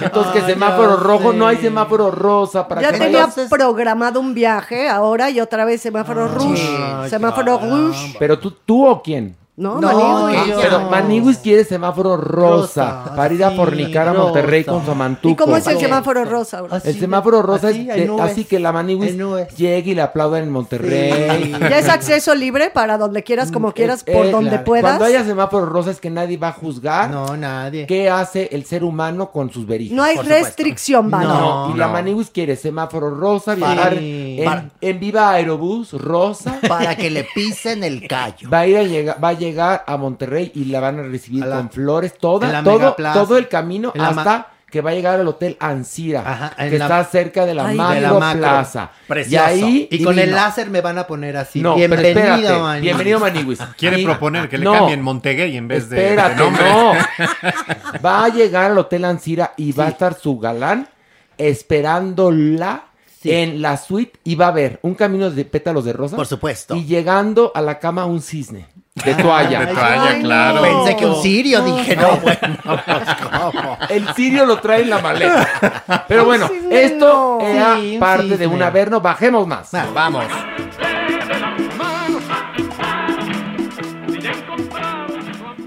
[0.00, 1.36] Entonces, que Ay, semáforo rojo, sé.
[1.38, 5.64] no hay semáforo rosa para Ya que tenía vayas- programado un viaje ahora y otra
[5.64, 6.62] vez semáforo rouge.
[6.62, 7.76] Ay, semáforo caramba.
[7.76, 8.16] rouge.
[8.18, 9.36] Pero tú, tú o quién?
[9.54, 10.28] No, No.
[10.62, 14.24] Pero Maniwis quiere semáforo rosa, Rosa, para ir a sí, fornicar a rosa.
[14.24, 15.28] Monterrey con su amantuco.
[15.28, 15.82] ¿Y cómo es el Sí.
[15.84, 16.62] semáforo rosa?
[16.70, 19.14] Así El semáforo rosa así, es de- así que la Maniwis
[19.58, 21.52] llegue y le aplauda en Monterrey.
[21.60, 24.64] Ya es acceso libre para donde quieras, como quieras, Eh, por eh, donde claro.
[24.64, 24.84] puedas.
[24.96, 27.86] Cuando haya semáforo rosa es que nadie va a juzgar No, nadie.
[27.86, 29.94] qué hace el ser humano con sus verijas.
[29.94, 31.26] No hay restricción, ¿vale?
[31.26, 31.88] No, No, y la.
[31.88, 36.58] Maniwis quiere semáforo rosa, viajar en, en Viva Aerobús rosa.
[36.66, 38.48] Para que le pisen el callo.
[38.48, 41.42] Va a ir a llegar, va a llegar a Monterrey y la van a recibir
[41.42, 45.28] A la- con flores, toda, todo, todo el camino hasta que va a llegar al
[45.28, 48.40] Hotel Ansira, Ajá, que la- está cerca de la Ay, Macro de la Macro.
[48.40, 48.90] Plaza.
[49.06, 49.44] Precioso.
[49.44, 51.60] Y ahí Y con el láser me van a poner así.
[51.60, 52.80] no, Bienvenido, espérate, Manny.
[52.80, 53.58] bienvenido Maniwis.
[53.76, 56.64] Quiere Y- proponer que le no, cambien Montegay en vez de, de Espérate, nombre.
[56.70, 56.92] no.
[58.04, 60.88] Va a llegar al Hotel Ansira y va a estar su galán
[61.36, 62.84] esperándola
[63.20, 63.30] Sí.
[63.30, 66.16] en la suite y va a ver un camino de pétalos de rosa.
[66.16, 66.74] Por supuesto.
[66.74, 69.60] Y llegando a la cama un cisne de toalla.
[69.60, 70.62] De toalla, claro.
[70.62, 73.08] Pensé que un sirio, dije, no, bueno, pues,
[73.52, 73.78] ¿cómo?
[73.88, 76.04] El sirio lo trae en la maleta.
[76.08, 77.46] Pero bueno, esto no.
[77.46, 78.46] era Sí, un parte de cisne.
[78.48, 79.00] un averno.
[79.00, 79.72] Bajemos más.
[79.74, 80.24] Ah, Vamos.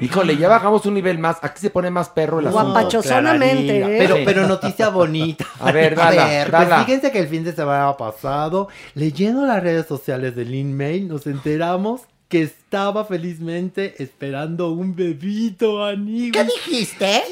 [0.02, 1.38] Híjole, ya bajamos un nivel más.
[1.42, 2.64] Aquí se pone más perro el asunto.
[2.72, 3.90] Guapachosonamente, Clararina.
[3.90, 3.96] ¿eh?
[3.98, 4.22] Pero, Sí.
[4.26, 5.46] pero noticia bonita.
[5.60, 6.84] A ver, dala, pues dala.
[6.84, 11.26] fíjense que el fin de semana pasado, leyendo las redes sociales de Lin May, nos
[11.28, 12.02] enteramos
[12.36, 16.32] que estaba felizmente esperando un bebito, Aní.
[16.32, 17.24] ¿Qué dijiste?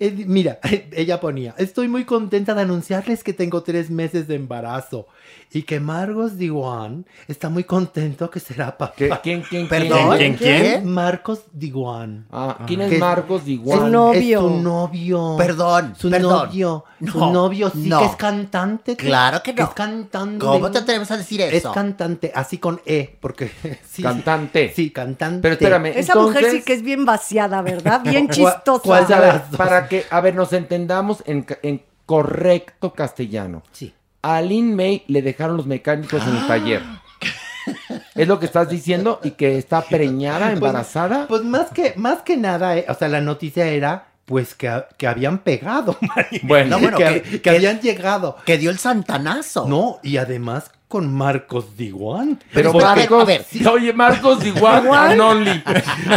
[0.00, 0.58] Eh, Mira,
[0.92, 5.06] ella ponía, estoy muy contenta de anunciarles que tengo tres meses de embarazo
[5.52, 8.92] y que Marcos Diwan está muy contento que será papá.
[8.96, 9.08] ¿Qué?
[9.22, 9.68] ¿Quién, quién, quién?
[9.68, 10.16] ¿Perdón?
[10.18, 10.84] ¿Quién, quién?
[10.86, 12.26] Marcos Diwan.
[12.30, 13.78] Ah, ¿quién es Marcos Diwan?
[13.78, 14.38] Su novio.
[14.40, 15.34] Es su novio.
[15.38, 16.46] Perdón, Su perdón.
[16.48, 16.84] novio.
[17.00, 17.98] Su No, novio sí no.
[18.00, 18.96] que es cante.
[18.96, 19.64] Claro que no.
[19.64, 20.38] Es cantante.
[20.44, 21.72] ¿Cómo te atreves a decir Es eso?
[21.72, 23.50] cantante, así con E, porque...
[23.88, 24.72] sí, Cantante.
[24.74, 25.40] Sí, cantante.
[25.40, 28.02] Pero espérame, Esa mujer sí que es bien vaciada, ¿verdad?
[28.02, 28.82] Bien ¿Cuál- chistosa.
[28.84, 29.56] cuál dos?
[29.56, 33.62] Para que, a ver, nos entendamos en, ca- en correcto castellano.
[33.72, 33.94] Sí.
[34.22, 36.82] A Lin May le dejaron los mecánicos en el taller.
[38.14, 39.20] ¿Es lo que estás diciendo?
[39.22, 41.26] ¿Y que está preñada, Pues- embarazada?
[41.28, 45.06] Pues, más que, más que nada, eh, o sea, la noticia era pues que, que
[45.06, 46.40] habían pegado, Mari.
[46.42, 46.70] Bueno.
[46.76, 48.36] No, bueno, que, que- que habían llegado.
[48.44, 49.66] Que dio el santanazo.
[49.66, 52.40] No, y además con Marcos Diwan.
[52.52, 53.46] Pero Pues, a ver, Marcos, a ver.
[53.70, 55.62] oye, Marcos Diwan and Only.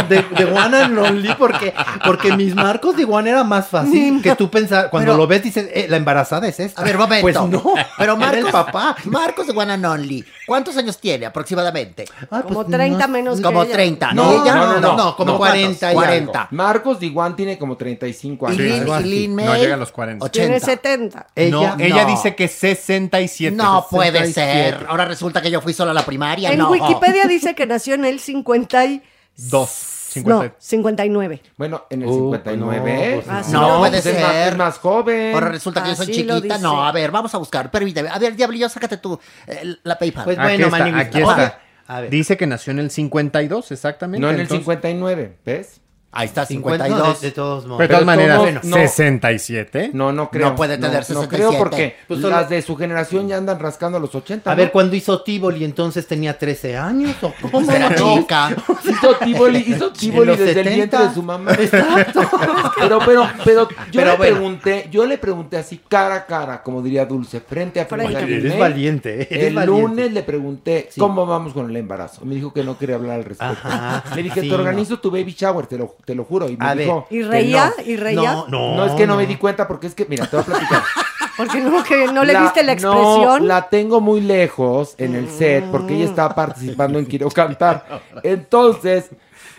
[0.08, 1.74] De, de One and Only, porque,
[2.06, 4.88] porque mis Marcos de One era más fácil que tú pensar.
[4.88, 6.80] Cuando Pero- lo ves, dices, eh, la embarazada es esta.
[6.80, 7.20] A ver, momento.
[7.22, 7.62] Pues no,
[7.98, 8.96] Pero era Marcos, el papá.
[9.04, 12.06] Marcos de One and Only, ¿cuántos años tiene aproximadamente?
[12.30, 13.72] Ay, Como pues, 30 no- menos Como ella.
[13.74, 14.14] 30.
[14.14, 15.76] No, no, no, no, no, como ¿cuántos?
[15.76, 16.48] 40 y 40.
[16.50, 18.60] Marcos Diwan tiene como 35 Y años.
[19.02, 19.08] Lin, y.
[19.10, 20.24] Lin May, No llega a los 40.
[20.24, 20.32] 80.
[20.46, 21.26] Tiene 70.
[21.36, 22.08] Ella, no, ella no.
[22.10, 23.54] dice que 67.
[23.54, 24.61] No puede 67.
[24.88, 26.50] Ahora resulta que yo fui solo a la primaria.
[26.52, 26.70] En no.
[26.70, 29.02] Wikipedia dice que nació en el 50 y...
[29.36, 29.88] Dos.
[30.26, 31.42] No, 59.
[31.56, 33.06] Bueno, en el Uh, 59.
[33.16, 33.52] no, pues Ah, sí.
[33.52, 34.52] No, puede pues es más- ser.
[34.52, 35.34] Es más joven.
[35.34, 36.58] Ahora resulta que yo soy Así chiquita.
[36.58, 37.70] No, a ver, vamos a buscar.
[37.70, 38.10] Permíteme.
[38.10, 40.24] A ver, Diablillo, sácate tú eh, la PayPal.
[40.24, 41.60] Pues Aquí bueno, está, aquí está.
[41.86, 42.10] A ver.
[42.10, 44.20] Dice que nació en el 52, exactamente.
[44.20, 45.80] no en el entonces- 59, ¿ves?
[46.14, 47.08] Ahí está, 50, 52.
[47.14, 47.78] no, de, de todos modos.
[47.78, 48.76] Pero de todas maneras, todos- no.
[48.76, 49.90] 67.
[49.94, 50.50] No, no creo.
[50.50, 51.36] No puede tener No 67.
[51.36, 54.50] creo porque Pues las de su generación ya andan rascando a los 80.
[54.50, 54.58] A ¿no?
[54.58, 57.16] ver, cuando hizo Tivoli, entonces tenía 13 años.
[57.22, 57.70] ¿o cómo?
[57.72, 58.18] Era No.
[58.18, 58.50] chica.
[58.84, 60.74] Hizo Tivoli, hizo Tivoli los desde el 70.
[60.76, 61.52] vientre de su mamá.
[62.78, 64.34] Pero, pero, pero yo Pero le bueno.
[64.36, 68.16] pregunté, yo le pregunté así cara a cara, como diría Dulce, frente a frente.
[68.16, 69.82] A Eres valiente, eres El valiente.
[69.82, 71.00] lunes le pregunté Sí.
[71.00, 72.24] cómo vamos con el embarazo.
[72.24, 73.56] Me dijo que no quería hablar al respecto.
[73.68, 76.48] Ajá, Le dije, sí, te organizo tu baby shower, te lo, te lo juro.
[76.48, 77.72] Y me A ver, dijo, ¿Y reía?
[77.76, 77.84] no.
[77.84, 78.32] ¿Y reía?
[78.32, 78.76] No, no.
[78.76, 80.82] No, es que no, me di cuenta porque es que, mira, te voy a platicar.
[81.34, 83.40] Porque no, que no le viste la expresión.
[83.40, 88.02] No, la tengo muy lejos en el set porque ella está participando en Quiero Cantar.
[88.22, 89.08] Entonces,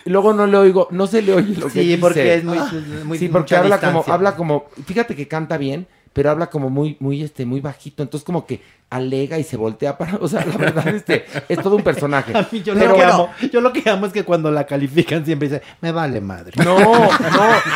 [0.04, 1.98] luego no le oigo, no se le oye lo que Sí, dice.
[2.00, 2.58] porque es muy,
[3.04, 6.96] muy sí, porque habla como, habla como, fíjate que canta bien, pero habla como muy,
[7.00, 8.02] muy, este, muy bajito.
[8.02, 11.74] Entonces como que alega y se voltea para, o sea, la verdad, este, es todo
[11.76, 12.32] un personaje.
[12.38, 14.50] A mí yo, Pero lo que bueno, amo, yo lo que amo es que cuando
[14.52, 16.52] la califican siempre dice, me vale madre.
[16.64, 17.08] No, no,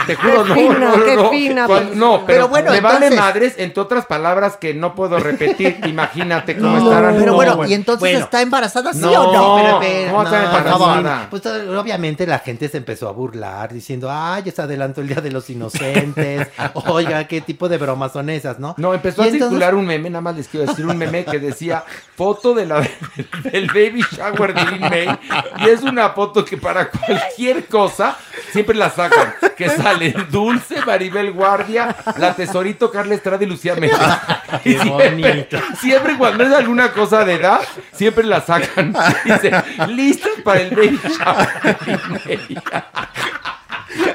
[0.06, 1.30] te juro, Qué no, fina, no, no, qué no.
[1.30, 4.94] fina, Cuando- no, pero, Pero bueno, me vale entonces- madres, entre otras palabras que no
[4.94, 5.80] puedo repetir.
[5.86, 7.14] Imagínate cómo No, estarán.
[7.16, 8.18] Pero No, bueno, ¿y entonces Bueno.
[8.20, 9.56] está embarazada sí No, o no?
[9.56, 11.26] pero- espera, ¿cómo está no, embarazada?
[11.30, 15.20] Pues obviamente la gente se empezó a burlar diciendo, ay, ya se adelantó el Día
[15.20, 16.46] de los Inocentes.
[16.86, 18.74] Oiga, ¿qué tipo de bromas son esas, no?
[18.78, 21.24] No, empezó Y a entonces- circular un meme, nada más les quiero decir un meme
[21.24, 21.84] que decía
[22.16, 22.80] foto de la
[23.44, 25.18] del baby shower de Lin May
[25.58, 28.16] y es una foto que para cualquier cosa
[28.52, 33.98] siempre la sacan, que sale Dulce, Maribel Guardia, la Tesorito, Carla Estrada y Lucía Méndez.
[34.64, 35.58] Y Qué siempre, bonito.
[35.80, 37.60] siempre cuando es alguna cosa de edad,
[37.92, 38.94] siempre la sacan.
[39.24, 39.52] Dice,
[39.88, 42.98] listos para el baby shower de Lin May.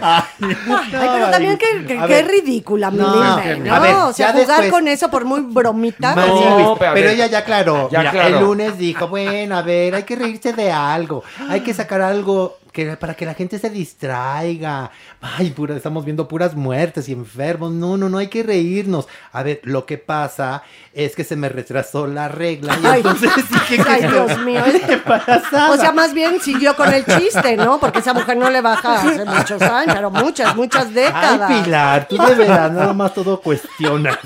[0.01, 2.27] Ay, pero también que, que- ver.
[2.27, 3.73] ridícula, mi No, ¿no?
[3.73, 6.15] a ver, o sea, jugar después- con eso por muy bromita.
[6.15, 7.89] No, pero ella ya aclaró.
[7.89, 8.37] Ya Mira, aclaró.
[8.37, 11.23] El lunes dijo, bueno, a ver, hay que reírse de algo.
[11.49, 14.91] Hay que sacar algo que, para que la gente se distraiga.
[15.21, 17.71] Ay, pura, estamos viendo puras muertes y enfermos.
[17.71, 19.07] No, no, no, hay que reírnos.
[19.31, 20.63] A ver, lo que pasa
[20.93, 22.97] es que se me retrasó la regla y Ay.
[22.97, 24.61] entonces dije que Ay, Dios mío.
[24.89, 25.71] embarazada.
[25.71, 27.79] O sea, más bien siguió con el chiste, ¿no?
[27.79, 31.63] Porque esa mujer no le baja hace muchos años, pero muchas, muchas Ay, décadas.
[31.63, 34.17] Pilar, tú de verdad nada más todo cuestionas.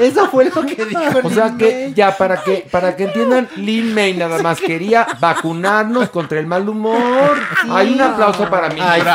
[0.00, 1.94] Eso fue lo que dijo O sea Lin que May.
[1.94, 6.68] ya para que para que entiendan, Lin May nada más quería vacunarnos contra el mal
[6.68, 7.34] humor.
[7.70, 8.80] Hay un aplauso para mí.
[8.82, 9.08] Ay, sí.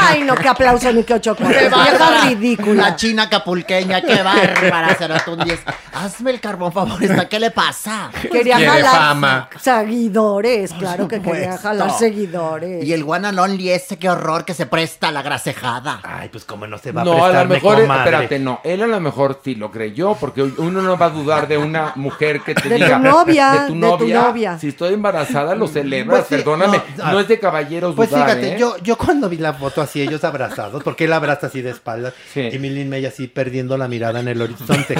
[0.00, 2.22] Ay, no, qué aplauso ni qué ocho ¡Qué bárbara!
[2.28, 2.82] ridícula.
[2.90, 5.60] La china capulqueña, qué bárbara, será tú un 10.
[5.94, 8.10] Hazme el carbón favorista, ¿qué le pasa?
[8.30, 9.48] Quería Quiere jalar fama.
[9.60, 11.68] seguidores, claro que quería supuesto.
[11.68, 12.84] jalar seguidores.
[12.84, 16.00] Y el one and only ese, qué horror que se presta a la grasejada.
[16.02, 18.02] Ay, pues como no se va a No, a prestar lo mejor, comadre.
[18.04, 21.48] espérate, no, él a lo mejor sí lo creyó, porque uno no va a dudar
[21.48, 24.58] de una mujer que te De tu diga, novia, de tu de tu novia, novia.
[24.58, 27.20] si estoy embarazada lo celebras, Pues sí, perdóname, no, no, ah.
[27.20, 28.56] es es de caballeros Pues dudar, fíjate, ¿eh?
[28.58, 32.14] yo, yo cuando vi la foto así, ellos abrazados, porque él abraza así de espaldas,
[32.32, 32.48] Sí.
[32.52, 34.96] y Milin May así perdiendo la mirada en el horizonte.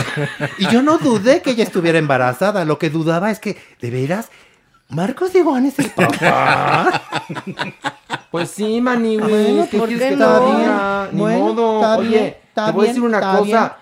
[0.58, 4.28] y yo no dudé que ella estuviera embarazada, lo que dudaba es que, ¿de veras?
[4.90, 7.02] ¿Marcos de Juan es el papá?
[8.30, 10.40] Pues sí, Maniwis, Bueno, ¿qué ¿por quieres que no?
[10.40, 11.08] te diga?
[11.12, 11.98] Ni Bueno, modo.
[11.98, 13.76] Oye, bien, te voy a decir una cosa.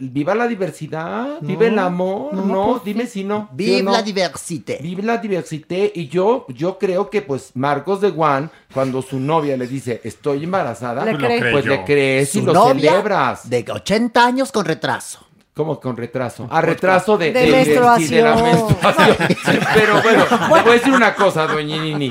[0.00, 2.70] Viva la diversidad, vive el amor, no, ¿no?
[2.72, 3.40] pues Dime si no.
[3.42, 3.92] ¿sí o Vive no?
[3.92, 4.78] la diversité.
[4.82, 5.88] Vive la diversidad.
[5.94, 10.44] Y yo, yo creo que, pues, Marcos de Juan, cuando su novia le dice, estoy
[10.44, 11.52] embarazada, Le cree.
[11.52, 13.48] pues le crees y lo novia celebras.
[13.50, 15.26] De 80 años con retraso.
[15.54, 16.48] ¿Cómo con retraso?
[16.50, 18.36] A retraso de, De la menstruación.
[19.74, 22.10] Pero bueno, te voy a decir una cosa, doña Nini.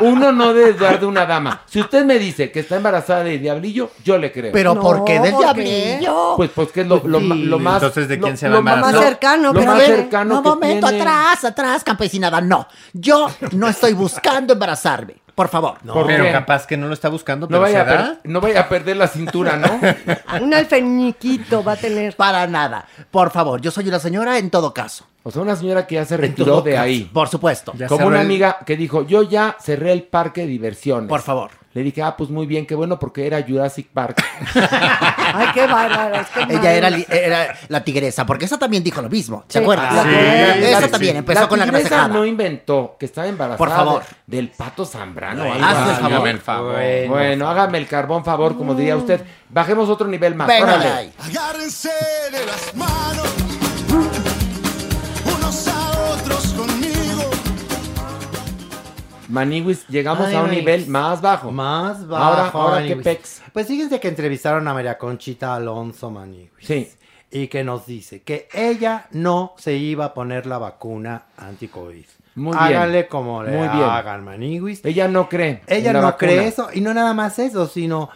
[0.00, 1.60] Uno no debe dudar de una dama.
[1.66, 4.52] Si usted me dice que está embarazada de Diablillo, yo le creo.
[4.52, 6.32] Pero ¿por qué del diablillo?
[6.36, 7.74] Pues, pues que es lo, lo, lo más...
[7.82, 8.92] Entonces, ¿de lo- quién se lo va a embarazar?
[8.94, 11.02] Lo, Más cercano, lo pero más a ver, cercano No, que momento, tiene.
[11.02, 12.40] atrás, atrás, campesinada.
[12.40, 15.16] No, yo no estoy buscando embarazarme.
[15.38, 15.78] Por favor.
[15.86, 16.32] ¿Por pero qué?
[16.32, 18.18] capaz que no lo está buscando, No pero vaya, se a da.
[18.24, 19.80] no vaya a perder la cintura, ¿no?
[20.44, 22.16] Un alfeñiquito va a tener.
[22.16, 22.86] Para nada.
[23.12, 25.06] Por favor, yo soy una señora en todo caso.
[25.24, 27.10] O sea, una señora que ya se retiró de caso, ahí.
[27.12, 27.72] Por supuesto.
[27.76, 31.08] Ya Como una el- amiga que dijo, yo ya cerré el parque de diversiones.
[31.08, 31.50] Por favor.
[31.74, 34.24] Le dije, ah, pues muy bien, qué bueno, porque era Jurassic Park.
[34.54, 36.26] Ay, qué bárbaros.
[36.28, 39.44] qué Ella era, la tigresa, porque esa también dijo lo mismo.
[39.48, 39.62] ¿Se Sí.
[39.62, 39.86] acuerdan?
[39.90, 40.02] Ah,
[40.56, 40.64] sí.
[40.64, 44.02] Esa también empezó La con la tigresa no inventó que estaba embarazada Por favor.
[44.26, 45.44] de- del pato Zambrano.
[45.44, 46.12] No, hazme el favor.
[46.12, 46.72] Hágame el favor.
[46.74, 49.20] Bueno, Bueno, hágame el carbón favor, como diría usted.
[49.50, 50.48] Bajemos otro nivel más.
[50.48, 51.12] Venga Órale.
[51.18, 51.90] Agárrense
[52.32, 53.34] de las manos,
[59.28, 60.58] Maniwis, llegamos Ay, a un Maniwis.
[60.64, 61.50] nivel más bajo.
[61.52, 62.24] Más bajo.
[62.24, 63.42] Ahora, ahora qué pex.
[63.52, 66.50] Pues fíjense que entrevistaron a María Conchita Alonso Maniwis.
[66.60, 66.90] Sí.
[67.30, 72.04] Y que nos dice que ella no se iba a poner la vacuna anti-COVID.
[72.36, 72.62] Muy bien.
[72.62, 73.82] Háganle como le Muy bien.
[73.82, 74.82] hagan, Maniwis.
[74.84, 75.60] Ella no cree.
[75.66, 76.32] Ella en la no vacuna.
[76.32, 76.68] cree eso.
[76.72, 78.08] Y no nada más eso, sino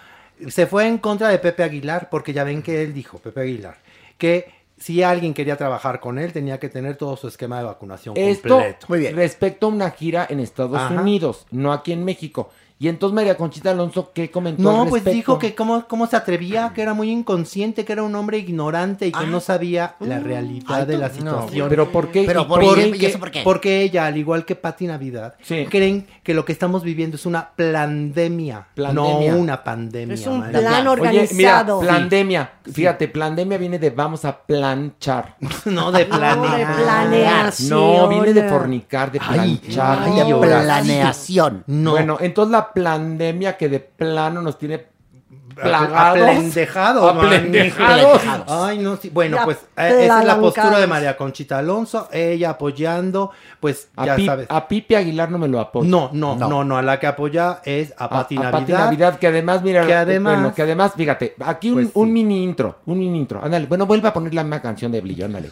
[0.49, 3.77] se fue en contra de Pepe Aguilar, porque ya ven que él dijo, Pepe Aguilar,
[4.17, 8.17] que si alguien quería trabajar con él, tenía que tener todo su esquema de vacunación
[8.17, 9.15] Esto completo.
[9.17, 11.01] respecto a una gira en Estados Ajá.
[11.01, 12.51] Unidos, no aquí en México.
[12.83, 16.17] Y entonces María Conchita Alonso, ¿qué comentó No, al pues dijo que cómo, cómo se
[16.17, 20.19] atrevía, que era muy inconsciente, que era un hombre ignorante y que no sabía la
[20.19, 21.69] realidad Ay, de la situación.
[21.69, 22.25] Pero ¿por qué?
[22.27, 22.93] Pero ¿Y ¿por por qué?
[22.99, 23.43] ¿Y eso por qué?
[23.45, 25.65] Porque ella, al igual que Patti Navidad, Sí.
[25.71, 29.33] creen que lo que estamos viviendo es una plandemia, Plandemia.
[29.33, 30.15] no una pandemia.
[30.15, 30.59] Es un María.
[30.59, 31.81] plan Oye, mira, organizado.
[31.81, 32.51] plandemia.
[32.73, 35.37] Fíjate, plandemia viene de vamos a planchar.
[35.67, 36.77] No de No, de planear.
[36.83, 37.71] planeación.
[37.71, 39.99] No, viene de fornicar, de planchar.
[40.03, 41.65] ay, Ay, de planeación.
[41.69, 41.93] No.
[41.93, 44.87] Bueno, entonces la pandemia que de plano nos tiene
[45.55, 46.23] plagados.
[46.23, 47.15] Aplendejados.
[48.49, 49.11] Ay, no, sí.
[49.11, 53.31] Bueno, pues eh, esa es la postura de María Conchita Alonso, ella apoyando,
[53.61, 54.47] pues A, ya Pi- sabes.
[54.49, 55.89] a Pipe Aguilar no me lo apoyo.
[55.89, 56.49] No, no, No.
[56.49, 58.61] no, no, a la que apoya es a Pati a, a Navidad.
[58.61, 61.93] Pati Navidad, que además, mira, Que además- bueno, que además, fíjate, aquí un, Pues sí.
[61.97, 63.41] un mini intro, un mini intro.
[63.45, 65.51] Ándale, bueno, vuelve a poner la misma canción de Blillo, ándale.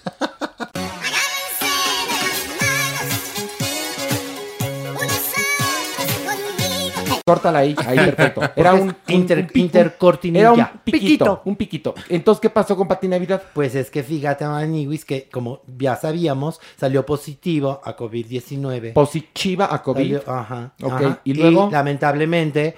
[7.31, 8.43] Córtala ahí, ahí perfecto.
[8.57, 10.41] Era un, un- Inter- un pico- intercortinilla.
[10.41, 11.43] Era un piquito, Piquito.
[11.45, 11.95] un piquito.
[12.09, 13.43] Entonces, ¿qué pasó con Pati Navidad?
[13.55, 18.93] Pues es que fíjate, Maniwis, que como ya sabíamos, salió positivo a COVID-19.
[18.93, 20.19] Positiva a COVID.
[20.19, 21.21] Salió- ajá, Ok, ajá.
[21.25, 22.75] y luego- lamentablemente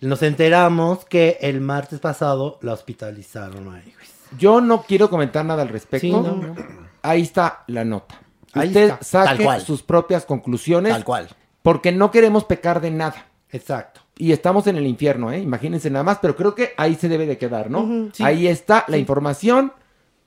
[0.00, 4.12] nos enteramos que el martes pasado la hospitalizaron, Maniwis.
[4.38, 6.06] Yo no quiero comentar nada al respecto.
[6.06, 6.54] Sí, no, no.
[7.02, 8.20] Ahí está la nota.
[8.54, 9.60] Ahí Usted está, tal saque cual.
[9.60, 10.92] sus propias conclusiones.
[10.92, 11.28] Tal cual.
[11.62, 13.26] Porque no queremos pecar de nada.
[13.52, 14.00] Exacto.
[14.18, 15.38] Y estamos en el infierno, ¿eh?
[15.40, 18.08] Imagínense nada más, pero creo que ahí se debe de quedar, ¿no?
[18.12, 18.22] Sí.
[18.22, 19.72] Ahí está la información,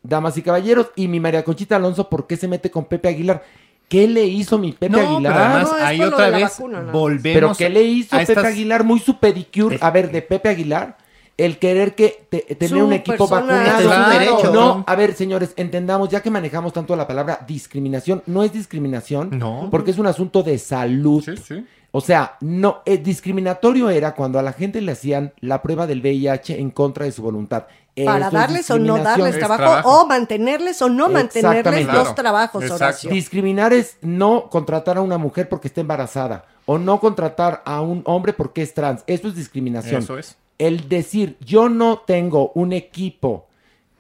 [0.04, 0.88] damas y caballeros.
[0.96, 3.44] Y mi María Conchita Alonso, ¿por qué se mete con Pepe Aguilar?
[3.88, 5.34] ¿Qué le hizo mi Pepe No, pero Aguilar?
[5.38, 6.92] además No, es ahí otra de la vez vacuna, ¿no?
[6.92, 8.84] volvemos ¿Pero qué le hizo a Pepe estas- Aguilar?
[8.84, 9.78] Muy su pedicure.
[9.82, 10.98] A ver, de Pepe Aguilar,
[11.38, 13.62] el querer que te- tener Su un equipo vacunado.
[13.80, 14.54] Es su derecho.
[14.54, 19.38] No, a ver, señores, entendamos, ya que manejamos tanto la palabra discriminación, no es discriminación,
[19.38, 19.68] No.
[19.70, 21.24] porque es un asunto de salud.
[21.24, 21.66] Sí, sí.
[21.98, 26.02] O sea, no, eh, discriminatorio era cuando a la gente le hacían la prueba del
[26.02, 27.68] VIH en contra de su voluntad.
[28.06, 30.02] Para Eso es darles o no darles Es trabajo, trabajo.
[30.02, 32.14] o mantenerles o no mantenerles los Claro.
[32.16, 32.84] trabajos, Exacto.
[32.84, 33.10] Horacio.
[33.12, 38.02] Discriminar es no contratar a una mujer porque está embarazada o no contratar a un
[38.06, 39.02] hombre porque es trans.
[39.08, 40.04] Eso es discriminación.
[40.04, 40.36] Eso es.
[40.58, 43.46] El decir yo no tengo un equipo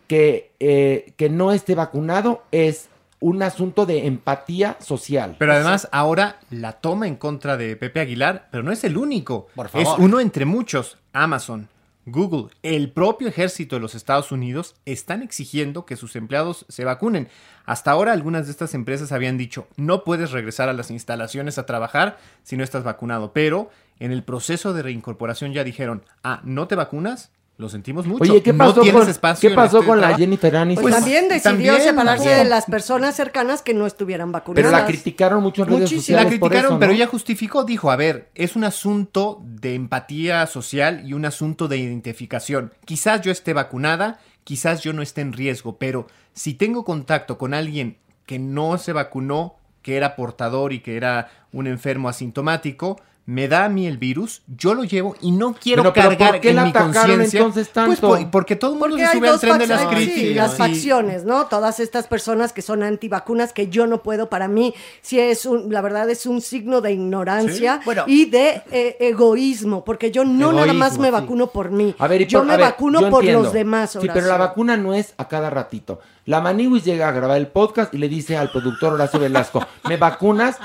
[0.07, 2.89] que, eh, que no esté vacunado es
[3.25, 5.35] un asunto de empatía social.
[5.39, 9.47] Pero además ahora la toma en contra de Pepe Aguilar, pero no es el único.
[9.55, 9.87] Por favor.
[9.87, 10.99] Es uno entre muchos.
[11.11, 11.67] Amazon,
[12.05, 17.27] Google, el propio ejército de los Estados Unidos están exigiendo que sus empleados se vacunen.
[17.65, 21.65] Hasta ahora algunas de estas empresas habían dicho, no puedes regresar a las instalaciones a
[21.65, 26.67] trabajar si no estás vacunado, pero en el proceso de reincorporación ya dijeron, ah, ¿no
[26.67, 27.31] te vacunas?
[27.57, 28.23] Lo sentimos mucho.
[28.29, 30.19] Oye, ¿qué pasó, con, espacio ¿qué pasó este con la trabajo".
[30.19, 30.81] Jennifer Aniston?
[30.83, 32.43] Pues también decidió también, separarse también.
[32.43, 34.69] de las personas cercanas que no estuvieran vacunadas.
[34.69, 36.01] Pero la criticaron mucho en redes Muchísimo.
[36.01, 36.79] sociales La por criticaron, eso, ¿no?
[36.79, 41.69] pero ella justificó, dijo, a ver, es un asunto de empatía social y un asunto
[41.69, 42.73] de identificación.
[42.83, 47.53] Quizás yo esté vacunada, quizás yo no esté en riesgo, pero si tengo contacto con
[47.53, 53.47] alguien que no se vacunó, que era portador y que era un enfermo asintomático, me
[53.47, 56.41] da a mí el virus, yo lo llevo y no quiero Pero, pero, cargar ¿por
[56.41, 57.39] qué en la mi conciencia.
[57.39, 57.87] entonces tanto?
[57.87, 59.81] Pues por- porque todo el mundo Porque se hay sube al dos tren de las
[59.81, 60.27] facciones, críticas.
[60.29, 61.45] sí, las facciones, ¿no?
[61.47, 65.73] Todas estas personas que son antivacunas, que yo no puedo, para mí, sí es un,
[65.73, 67.81] la verdad es un signo de ignorancia Sí.
[67.85, 68.03] Bueno.
[68.05, 71.11] y de eh, egoísmo, porque yo no nada más me sí.
[71.13, 73.43] vacuno por mí, A ver, y yo por- me a ver, vacuno yo por entiendo.
[73.43, 73.91] los demás.
[73.91, 74.37] Sí, pero la Horacio.
[74.49, 75.99] vacuna no es a cada ratito.
[76.25, 79.97] La Maniwis llega a grabar el podcast y le dice al productor Horacio Velasco, ¿me
[79.97, 80.57] vacunas?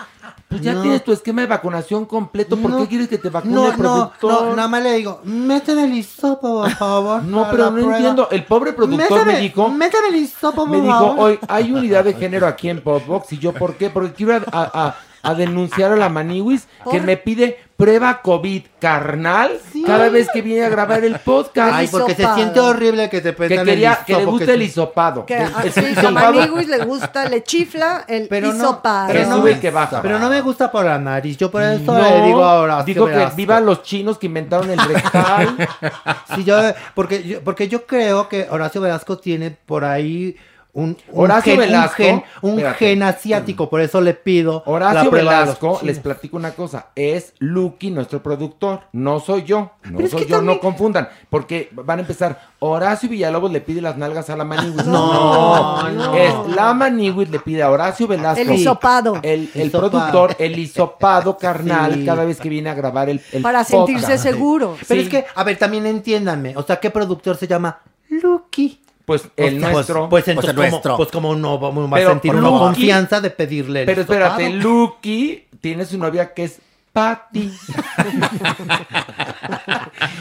[0.51, 0.83] Pues ya No.
[0.83, 2.57] tienes tu esquema de vacunación completo.
[2.57, 2.79] ¿Por No.
[2.79, 4.47] qué quieres que te vacune No, el no, productor?
[4.49, 7.23] no, nada más le digo, méteme el hisopo, por favor.
[7.25, 7.97] No, pero no prueba".
[7.97, 8.29] entiendo.
[8.33, 9.73] El pobre productor me dijo,
[10.09, 11.17] el hisopo, me por dijo, favor.
[11.21, 13.33] hoy hay unidad de género aquí en Podbox.
[13.33, 13.91] Y yo, ¿por qué?
[13.91, 18.63] Porque quiero a, a- a- a denunciar a la Maniwis que me pide prueba COVID
[18.79, 19.53] carnal
[19.87, 21.73] cada vez que viene a grabar el podcast.
[21.75, 24.53] Ay, porque se siente horrible que te que prendan quería, el que le gusta que-
[24.55, 25.25] el hisopado.
[25.27, 29.13] Que El- sí, a hisopado- Maniguis le gusta, le chifla el Pero no, hisopado.
[29.13, 30.03] pero no sube me- que baja.
[30.03, 31.39] Pero no me gusta por la nariz.
[31.39, 32.83] Yo por eso No, le digo ahora.
[32.83, 35.57] dijo que vivan los chinos que inventaron el rectal.
[36.35, 36.57] Sí, yo,
[36.95, 40.37] porque, yo- porque yo creo que Horacio Velasco tiene por ahí
[40.73, 42.79] un, un gen, Velasco, un, gen, un espérate.
[42.79, 47.91] gen asiático, por eso le pido la Horacio Velasco, les platico una cosa, es Lucky
[47.91, 52.03] nuestro productor, no soy yo, no Pero soy yo, también- no confundan, porque van a
[52.03, 54.87] empezar, Horacio Villalobos le pide las nalgas a la Maniwis.
[54.87, 56.15] No, no.
[56.15, 58.41] es la Maniwis le pide a Horacio Velasco.
[58.41, 59.17] El hisopado.
[59.23, 59.91] El, el Hisopado.
[59.91, 62.05] productor, el hisopado carnal, Sí.
[62.05, 64.77] cada vez que viene a grabar el, el Para sentirse seguro.
[64.87, 65.07] Pero Sí.
[65.07, 66.57] es que, a ver, también entiéndanme.
[66.57, 67.81] O sea, ¿qué productor se llama
[68.11, 68.81] Lucky?
[69.05, 70.09] Pues el Pues- nuestro.
[70.09, 70.97] Pues, entonces, como, nuestro.
[70.97, 74.73] pues como no vamos a sentir una confianza de pedirle el Pero espérate, hisopado.
[74.75, 76.61] Lucky tiene su novia que es
[76.93, 77.53] Patty.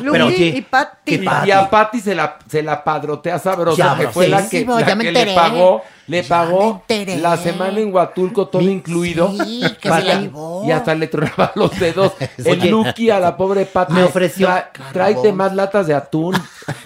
[0.01, 1.18] Lucky y Patty.
[1.18, 4.80] ¿qué Y, a Patty se la, se la padrotea sabrosa, que fue la que, Sabrosísimo,
[4.80, 6.84] la ya me que le pagó, le Ya pagó
[7.22, 9.31] la semana en Huatulco, todo incluido.
[9.43, 10.64] Sí, que para- se la llevó.
[10.65, 12.14] y hasta le tronaba los dedos.
[12.45, 13.93] El Lucky a la pobre Patty.
[13.93, 16.35] me ofreció "Tra- Tráete más latas de atún.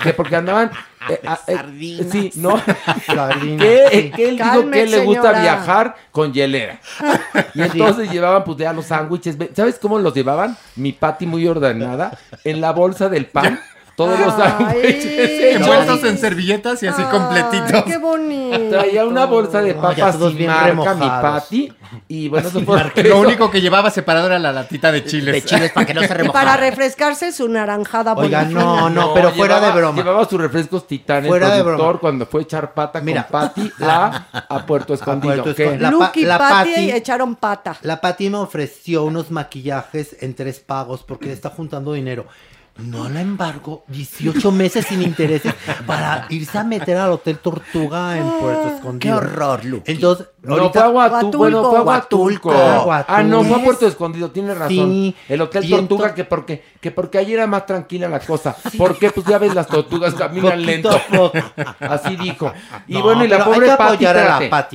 [0.01, 0.71] Que porque andaban.
[1.09, 2.11] Eh, ah, eh, Sardinas.
[2.11, 2.61] sí, ¿no?
[3.05, 4.11] Sardinas, que, sí.
[4.11, 6.79] que él dijo Calme, que le gusta viajar con hielera.
[7.55, 9.37] Y entonces llevaban pues ya los sándwiches.
[9.53, 10.57] ¿Sabes cómo los llevaban?
[10.75, 12.17] Mi Patty muy ordenada.
[12.43, 13.59] En la bolsa del pan.
[13.95, 15.55] Todos los sándwiches.
[15.55, 17.83] Envueltos en servilletas y así Ay, completitos.
[17.83, 18.69] qué bonito.
[18.69, 21.05] Traía una bolsa de No, papas todos sin bien marca, mi.
[21.07, 21.73] Patty.
[22.07, 25.33] Y bueno, eso fue Lo único que llevaba separado era la latita de chiles.
[25.35, 26.57] De chiles para que no se Y para remojara.
[26.57, 29.97] refrescarse su naranjada Oiga, no, no, pero fuera llevaba- de broma.
[29.97, 31.99] Llevaba sus refrescos titán Fuera de broma.
[31.99, 33.27] cuando fue a echar pata Mira.
[33.27, 35.35] con Patty a, a Puerto Escondido.
[35.51, 35.77] Escondido.
[35.77, 37.77] La Lucky y la Patty Patty- echaron pata.
[37.83, 42.25] La Pati me ofreció unos maquillajes en tres pagos porque está juntando dinero.
[42.75, 45.53] No la embargo 18 meses sin intereses
[45.85, 48.99] para irse a meter al Hotel Tortuga en Puerto Escondido.
[48.99, 49.91] Qué horror, Lucky.
[49.91, 51.37] Entonces, No ahorita- fue a Huatu- Huatulco.
[51.37, 52.49] bueno, fue a Huatulco.
[52.49, 53.05] Huatulco.
[53.07, 53.63] Ah, no, fue a.
[53.63, 54.69] Puerto Escondido, tiene razón.
[54.69, 55.15] Sí.
[55.29, 58.55] El Hotel Y Tortuga, que porque, que porque ayer era más tranquila la cosa.
[58.75, 59.11] ¿Por qué?
[59.11, 61.01] Pues ya ves, las tortugas caminan Poquito lento.
[61.15, 61.31] poco.
[61.79, 62.51] Así dijo.
[62.87, 63.77] Y No, bueno, y la pobre a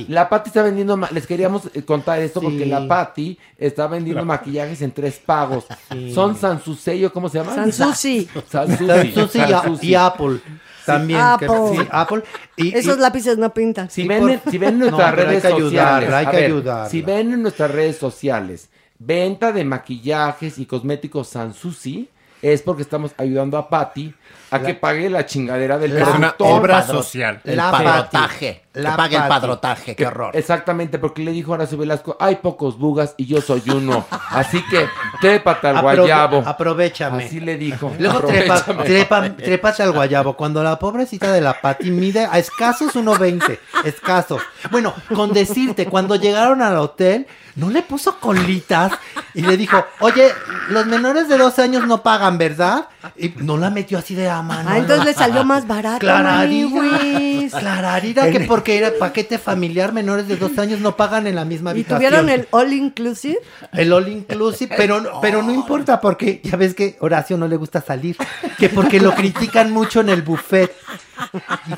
[0.07, 2.65] la Patty está vendiendo, les queríamos eh, contar esto porque Sí.
[2.65, 5.65] la Patty está vendiendo maquillajes en tres pagos.
[5.91, 6.13] Sí.
[6.13, 7.53] Son Sansuseyo, ¿cómo se llama?
[7.95, 8.29] Sansusi.
[8.49, 9.11] Sansusi.
[9.13, 9.87] Susi y, Sansusi.
[9.87, 10.39] y Apple.
[10.85, 11.19] También.
[11.39, 11.57] que- Apple.
[11.77, 12.23] sí, Apple.
[12.57, 13.89] Y, Esos y- lápices no pintan.
[13.91, 16.13] Si ven, por- en- si ven en No, nuestras pero hay redes que ayudarla, sociales,
[16.13, 16.89] hay a que ver, ayudarla.
[16.89, 22.09] si ven en nuestras redes sociales venta de maquillajes y cosméticos Sansusi,
[22.41, 24.13] es porque estamos ayudando a Patty
[24.51, 27.41] a que pague la chingadera del La- Es una obra social.
[27.43, 28.63] El La padrotaje.
[28.71, 30.35] Que pague el padrotaje, qué horror.
[30.37, 34.05] Exactamente, porque le dijo Horacio Velasco, hay pocos bugas y yo soy uno.
[34.29, 34.87] Así que
[35.19, 36.43] trépate al Aprove- guayabo.
[36.45, 37.25] Aprovechame.
[37.25, 37.91] Así le dijo.
[37.99, 40.37] Luego trepa, trepa, al guayabo.
[40.37, 43.59] Cuando la pobrecita de la Pati mide a escasos 1.20.
[43.83, 44.41] Escasos.
[44.71, 48.93] Bueno, con decirte, cuando llegaron al hotel, no le puso colitas
[49.33, 50.31] y le dijo, oye,
[50.69, 52.87] los menores de 12 años no pagan, ¿verdad?
[53.17, 54.69] Y no la metió así de a mano.
[54.71, 56.05] Ah, entonces le salió más barato.
[56.05, 57.53] Gratis.
[57.53, 61.69] Clararira que porque era paquete familiar menores de dos años no pagan en la misma
[61.69, 61.97] ¿Y habitación.
[61.97, 63.39] tuvieron el all inclusive?
[63.73, 67.81] El all inclusive, pero, pero no importa porque ya ves que Horacio no le gusta
[67.81, 68.17] salir,
[68.57, 70.75] que porque lo critican mucho en el buffet.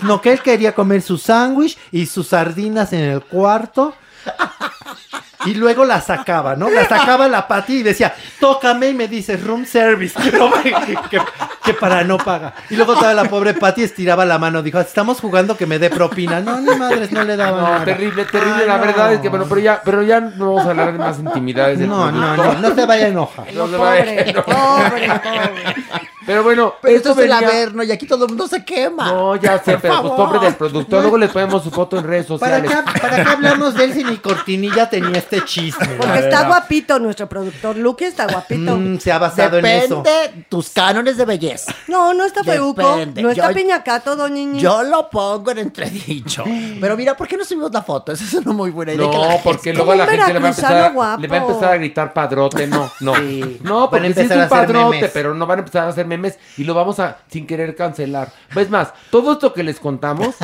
[0.03, 3.93] No, que él quería comer su sándwich y sus sardinas en el cuarto.
[5.45, 6.69] Y luego la sacaba, ¿no?
[6.69, 10.17] La sacaba la pati y decía, tócame y me dice room service.
[10.37, 10.51] No,
[11.09, 11.19] que,
[11.63, 12.53] que para no paga.
[12.69, 15.89] Y luego toda la pobre Pati estiraba la mano, dijo, estamos jugando que me dé
[15.89, 16.39] propina.
[16.39, 17.85] No, ni madres, no le daba No, nada.
[17.85, 18.61] terrible, terrible.
[18.61, 18.85] Ay, la no.
[18.85, 21.79] verdad es que, bueno, pero ya, pero ya no vamos a hablar de más intimidades.
[21.79, 23.53] del No, no, no, no se vaya a enojar.
[23.53, 24.43] No a enojar.
[24.43, 25.09] Pobre, pobre.
[26.25, 29.11] Pero bueno, Pero esto esto es el Averno y aquí todo el mundo se quema.
[29.11, 30.27] No, ya sé, Por pero pues favor.
[30.29, 31.01] pobre del productor.
[31.01, 32.71] Luego le ponemos su foto en redes ¿Para sociales.
[32.93, 35.87] qué, ¿Para qué hablamos de él si ni cortinilla tenía este chisme?
[35.97, 37.75] Porque está guapito nuestro productor.
[37.77, 38.75] Lucky está guapito.
[38.77, 40.03] Mm, se ha basado en eso.
[40.03, 41.73] Depende tus cánones de belleza.
[41.87, 42.81] No, no está feuco.
[43.15, 44.59] No está Yo- piñacato, doñiñi.
[44.59, 46.43] Yo lo pongo en entredicho.
[46.79, 48.11] Pero mira, ¿por qué no subimos la foto?
[48.11, 49.07] Esa es una muy buena idea.
[49.07, 51.21] la No, porque luego la un gente le va, a empezar, guapo.
[51.21, 52.67] le va a empezar a gritar padrote.
[52.67, 53.13] No, no.
[53.63, 55.11] No, porque sí es a un padrote, memes.
[55.13, 58.31] pero no van a empezar a hacer memes y lo vamos a, sin querer, cancelar.
[58.55, 60.35] Es más, todo esto que les contamos,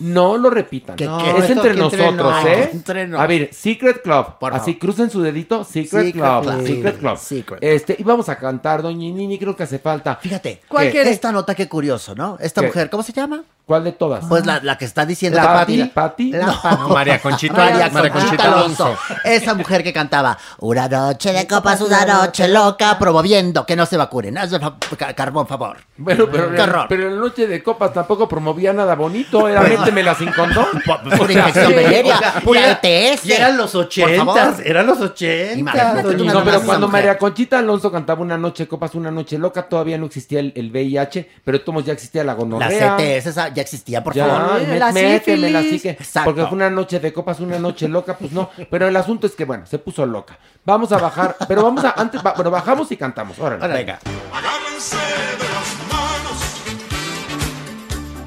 [0.00, 0.96] no lo repitan.
[0.96, 1.30] ¿Qué, No, qué?
[1.38, 2.70] es entre nosotros, nos, ¿eh?
[3.16, 4.38] A ver, Secret Club.
[4.40, 6.42] Por Así crucen su dedito, Secret, Secret Club.
[6.42, 6.66] Club.
[6.66, 7.16] Secret Club.
[7.18, 7.58] Secret.
[7.62, 10.16] Este, y vamos a cantar, doña Nini, creo que hace falta.
[10.16, 11.12] Fíjate, ¿Cuál quieres?
[11.12, 12.36] esta nota qué curioso, ¿no?
[12.40, 12.66] Esta ¿Qué?
[12.68, 13.44] mujer, ¿cómo se llama?
[13.64, 14.24] ¿Cuál de todas?
[14.28, 15.78] Pues la, la que está diciendo ¿La la Pati?
[15.84, 15.90] Pati.
[15.94, 16.32] ¿Pati?
[16.32, 16.88] La No.
[16.88, 18.84] María Conchita- María, María Conchita Conchita Alonso.
[18.86, 19.02] Alonso.
[19.24, 23.96] Esa mujer que cantaba Una noche de copas, una noche loca, promoviendo que no se
[23.96, 24.36] vacunen.
[24.36, 25.78] Haz el fa- ca- carbón, favor.
[25.96, 26.86] Bueno, pero, Qué horror.
[26.88, 29.48] pero en la noche de copas tampoco promovía nada bonito.
[29.48, 30.66] Era métemela sin condón.
[31.16, 33.26] Pura infección venérea, y era- ETS.
[33.26, 36.04] Y eran los Por ochentas, eran los ochentas.
[36.04, 36.88] No, pero cuando.
[36.88, 40.52] María Conchita Alonso cantaba Una noche de copas, una noche loca, todavía no existía el,
[40.56, 42.96] el VIH, pero todos ya existía la La gonorrea.
[42.96, 44.60] CTS esa ya existía, por Ya, favor.
[44.66, 48.32] mé- La métemela, así que, porque fue una noche de copas, una noche loca, pues
[48.32, 48.50] no.
[48.70, 50.38] Pero el asunto es que, bueno, se puso loca.
[50.64, 53.38] Vamos a bajar, pero vamos a, antes, va- bueno, bajamos y cantamos.
[53.38, 53.66] Órale.
[53.72, 53.98] Venga.
[54.32, 56.42] Agárrense de las manos.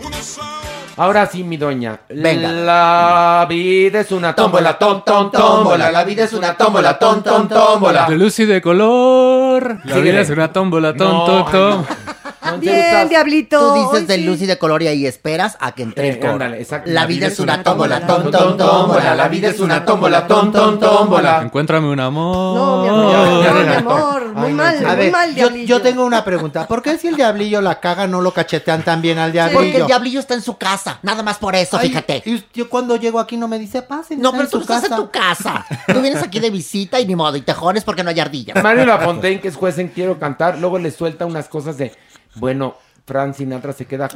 [0.06, 0.98] Unos a otros.
[0.98, 2.00] Ahora sí, mi doña.
[2.10, 2.52] Venga.
[2.52, 5.92] La vida es una tómbola, ton, ton, tómbola.
[5.92, 8.06] La vida es una tómbola, ton, ton, tómbola.
[8.10, 9.80] De luz y de color.
[9.86, 11.70] La vida es una tómbola, ton, No, ton, ay, ton.
[11.72, 11.78] no.
[11.78, 12.25] No,
[12.60, 13.60] Bien, estás- diablito.
[13.60, 14.24] Tú dices Hoy de sí.
[14.24, 16.34] luz y de color y ahí esperas a que entre el Eh, coro.
[16.34, 16.90] ándale, exacto.
[16.92, 19.16] La vida es una tómbola, tómbola.
[19.16, 21.42] La vida es una tómbola, tómbola.
[21.44, 22.56] Encuéntrame un amor.
[22.58, 24.26] No, mi amor, no, mi amor.
[24.36, 24.84] Muy Ay, no, mal, sí.
[24.84, 25.66] A muy ver, mal, yo, diablillo.
[25.78, 26.68] yo tengo una pregunta.
[26.68, 29.60] ¿Por qué si el diablillo la caga no lo cachetean también al diablillo?
[29.60, 32.22] Porque el diablillo está en su casa, nada más por eso, Ay, fíjate.
[32.26, 34.20] Y yo cuando llego aquí no me dice, pasen.
[34.22, 35.02] No, está pero en tú su estás en casa".
[35.02, 35.66] tu casa.
[35.88, 38.62] Tú vienes aquí de visita y ni modo, y tejones porque no hay ardillas.
[38.62, 41.94] Mario Lafontaine, que es juez en Quiero Cantar, luego le suelta unas cosas de,
[42.36, 42.76] bueno,
[43.06, 44.08] Fran Sinatra se queda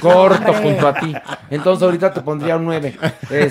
[0.00, 0.54] corto Hombre.
[0.62, 1.14] junto a ti.
[1.50, 2.96] Entonces ahorita te pondría un 9.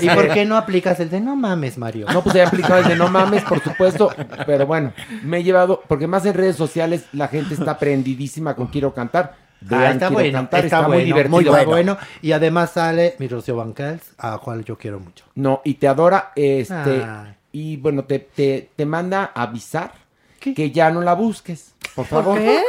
[0.01, 2.07] ¿Y por qué no aplicas el de no mames, Mario?
[2.11, 4.09] No, pues he aplicado el de no mames, por supuesto.
[4.47, 4.93] Pero bueno,
[5.23, 9.35] me he llevado, porque más en redes sociales la gente está prendidísima con Quiero Cantar.
[9.61, 11.53] Vean, Ah, está bueno, Cantar, está, muy bueno, divertido.
[11.53, 11.97] muy bueno.
[12.21, 15.25] Y además sale mi Rocío Banquels, a cual yo quiero mucho.
[15.35, 17.35] No, y te adora, este, Ah.
[17.51, 19.91] y bueno, te, te, te manda a avisar
[20.39, 22.35] que ya no la busques, por favor.
[22.35, 22.61] ¿Por qué?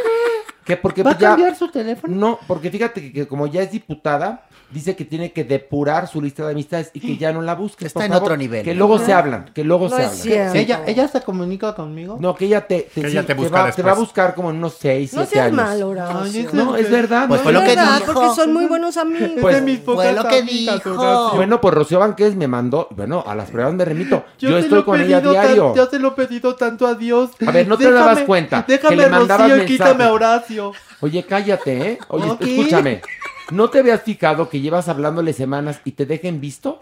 [0.68, 2.14] Que porque ¿Va a pues ya- cambiar su teléfono?
[2.14, 6.20] No, porque fíjate que, que como ya es diputada, dice que tiene que depurar su
[6.20, 7.86] lista de amistades y que ya no la busques.
[7.86, 8.22] Está por en favor.
[8.24, 8.62] otro nivel.
[8.62, 9.04] Que luego No.
[9.06, 10.22] se hablan, que luego No se es hablan.
[10.22, 10.54] cierto.
[10.58, 12.18] ¿Ella, ¿Ella se comunica conmigo?
[12.20, 14.34] No, que ella te, te, Que ella te te busca va, te va a buscar
[14.34, 15.56] como en unos 6, No 7 seas años.
[15.56, 16.50] malo, Horacio.
[16.52, 17.28] No, es verdad.
[17.28, 17.98] Pues no fue lo que verdad.
[18.00, 18.12] dijo.
[18.12, 19.30] porque son muy buenos amigos.
[19.40, 21.32] Pues- de mis Fue lo que dijo.
[21.34, 24.22] Bueno, pues Rocío Banqués me mandó, bueno, a las pruebas me remito.
[24.38, 25.74] Yo, lo estoy con ella tan- diario.
[25.74, 27.30] yo se lo he pedido tanto a Dios.
[27.46, 30.06] A ver, no te dabas cuenta que Déjame le mandabas Rocío y quítame mensajes.
[30.10, 30.57] a Horacio.
[31.00, 31.98] Oye, cállate, ¿eh?
[32.08, 33.02] Oye, escúchame.
[33.50, 36.80] ¿No te habías fijado que llevas hablándole semanas y te dejen visto?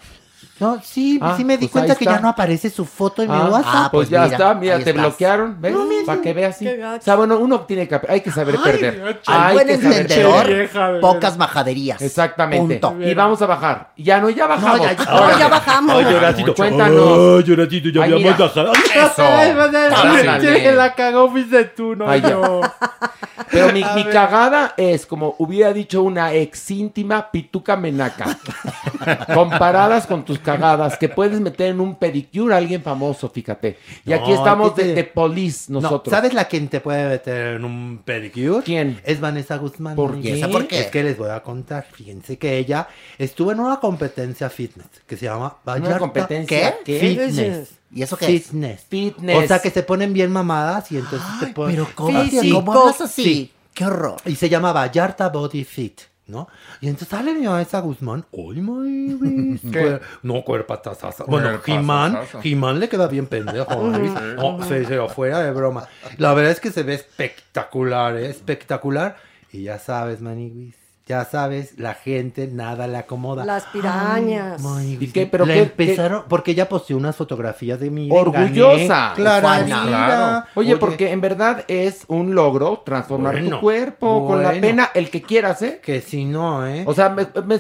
[0.59, 2.17] No, sí, Ah, sí me di pues cuenta que está.
[2.17, 3.67] ya no aparece su foto en mi Ah, WhatsApp.
[3.75, 4.95] ah, pues, pues ya mira, está, mira, te estás.
[4.95, 5.73] bloquearon, ¿ves?
[5.75, 6.67] No, mira, Para que veas, sí.
[6.67, 9.01] O sea, bueno, uno tiene que, hay que saber perder.
[9.01, 9.31] gacho.
[9.31, 10.57] Al Hay buen que saber entendedor, perder.
[10.59, 12.01] vieja, pocas majaderías.
[12.01, 12.77] Exactamente.
[12.79, 13.07] Punto.
[13.07, 13.91] Y vamos a bajar.
[13.99, 14.79] Ya no, ya bajamos.
[14.79, 15.05] No, ya-.
[15.05, 15.97] No, ya bajamos.
[16.05, 16.55] Ay, Horacito.
[16.55, 17.45] Cuéntanos.
[17.45, 18.73] Ay, Horacito, ya Ay, habíamos bajado.
[18.73, 19.23] Eso.
[19.27, 22.31] Ay, la cagó fuiste tú, no Ay, ya.
[22.31, 22.61] yo.
[23.51, 28.39] Pero mi, A mi cagada es como hubiera dicho una ex íntima pituca menaca.
[29.35, 33.79] comparadas con tus cagadas que puedes meter en un pedicure a alguien famoso, fíjate.
[34.05, 36.11] Y aquí estamos ¿qué te- de, de police No, nosotros.
[36.11, 38.63] ¿Sabes la que te puede meter en un pedicure?
[38.65, 39.01] ¿Quién?
[39.05, 39.97] Es Vanessa Guzmán.
[39.97, 40.49] ¿Por ¿Y qué?
[40.49, 40.81] por qué?
[40.81, 41.87] Es que les voy a contar.
[41.93, 46.99] Fíjense que ella estuvo en una competencia fitness que se llama Vallarta competencia ¿Qué?
[46.99, 47.71] Fitness.
[47.93, 48.43] ¿Y eso qué es?
[48.45, 48.81] Fitness.
[48.89, 49.45] Fitness.
[49.45, 51.77] O sea que se ponen bien mamadas y entonces te ponen.
[51.77, 52.23] Pero ¿cómo.
[52.53, 53.23] ¿cómo hablas así?
[53.25, 53.53] Sí.
[53.75, 54.17] Qué horror.
[54.25, 56.01] Y se llama Vallarta Body Fit.
[56.27, 56.49] ¿No?
[56.81, 59.59] Y entonces sale mi maestra Guzmán, ¡ay!
[59.73, 59.81] ¿Qué?
[59.83, 61.25] Cuer- No, cuerpatazaza.
[61.25, 61.59] Bueno.
[61.65, 63.75] Jimán, Jimán le queda bien pendejo.
[64.37, 65.87] No, se, se- fuera de broma.
[66.19, 68.29] La verdad es que se ve espectacular, ¿eh?
[68.31, 69.17] Espectacular.
[69.53, 70.77] Y ya sabes, Maniwis,
[71.09, 73.45] ya sabes, la gente nada le acomoda.
[73.45, 74.61] Las pirañas.
[74.61, 75.27] Maniwis, ¿Y qué?
[75.27, 78.09] ¿Pero le qué- empezaron, porque ella posteó unas fotografías de mí.
[78.11, 79.13] Orgullosa.
[79.15, 80.47] Claro, Claro.
[80.57, 85.09] Oye, porque en verdad es un logro transformar Bueno, tu cuerpo con la pena, el
[85.11, 85.81] que quieras, ¿eh?
[85.81, 86.83] Que si no, ¿eh?
[86.87, 87.59] O sea, me- me-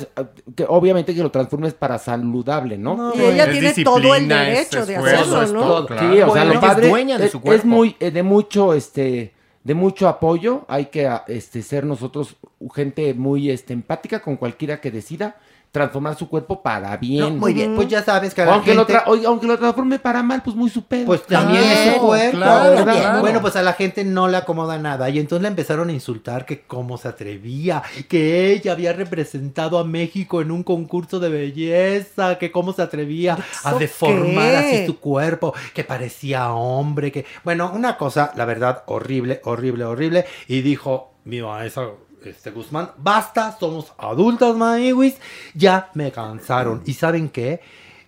[0.56, 3.12] que obviamente que lo transformes para saludable, ¿no?
[3.14, 5.60] Y ella tiene todo el derecho de hacerlo, ¿no?
[5.60, 5.88] Todo.
[5.98, 7.66] Sí, o sea, lo Ella es padre dueña de es, su es cuerpo.
[7.68, 9.35] muy eh, de mucho este
[9.66, 12.36] de mucho apoyo, hay que este ser nosotros
[12.72, 15.38] gente muy este empática con cualquiera que decida
[15.76, 17.20] transformar su cuerpo para bien.
[17.20, 19.46] No, muy bien, pues ya sabes que a la aunque lo gente- tra- oiga, aunque
[19.46, 21.04] lo transforme para mal, pues muy su pedo.
[21.04, 22.84] Pues también Claro, es su cuerpo, claro, ¿verdad?
[23.00, 23.20] claro.
[23.20, 25.10] Bueno, pues a la gente no le acomoda nada.
[25.10, 29.84] Y entonces le empezaron a insultar que cómo se atrevía, que ella había representado a
[29.84, 33.34] México en un concurso de belleza, que cómo se atrevía
[33.64, 34.56] a ¿Eso deformar qué?
[34.56, 37.26] así su cuerpo, que parecía hombre, que...
[37.44, 40.24] Bueno, una cosa, la verdad, horrible, horrible, horrible.
[40.48, 41.88] Y dijo, mi maestra
[42.30, 45.16] este Guzmán, basta, somos adultas, Maniwis,
[45.54, 46.82] ya me cansaron.
[46.86, 47.60] ¿Y saben qué?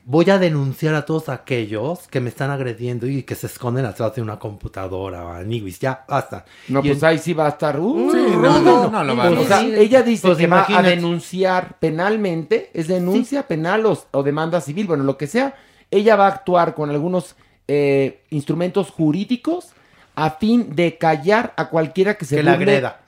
[0.05, 4.15] Voy a denunciar a todos aquellos que me están agrediendo y que se esconden atrás
[4.15, 6.47] de una computadora, Maniwis, ya, basta.
[6.69, 7.79] No, Y pues en- ahí sí va a estar.
[7.79, 9.75] uh, Sí, no, no, no lo va a O sea, decir.
[9.77, 14.87] ella dice Pues que va a denunciar penalmente, es denuncia penal o, o demanda civil,
[14.87, 15.55] bueno, lo que sea.
[15.91, 17.37] Ella va a actuar con algunos
[17.67, 19.73] eh, instrumentos jurídicos
[20.15, 23.01] a fin de callar a cualquiera que se Que la agreda.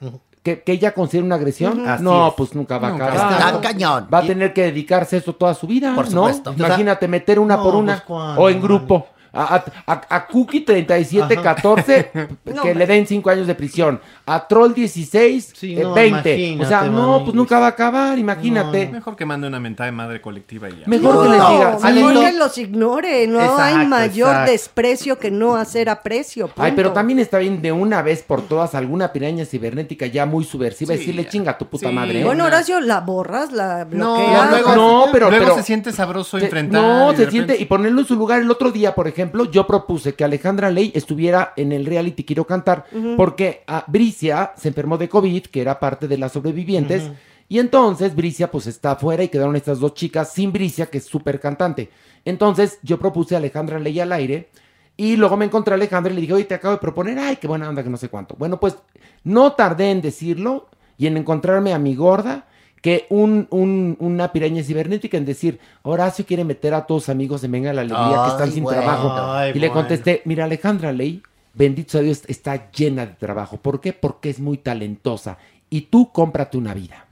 [0.42, 1.82] Que, que ella considere una agresión.
[2.00, 2.34] No, es.
[2.34, 3.32] pues nunca va a acabar.
[3.32, 3.60] Está ¿no?
[3.60, 4.08] cañón.
[4.12, 5.94] Va a tener que dedicarse a eso toda su vida.
[5.94, 6.28] Por ¿no?
[6.28, 6.54] supuesto.
[6.56, 7.92] Imagínate meter una No, por una.
[7.94, 9.06] pues, ¿cuándo, o en grupo.
[9.32, 9.54] A,
[9.86, 12.10] a, a- a Cookie 3714
[12.44, 12.74] No, que hombre.
[12.74, 14.00] le den 5 años de prisión.
[14.26, 16.58] A Troll 16 Sí, eh, no, 20.
[16.60, 17.24] O sea, no, mami.
[17.24, 18.88] pues nunca va a acabar, imagínate.
[18.88, 20.86] Mejor que mande una mentada de madre colectiva y ya.
[20.86, 22.24] Mejor que les diga, No, "Salen mejor dos".
[22.24, 23.26] que los ignore.
[23.26, 24.50] No hay mayor exacto.
[24.52, 26.50] desprecio que no hacer aprecio.
[26.56, 30.44] Ay, pero también está bien de una vez por todas alguna piraña cibernética ya muy
[30.44, 31.94] subversiva Sí, decirle chinga a tu puta sí.
[31.94, 32.20] madre.
[32.20, 32.24] ¿eh?
[32.24, 34.50] Bueno, Horacio, la borras, la No, bloqueas.
[34.50, 36.80] luego, no, pero- luego pero- se siente sabroso Te- enfrentar.
[36.82, 38.40] No, se siente y ponerlo en su lugar.
[38.40, 39.19] El otro día, por ejemplo,
[39.50, 42.86] yo propuse que Alejandra Ley estuviera en el reality Quiero Cantar
[43.16, 47.10] porque a Bricia se enfermó de COVID, que era parte de las sobrevivientes.
[47.48, 51.04] Y entonces Bricia pues está afuera y quedaron estas dos chicas sin Bricia, que es
[51.04, 51.90] súper cantante.
[52.24, 54.50] Entonces yo propuse a Alejandra Ley al aire
[54.96, 57.36] y luego me encontré a Alejandra y le dije, oye, te acabo de proponer, ay,
[57.36, 58.36] qué buena onda, que no sé cuánto.
[58.38, 58.76] Bueno, pues
[59.24, 60.68] no tardé en decirlo
[60.98, 62.46] y en encontrarme a mi gorda
[62.80, 67.52] que un, un- una piraña cibernética en decir, Horacio quiere meter a todos amigos en
[67.52, 68.80] Venga la Alegría que están sin bueno.
[68.80, 69.12] trabajo.
[69.14, 69.74] Ay, y le bueno.
[69.82, 73.58] contesté, mira, Alejandra Ley, bendito sea Dios, está llena de trabajo.
[73.58, 73.92] ¿Por qué?
[73.92, 75.36] Porque es muy talentosa.
[75.68, 77.04] Y tú cómprate una vida.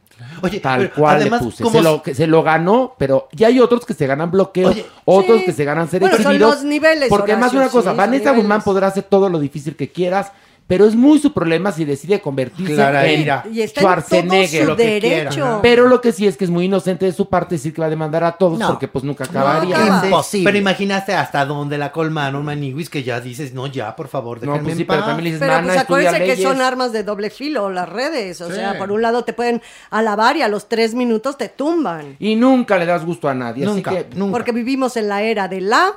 [0.43, 1.65] Oye, Tal cual además, le puse.
[1.70, 4.74] Se lo, que se lo ganó, pero ya hay otros que se ganan bloqueo,
[5.05, 5.45] otros sí.
[5.45, 6.55] que se ganan ser Bueno, son exhibidos.
[6.57, 9.39] los niveles, Porque además Horacio, una cosa, sí, Vanessa son Guzmán podrá hacer todo lo
[9.39, 10.32] difícil que quieras,
[10.69, 13.45] pero es muy su problema si decide convertirse Clara en ira.
[13.53, 14.62] Y está en todo Schwarzenegger.
[14.62, 15.59] su lo que derecho.
[15.62, 17.86] Pero lo que sí es que es muy inocente de su parte decir que va
[17.86, 18.69] a demandar a todos No.
[18.69, 20.03] porque pues nunca acabaría.
[20.05, 20.45] Imposible.
[20.45, 24.53] Pero imagínate hasta dónde la colmaron, Maniwis, que ya dices, no, ya, por favor, No,
[24.53, 26.43] déjenme pues en sí, pero también le dices, Pero pues acuérdense que leyes.
[26.43, 28.40] son armas de doble filo las redes.
[28.43, 28.55] O Sí.
[28.55, 32.16] sea, por un lado te pueden alabar y a los tres minutos te tumban.
[32.19, 33.65] Y nunca le das gusto a nadie.
[33.65, 35.93] Nunca, así que Porque vivimos en la era de la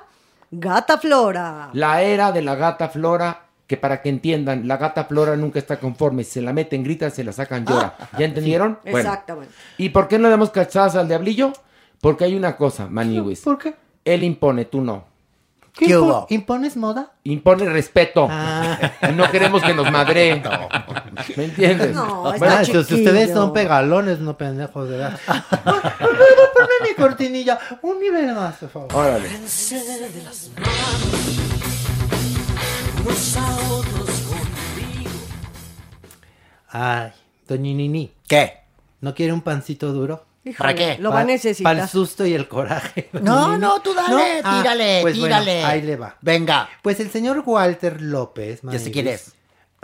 [0.50, 1.70] gata flora.
[1.74, 3.42] la era de la gata Flora,
[3.72, 6.26] que para que entiendan, la gata Flora nunca está conforme.
[6.26, 7.96] Se la meten, grita, se la sacan, llora.
[8.20, 8.80] ¿Ya entendieron?
[8.84, 8.98] Bueno.
[9.00, 9.54] Exactamente.
[9.78, 11.54] ¿Y por qué no le damos cachadas al diablillo?
[12.02, 13.40] Porque hay una cosa, Maniwis.
[13.40, 13.76] ¿Por qué?
[14.04, 15.06] Él impone, tú no.
[15.74, 16.28] ¿Qué, ¿Qué impo- hubo?
[16.30, 17.14] ¿Impones moda?
[17.24, 18.28] Impone respeto.
[18.30, 18.78] Ah.
[19.16, 20.44] No queremos que nos madre.
[21.38, 21.96] ¿Me entiendes?
[21.96, 25.18] No, Bueno, si ustedes son pegalones, no pendejos, de verdad.
[25.64, 28.94] Ponme mi cortinilla, un nivel más, por favor.
[28.94, 29.30] Órale.
[33.04, 35.12] De las manos, unos a otros conmigo.
[36.70, 37.12] Ay,
[37.48, 38.12] doña Nini.
[38.28, 38.54] ¿Qué?
[39.02, 40.26] ¿No quiere un pancito duro?
[40.44, 40.98] Híjole, ¿Para qué?
[41.02, 41.72] lo va a necesitar.
[41.76, 43.10] Para el susto y el coraje.
[43.22, 45.64] No, no, tú dale, Ah, tírale, pues bueno, tírale.
[45.64, 46.18] ahí le va.
[46.22, 46.68] Venga.
[46.82, 48.62] Pues el señor Walter López.
[48.64, 49.34] Ya sé quién es.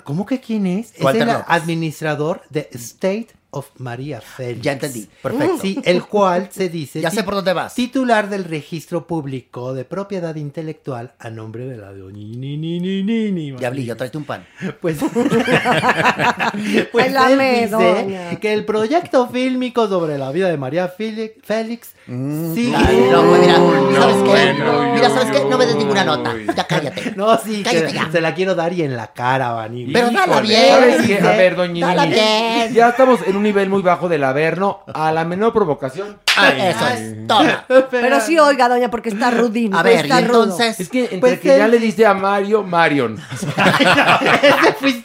[0.04, 0.94] ¿Cómo que quién es?
[1.00, 1.48] Walter es el López.
[1.50, 3.28] administrador de State
[3.58, 4.62] of María Félix.
[4.62, 5.58] Ya entendí, perfecto.
[5.62, 7.02] Sí, el cual se dice...
[7.02, 7.76] Ya sé por dónde vas.
[7.76, 13.58] Titular del registro público de propiedad intelectual a nombre de la doña.
[13.58, 14.46] Diablillo, tráete un pan.
[14.82, 15.00] Pues,
[16.92, 21.34] pues la él me, dice que el proyecto fílmico sobre la vida de María Félix,
[21.44, 22.74] Félix Sí.
[22.74, 23.56] Ay, no, pues mira,
[24.00, 24.30] ¿sabes qué?
[24.30, 25.46] bueno, mira, ¿sabes qué?
[25.50, 26.34] No me des ninguna nota.
[26.56, 27.12] Ya cállate.
[27.18, 28.10] No, sí, Cállate ya.
[28.12, 29.88] se la quiero dar y en la cara, Vani.
[29.92, 30.70] Pero dala bien.
[30.70, 31.20] ¿Sabes qué?
[31.20, 32.74] A ver, doña Dala bien.
[32.74, 34.80] Ya estamos en un nivel muy bajo del Averno.
[34.94, 36.18] A la menor provocación.
[36.38, 37.28] Eso es.
[37.28, 37.66] Toma.
[37.92, 39.74] Pero sí, oiga, doña, porque está rudín.
[39.76, 40.44] A ver, está y rudo.
[40.44, 40.80] entonces.
[40.80, 43.20] Es que entre Pues que ya él- le dice a Mario, Marion.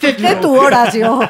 [0.00, 1.20] ¿Qué tú, Horacio?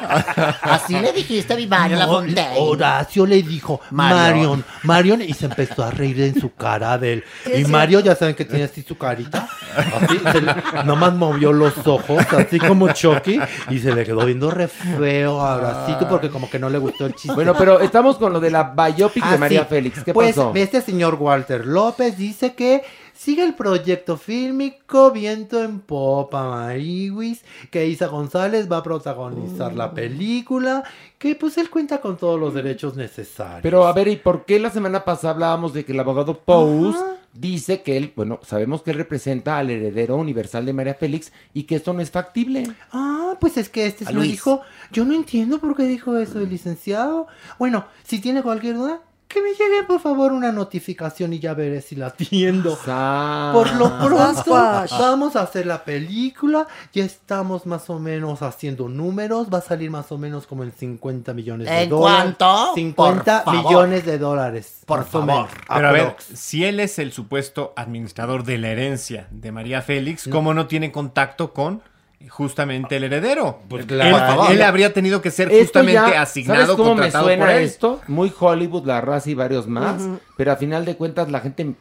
[0.61, 2.55] Así le dijiste a mi Mario la No, Fontaine.
[2.57, 4.19] Horacio le dijo Marion.
[4.19, 7.23] Marion, Marion, y se empezó a reír en su cara de él.
[7.55, 7.63] Y.
[7.65, 9.47] Mario, ya saben que tiene así su carita.
[9.75, 14.51] Así, se le- nomás movió los ojos, así como Chucky, y se le quedó viendo
[14.51, 17.33] re feo a Horacito porque como que no le gustó el chiste.
[17.33, 19.67] Bueno, pero estamos con lo de la biopic de Ah, María sí.
[19.69, 20.03] Félix.
[20.03, 20.51] ¿Qué pues, pasó?
[20.55, 22.83] Este señor Walter López dice que
[23.13, 29.93] sigue el proyecto fílmico Viento en Popa Marihuis, que Isa González va a protagonizar la
[29.93, 30.83] película,
[31.17, 33.61] que pues él cuenta con todos los derechos necesarios.
[33.61, 36.95] Pero a ver, ¿y por qué la semana pasada hablábamos de que el abogado Pous
[37.33, 41.63] dice que él, bueno, sabemos que él representa al heredero universal de María Félix y
[41.63, 42.63] que esto no es factible?
[42.91, 44.31] Ah, pues es que este señor Luis.
[44.31, 44.61] dijo,
[44.91, 47.27] yo no entiendo por qué dijo eso el licenciado.
[47.57, 51.81] Bueno, si tiene cualquier duda, que me llegue por favor una notificación y ya veré
[51.81, 52.77] si la atiendo.
[52.77, 56.67] Por lo pronto, vamos a hacer la película.
[56.93, 59.47] Ya estamos más o menos haciendo números.
[59.51, 62.35] Va a salir más o menos como en 50 millones de ¿En dólares.
[62.37, 62.73] cuánto?
[62.75, 63.71] 50 Por favor.
[63.71, 64.81] millones de dólares.
[64.85, 65.47] Por favor.
[65.67, 70.27] Pero a ver, si él es el supuesto administrador de la herencia de María Félix,
[70.27, 71.81] ¿cómo no tiene contacto con
[72.29, 73.59] justamente el heredero?
[73.67, 74.11] Pues él, claro.
[74.11, 74.51] Por favor.
[74.51, 77.55] él habría tenido que ser Esto justamente ya, asignado, ¿Sabes cómo me contratado suena por
[77.55, 77.63] él.
[77.63, 78.01] esto?
[78.07, 80.03] Muy Hollywood, La Raza y varios más.
[80.37, 81.75] Pero a final de cuentas la gente...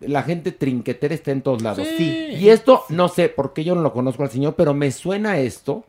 [0.00, 1.84] La gente trinquetera está en todos lados.
[1.96, 2.28] Sí.
[2.38, 5.86] Y esto, no sé, porque yo no lo conozco al señor, pero me suena esto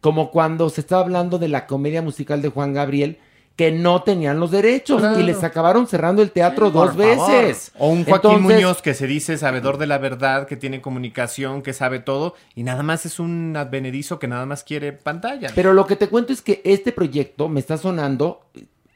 [0.00, 3.18] como cuando se estaba hablando de la comedia musical de Juan Gabriel,
[3.56, 5.20] que no tenían los derechos Claro.
[5.20, 7.72] y les acabaron cerrando el teatro dos veces.
[7.78, 11.62] O un Joaquín Entonces, Muñoz que se dice sabedor de la verdad, que tiene comunicación,
[11.62, 15.50] que sabe todo, y nada más es un advenedizo que nada más quiere pantalla.
[15.54, 18.40] Pero lo que te cuento es que este proyecto me está sonando.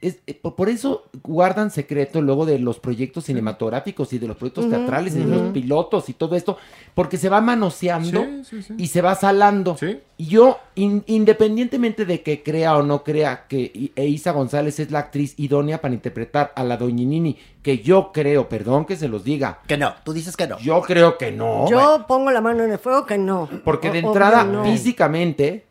[0.08, 4.68] Es- eh, por eso guardan secreto luego de los proyectos cinematográficos y de los proyectos
[4.70, 6.56] teatrales y de los pilotos y todo esto,
[6.94, 8.74] porque se va manoseando Sí, sí, sí.
[8.78, 9.76] y se va salando.
[10.18, 14.78] Y yo, in- independientemente de que crea o no crea que I- e Isa González
[14.80, 19.08] es la actriz idónea para interpretar a la Doñinini, que yo creo, perdón que se
[19.08, 19.60] los diga.
[19.66, 20.58] Que no, tú dices que no.
[20.60, 21.68] Yo creo que no.
[21.68, 23.48] Yo pongo la mano en el fuego que no.
[23.64, 24.64] Porque de entrada, no.
[24.64, 25.66] físicamente,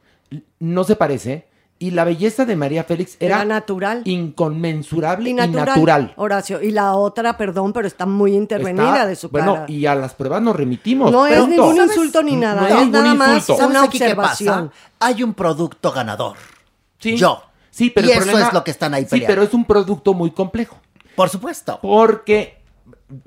[0.59, 1.45] no se parece.
[1.77, 4.01] Y la belleza de María Félix era, Era natural.
[4.05, 5.65] inconmensurable y Y natural.
[5.65, 6.61] natural, Horacio.
[6.61, 9.65] Y la otra, perdón, pero está muy intervenida Está- de su bueno, cara.
[9.67, 11.11] y a las pruebas nos remitimos.
[11.11, 11.91] No es ningún ¿Sabes?
[11.91, 14.69] insulto ni nada, No es nada más una ¿Sabes aquí qué observación.
[14.69, 14.81] pasa?
[14.99, 16.37] Hay un producto ganador.
[16.99, 17.17] Sí.
[17.17, 17.41] Yo.
[17.71, 19.31] Sí, pero y el eso problema- es lo que están ahí Sí, peleando.
[19.33, 20.77] pero es un producto muy complejo.
[21.15, 21.77] Por supuesto.
[21.81, 22.57] Porque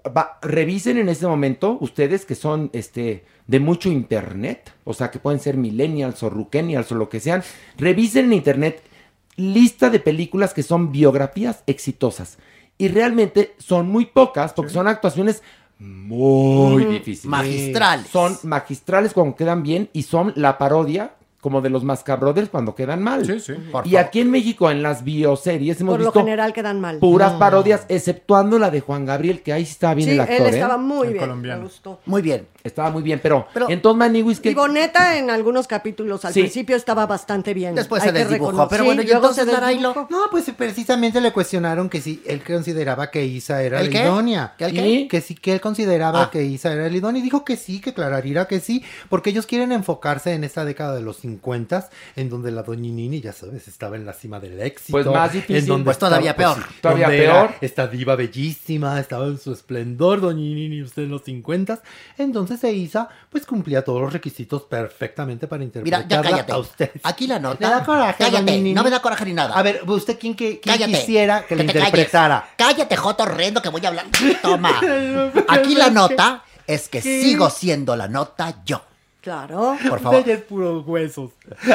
[0.04, 5.18] va- revisen en este momento, ustedes que son este de mucho internet, o sea que
[5.18, 7.42] pueden ser millennials o ruquenials o lo que sean,
[7.78, 8.82] revisen en internet
[9.36, 12.38] lista de películas que son biografías exitosas.
[12.76, 15.42] Y realmente son muy pocas porque son actuaciones
[15.78, 17.24] muy difíciles.
[17.26, 18.06] Magistrales.
[18.08, 21.14] Son magistrales cuando quedan bien y son la parodia
[21.48, 23.24] como de los Mascabrothers cuando quedan mal.
[23.24, 23.54] Sí, sí.
[23.72, 24.06] Por y favor.
[24.06, 26.98] aquí en México, en las bioseries, hemos Por lo visto general quedan mal.
[26.98, 27.38] puras No.
[27.38, 30.36] parodias, exceptuando la de Juan Gabriel, que ahí sí estaba bien Sí, el actor.
[30.36, 30.50] él ¿eh?
[30.50, 31.24] estaba muy El bien.
[31.24, 31.60] colombiano.
[31.60, 32.00] Me gustó.
[32.04, 32.46] Muy bien.
[32.62, 36.40] Estaba muy bien, pero, Pero- entonces Maniwis que Y Boneta en algunos capítulos al Sí.
[36.40, 37.74] principio estaba bastante bien.
[37.74, 40.06] Después Hay se desdibujó, pero Sí, bueno, y luego entonces, se Narailo.
[40.10, 44.04] No, pues precisamente le cuestionaron que si él consideraba que Isa era ¿El la qué?
[44.04, 44.54] idónea.
[44.58, 45.08] ¿Que el Y qué?
[45.08, 46.30] Que sí, que él consideraba Ah.
[46.30, 47.20] que Isa era la idónea.
[47.20, 50.94] Y dijo que sí, que clararía que sí, porque ellos quieren enfocarse en esta década
[50.94, 51.37] de los 50,
[52.16, 54.92] en donde la doñinini, ya sabes, estaba en la cima del éxito.
[54.92, 55.56] Pues más difícil.
[55.56, 56.66] En donde Pues todavía estaba, peor.
[56.80, 57.54] Todavía donde era peor.
[57.60, 61.80] esta diva bellísima, estaba en su esplendor, doñinini, usted en los 50.
[62.18, 66.52] Entonces Isa, pues cumplía todos los requisitos perfectamente para Mira, interpretarla ya cállate.
[66.52, 66.90] a usted.
[67.02, 67.58] Aquí la nota.
[67.68, 68.74] Me da coraje, Cállate, doñinini.
[68.74, 69.54] no me da coraje ni nada.
[69.54, 70.92] A ver, ¿usted quién, que- quién Cállate.
[71.00, 71.88] quisiera que, le te calles.
[71.88, 72.48] interpretara?
[72.56, 74.06] Cállate, Joto horrendo, que voy a hablar.
[74.42, 74.80] Toma.
[75.48, 77.22] Aquí la nota es que ¿Qué?
[77.22, 78.82] sigo siendo la nota yo.
[79.20, 79.76] Claro.
[79.88, 80.28] Por favor.
[80.28, 81.30] Es puros huesos.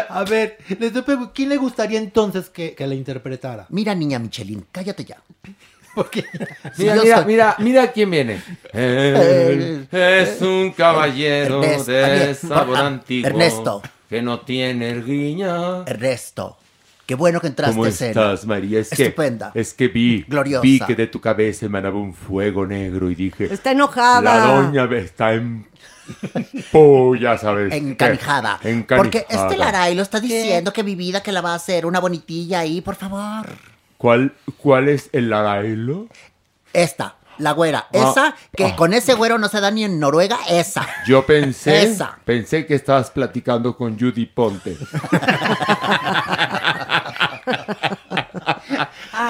[0.10, 0.92] A ver, les
[1.34, 3.66] ¿quién le gustaría entonces que, que le interpretara?
[3.70, 5.18] Mira, niña Michelin, cállate ya.
[5.96, 6.26] Porque
[6.78, 8.42] Mira, mira, soy- mira, mira quién viene.
[8.72, 13.30] Él es un caballero Ernesto, de sabor ah, antiguo.
[13.30, 13.82] Ernesto.
[14.10, 15.84] Que no tiene erguiña.
[15.86, 16.58] Ernesto,
[17.06, 18.80] qué bueno que entraste ¿Cómo estás, María?
[18.80, 19.52] Es que, Estupenda.
[19.54, 20.62] es que vi, Gloriosa.
[20.62, 24.22] vi que de tu cabeza emanaba un fuego negro y dije, Está enojada.
[24.22, 25.68] la doña está en...
[26.74, 27.74] Oh, ya sabes.
[27.74, 28.60] Encanijada.
[28.62, 28.98] que- encanijada.
[29.04, 32.60] Porque este Larailo está diciendo que mi vida que la va a hacer una bonitilla
[32.60, 33.48] ahí, por favor.
[33.98, 36.08] ¿Cuál, ¿Cuál es el larailo?
[36.74, 37.16] Esta.
[37.40, 37.88] La güera.
[37.94, 37.98] Ah.
[38.12, 40.88] Esa, que con ese güero no se da ni en Noruega, esa.
[41.08, 42.20] Yo pensé, Esa.
[42.26, 44.78] pensé que estabas platicando con Judy Ponte.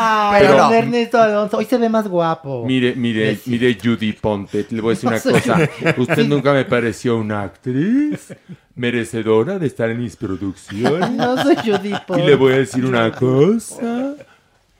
[0.05, 2.65] Ay, Pero- don Ernesto Alonso, hoy se ve más guapo.
[2.65, 5.69] Mire, mire, mire Judy Ponte, le voy a decir No una cosa.
[5.97, 8.33] Usted nunca me pareció una actriz
[8.75, 11.09] merecedora de estar en mis producciones.
[11.11, 12.25] No soy Judy Y Ponte.
[12.25, 14.15] le voy a decir una cosa.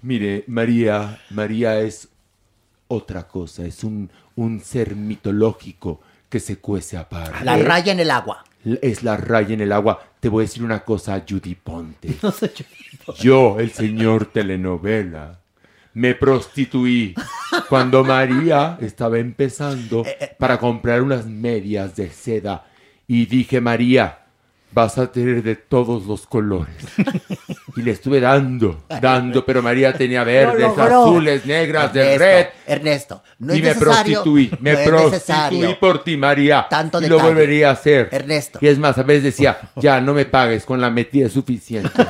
[0.02, 2.10] Mire, María, María es
[2.88, 7.46] otra cosa, es un, un ser mitológico que se cuece aparte.
[7.46, 8.44] La raya en el agua.
[8.82, 10.02] Es la raya en el agua.
[10.20, 12.16] Te voy a decir una cosa, Judy Ponte.
[12.24, 13.22] No soy Judy Ponte.
[13.22, 15.40] Yo, el señor telenovela,
[15.94, 17.14] me prostituí
[17.70, 20.06] cuando María estaba empezando
[20.40, 22.66] para comprar unas medias de seda.
[23.08, 24.23] Y dije, María,
[24.74, 26.76] vas a tener de todos los colores.
[27.76, 32.48] Y le estuve dando, dando, pero María tenía verdes, azules, negras, de red.
[32.68, 36.68] Ernesto, no y es me necesario- prostituí, me no es prostituí por ti, María.
[36.70, 37.30] Tanto y lo detalle.
[37.34, 38.10] volvería a hacer.
[38.12, 38.60] Ernesto.
[38.62, 41.90] Y es más, a veces decía, ya no me pagues, con la metida es suficiente.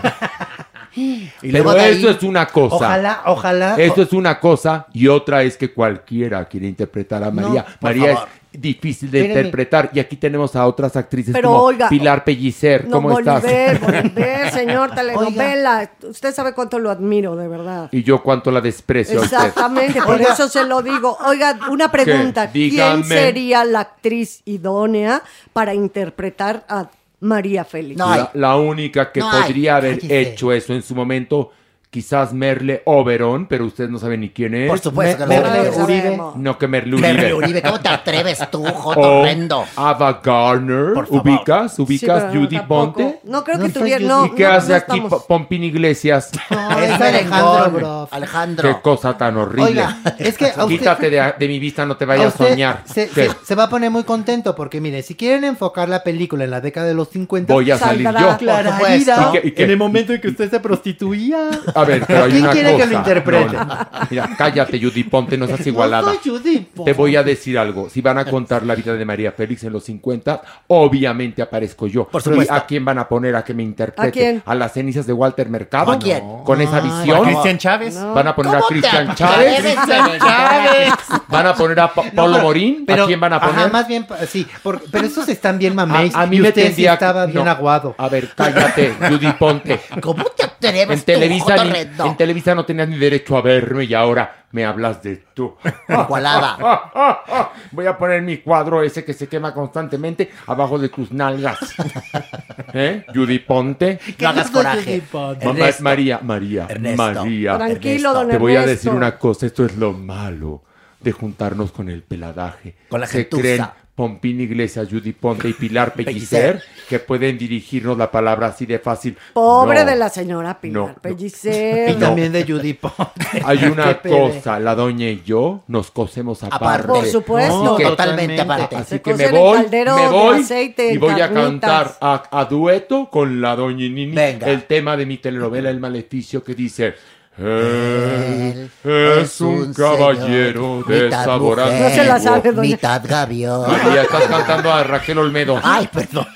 [0.95, 2.75] Y Pero ahí- esto es una cosa.
[2.75, 3.75] Ojalá, ojalá.
[3.79, 7.65] Esto es una cosa y otra es que cualquiera quiere interpretar a María.
[7.81, 8.19] María es
[8.53, 12.85] difícil de interpretar y aquí tenemos a otras actrices Pero, como Pilar Pellicer.
[12.87, 13.41] No, ¿Cómo estás?
[13.43, 15.91] Bolívar, señor telenovela.
[16.03, 17.89] Usted sabe cuánto lo admiro, de verdad.
[17.91, 19.37] Y yo cuánto la desprecio a usted.
[19.37, 20.33] Exactamente, por Oiga.
[20.33, 21.17] eso se lo digo.
[21.25, 22.49] Oiga, una pregunta.
[22.51, 25.21] ¿Quién sería la actriz idónea
[25.51, 26.89] para interpretar a
[27.19, 27.97] María Félix?
[27.97, 29.41] la, la única que No hay.
[29.43, 30.21] podría haber Cállese.
[30.21, 31.51] hecho eso en su momento,
[31.93, 34.67] quizás Merle Oberon, pero ustedes no saben ni quién es.
[34.67, 35.69] Por supuesto que no Merle.
[35.83, 36.21] Uribe.
[36.37, 37.13] No, que Merle Uribe.
[37.13, 39.63] Merle Uribe, ¿cómo te atreves tú, joto horrendo?
[39.75, 40.93] Ava Garner.
[40.95, 41.21] Por favor.
[41.21, 41.77] ¿Ubicas?
[41.77, 42.93] ¿Ubicas Judy tampoco.
[42.93, 43.19] Ponte?
[43.25, 44.05] No creo No que soy tuviera.
[44.07, 46.31] No, ¿Y qué no, hace no aquí estamos- Pompín Iglesias?
[46.49, 48.13] es Alejandro Broff.
[48.13, 48.67] Alejandro.
[48.75, 49.63] Qué cosa tan horrible.
[49.69, 52.49] Oiga, es que a usted- Quítate de, de mi vista, no te vayas a usted
[52.49, 52.81] soñar.
[52.85, 53.29] Se, ¿Qué?
[53.29, 56.49] se- se va a poner muy contento porque, mire, si quieren enfocar la película en
[56.49, 58.37] la década de los 50, Voy a salir yo.
[58.37, 59.11] Por supuesto.
[59.35, 59.63] ¿Y qué- y qué?
[59.65, 61.49] en el momento en que usted se prostituía.
[61.83, 63.53] A ver, pero hay ¿Quién una quiere que lo interprete?
[63.55, 63.87] No, no.
[64.09, 66.11] Mira, cállate, Judy Ponte, no seas igualada.
[66.13, 66.91] No soy Judy Ponte.
[66.91, 67.89] Te voy a decir algo.
[67.89, 72.07] Si van a contar la vida de María Félix en los 50, obviamente aparezco yo.
[72.07, 72.53] Por supuesto.
[72.53, 74.07] ¿Y ¿A quién van a poner a que me interprete?
[74.07, 74.43] ¿A quién?
[74.59, 75.91] las cenizas de Walter Mercado?
[75.91, 76.23] ¿A quién?
[76.43, 77.19] Con esa Ay, visión.
[77.21, 77.95] ¿A Cristian Chávez?
[78.13, 79.61] Van a poner a ¿Cómo te Cristian Chávez.
[79.61, 80.93] Cristian Chávez?
[81.27, 82.83] Van a poner a Pa- Paulo pero- Morín.
[82.85, 83.71] Pero, ¿A quién van a ajá, poner?
[83.71, 86.13] más bien, sí, por- pero esos están bien mamés.
[86.15, 87.51] A, a mí y me usted sí tendría estaba bien no.
[87.51, 87.95] aguado.
[87.97, 89.79] A ver, cállate, Judy Ponte.
[90.01, 93.93] ¿Cómo te atreves En Televisa, ni- en Televisa no tenías ni derecho a verme y
[93.93, 95.55] ahora me hablas de tú.
[95.89, 97.51] Igualada.
[97.71, 101.57] Voy a poner mi cuadro ese que se quema constantemente abajo de tus nalgas.
[102.73, 103.05] ¿Eh?
[103.13, 103.99] Judy Ponte.
[104.19, 105.01] No hagas coraje.
[105.11, 105.83] Ma- Ernesto.
[105.83, 107.01] María, María, Ernesto.
[107.03, 107.57] María.
[107.57, 108.71] Tranquilo, don Te voy a Ernesto.
[108.75, 110.63] decir una cosa, esto es lo malo
[110.99, 112.75] de juntarnos con el peladaje.
[112.89, 113.41] Con la Se gentuza.
[113.41, 118.79] creen Pompín Iglesias, Judy Ponte y Pilar Pellicer que pueden dirigirnos la palabra así de
[118.79, 119.15] fácil.
[119.33, 119.85] Pobre No.
[119.85, 120.93] de la señora Pilar No, no.
[120.93, 121.99] Y Pellicer.
[121.99, 123.03] también de Judy Ponte.
[123.45, 126.65] Hay una cosa, la doña y yo nos cosemos aparte.
[126.65, 126.87] Aparte.
[126.87, 127.63] Por supuesto.
[127.63, 128.75] No, que- Totalmente aparte.
[128.75, 132.45] Así Se que me voy, caldero me voy aceite, y voy a cantar a, a
[132.45, 134.47] dueto con la doña Nini Venga.
[134.47, 136.95] el tema de mi telenovela El Maleficio que dice
[137.37, 142.55] Él es un caballero señor, de mitad sabor mujer, No se la sabe, antiguo.
[142.57, 142.69] doña.
[142.75, 143.71] Mitad gavión.
[143.71, 145.59] María, estás cantando a Raquel Olmedo.
[145.63, 146.27] Ay, perdón.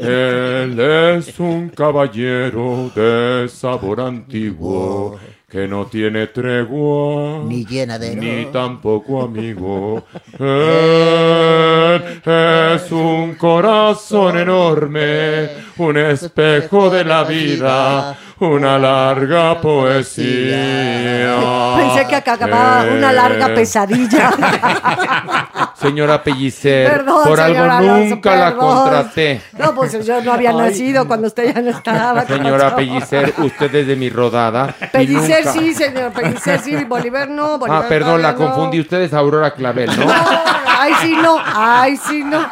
[0.00, 5.18] Él es un caballero de sabor antiguo
[5.48, 8.20] que no tiene tregua Ni llenadero.
[8.20, 10.04] ni tampoco amigo.
[10.38, 21.36] Él es un corazón enorme, un espejo de la vida, una larga poesía.
[21.76, 24.30] Pensé que acababa una larga pesadilla.
[25.80, 29.42] Señora Pellicer, Perdón, por algo Alonso, nunca la contraté.
[29.58, 32.24] No, pues yo no había nacido cuando usted ya no estaba.
[32.24, 32.74] ¿qué Señora?
[32.76, 34.74] Pellicer, usted es de mi rodada.
[34.92, 38.38] Pellicer nunca- sí, señor Pellicer sí, Bolívar no, Bolívar Ah, perdón, la no.
[38.38, 38.80] confundí.
[38.80, 40.04] Usted es Aurora Clavel, ¿no?
[40.06, 40.12] No,
[40.78, 42.46] ay sí no, ay sí no.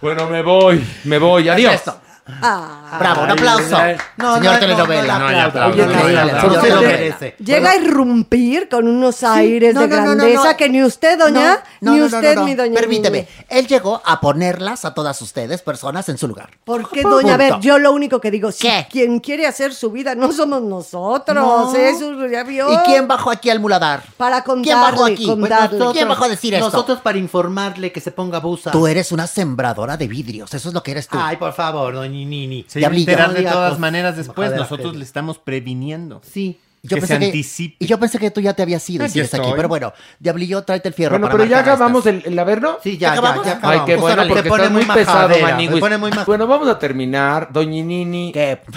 [0.00, 1.48] Bueno, me voy, me voy.
[1.48, 1.82] Adiós.
[2.28, 2.96] Ah.
[2.98, 3.76] Bravo, un aplauso.
[4.16, 5.18] No, Señor no, telenovela.
[5.18, 7.36] no, No, Llega- merece.
[7.38, 10.56] Llega a irrumpir con unos aires No, de no, no, no, grandeza no.
[10.56, 12.46] que ni usted, doña, No, ni no, no, usted, no, no.
[12.46, 12.74] mi doña.
[12.74, 13.28] Permíteme.
[13.48, 16.50] Él llegó a ponerlas a todas ustedes, personas, en su lugar.
[16.64, 17.34] ¿Por qué, doña?
[17.34, 18.86] A ver, yo lo único que digo, si ¿Qué?
[18.90, 21.74] quien quiere hacer su vida no somos nosotros, No.
[21.76, 22.72] eso ya vio.
[22.72, 24.02] ¿Y quién bajó aquí al muladar?
[24.16, 25.26] Para contarle, ¿Quién bajó aquí?
[25.26, 25.64] Pues contarle.
[25.78, 26.66] nosotros- ¿Quién bajó a decir esto?
[26.66, 28.70] Nosotros para informarle que se ponga busa.
[28.72, 31.18] Tú eres una sembradora de vidrios, eso es lo que eres tú.
[31.20, 32.64] Ay, por favor, doña Nini.
[32.68, 33.10] Se iba a Diablillo.
[33.12, 33.78] enterar de todas cosas.
[33.80, 34.54] maneras después.
[34.54, 36.20] Nosotros le estamos previniendo.
[36.24, 37.76] Sí, Yo que pensé se que- anticipe.
[37.80, 39.42] Y yo pensé que tú ya te habías ido y Aquí sigues aquí.
[39.42, 39.56] estoy.
[39.56, 41.14] Pero bueno, Diablillo, tráete el fierro.
[41.14, 42.78] Bueno, para pero ya acabamos el, el averno.
[42.82, 43.86] Sí, ya, ya, ya Ay, acabamos.
[43.86, 47.48] qué bueno, porque te pone muy pesado, me pone muy Bueno, vamos a terminar.
[47.52, 48.32] Doñinini,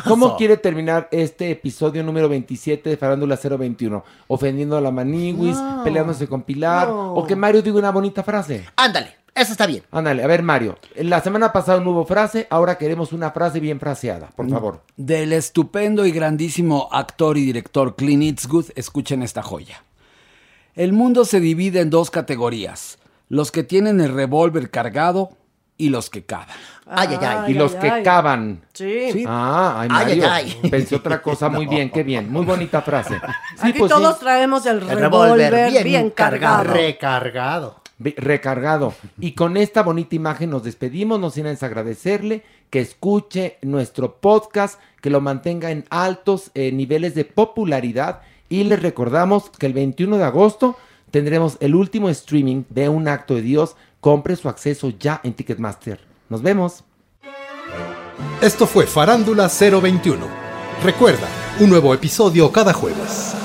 [0.08, 4.04] ¿cómo quiere terminar este episodio número 27 de Farándula 021?
[4.28, 5.58] ¿Ofendiendo a la Maniguis?
[5.58, 5.84] No.
[5.84, 6.88] ¿Peleándose con Pilar?
[6.88, 7.14] No.
[7.14, 8.66] ¿O que Mario diga una bonita frase?
[8.76, 9.84] Ándale, eso está bien.
[9.92, 10.78] Ándale, a ver, Mario.
[10.96, 14.50] La semana pasada no hubo frase, ahora queremos una frase bien fraseada, por Mm.
[14.52, 14.82] favor.
[14.98, 19.84] Del estupendo y grandísimo actor y director Clint Eastwood, escuchen esta joya.
[20.76, 25.30] El mundo se divide en dos categorías, los que tienen el revólver cargado
[25.78, 26.48] y los que cavan.
[26.92, 27.52] Ay, ay, ay.
[27.52, 28.62] y los que cavan.
[28.74, 29.24] Sí.
[29.28, 30.30] Ah, ay, Ay, Mario.
[30.32, 30.70] ay, ay.
[30.70, 32.32] Pensé otra cosa muy bien, qué bien.
[32.32, 33.16] Muy bonita frase.
[33.62, 33.98] Sí, Aquí pues sí.
[33.98, 36.58] todos traemos el, El revólver revólver bien, bien cargado.
[36.64, 36.74] cargado.
[36.74, 37.79] Recargado.
[38.00, 38.94] Recargado.
[39.20, 44.80] Y con esta bonita imagen nos despedimos, no sin antes agradecerle que escuche nuestro podcast,
[45.02, 50.18] que lo mantenga en altos eh, niveles de popularidad y les recordamos que el 21
[50.18, 50.76] de agosto
[51.12, 53.76] tendremos el último streaming de Un Acto de Dios.
[54.02, 56.00] Compre su acceso ya en Ticketmaster.
[56.30, 56.84] Nos vemos.
[58.42, 60.26] Esto fue Farándula 021.
[60.84, 61.28] Recuerda,
[61.60, 63.36] un nuevo episodio cada jueves.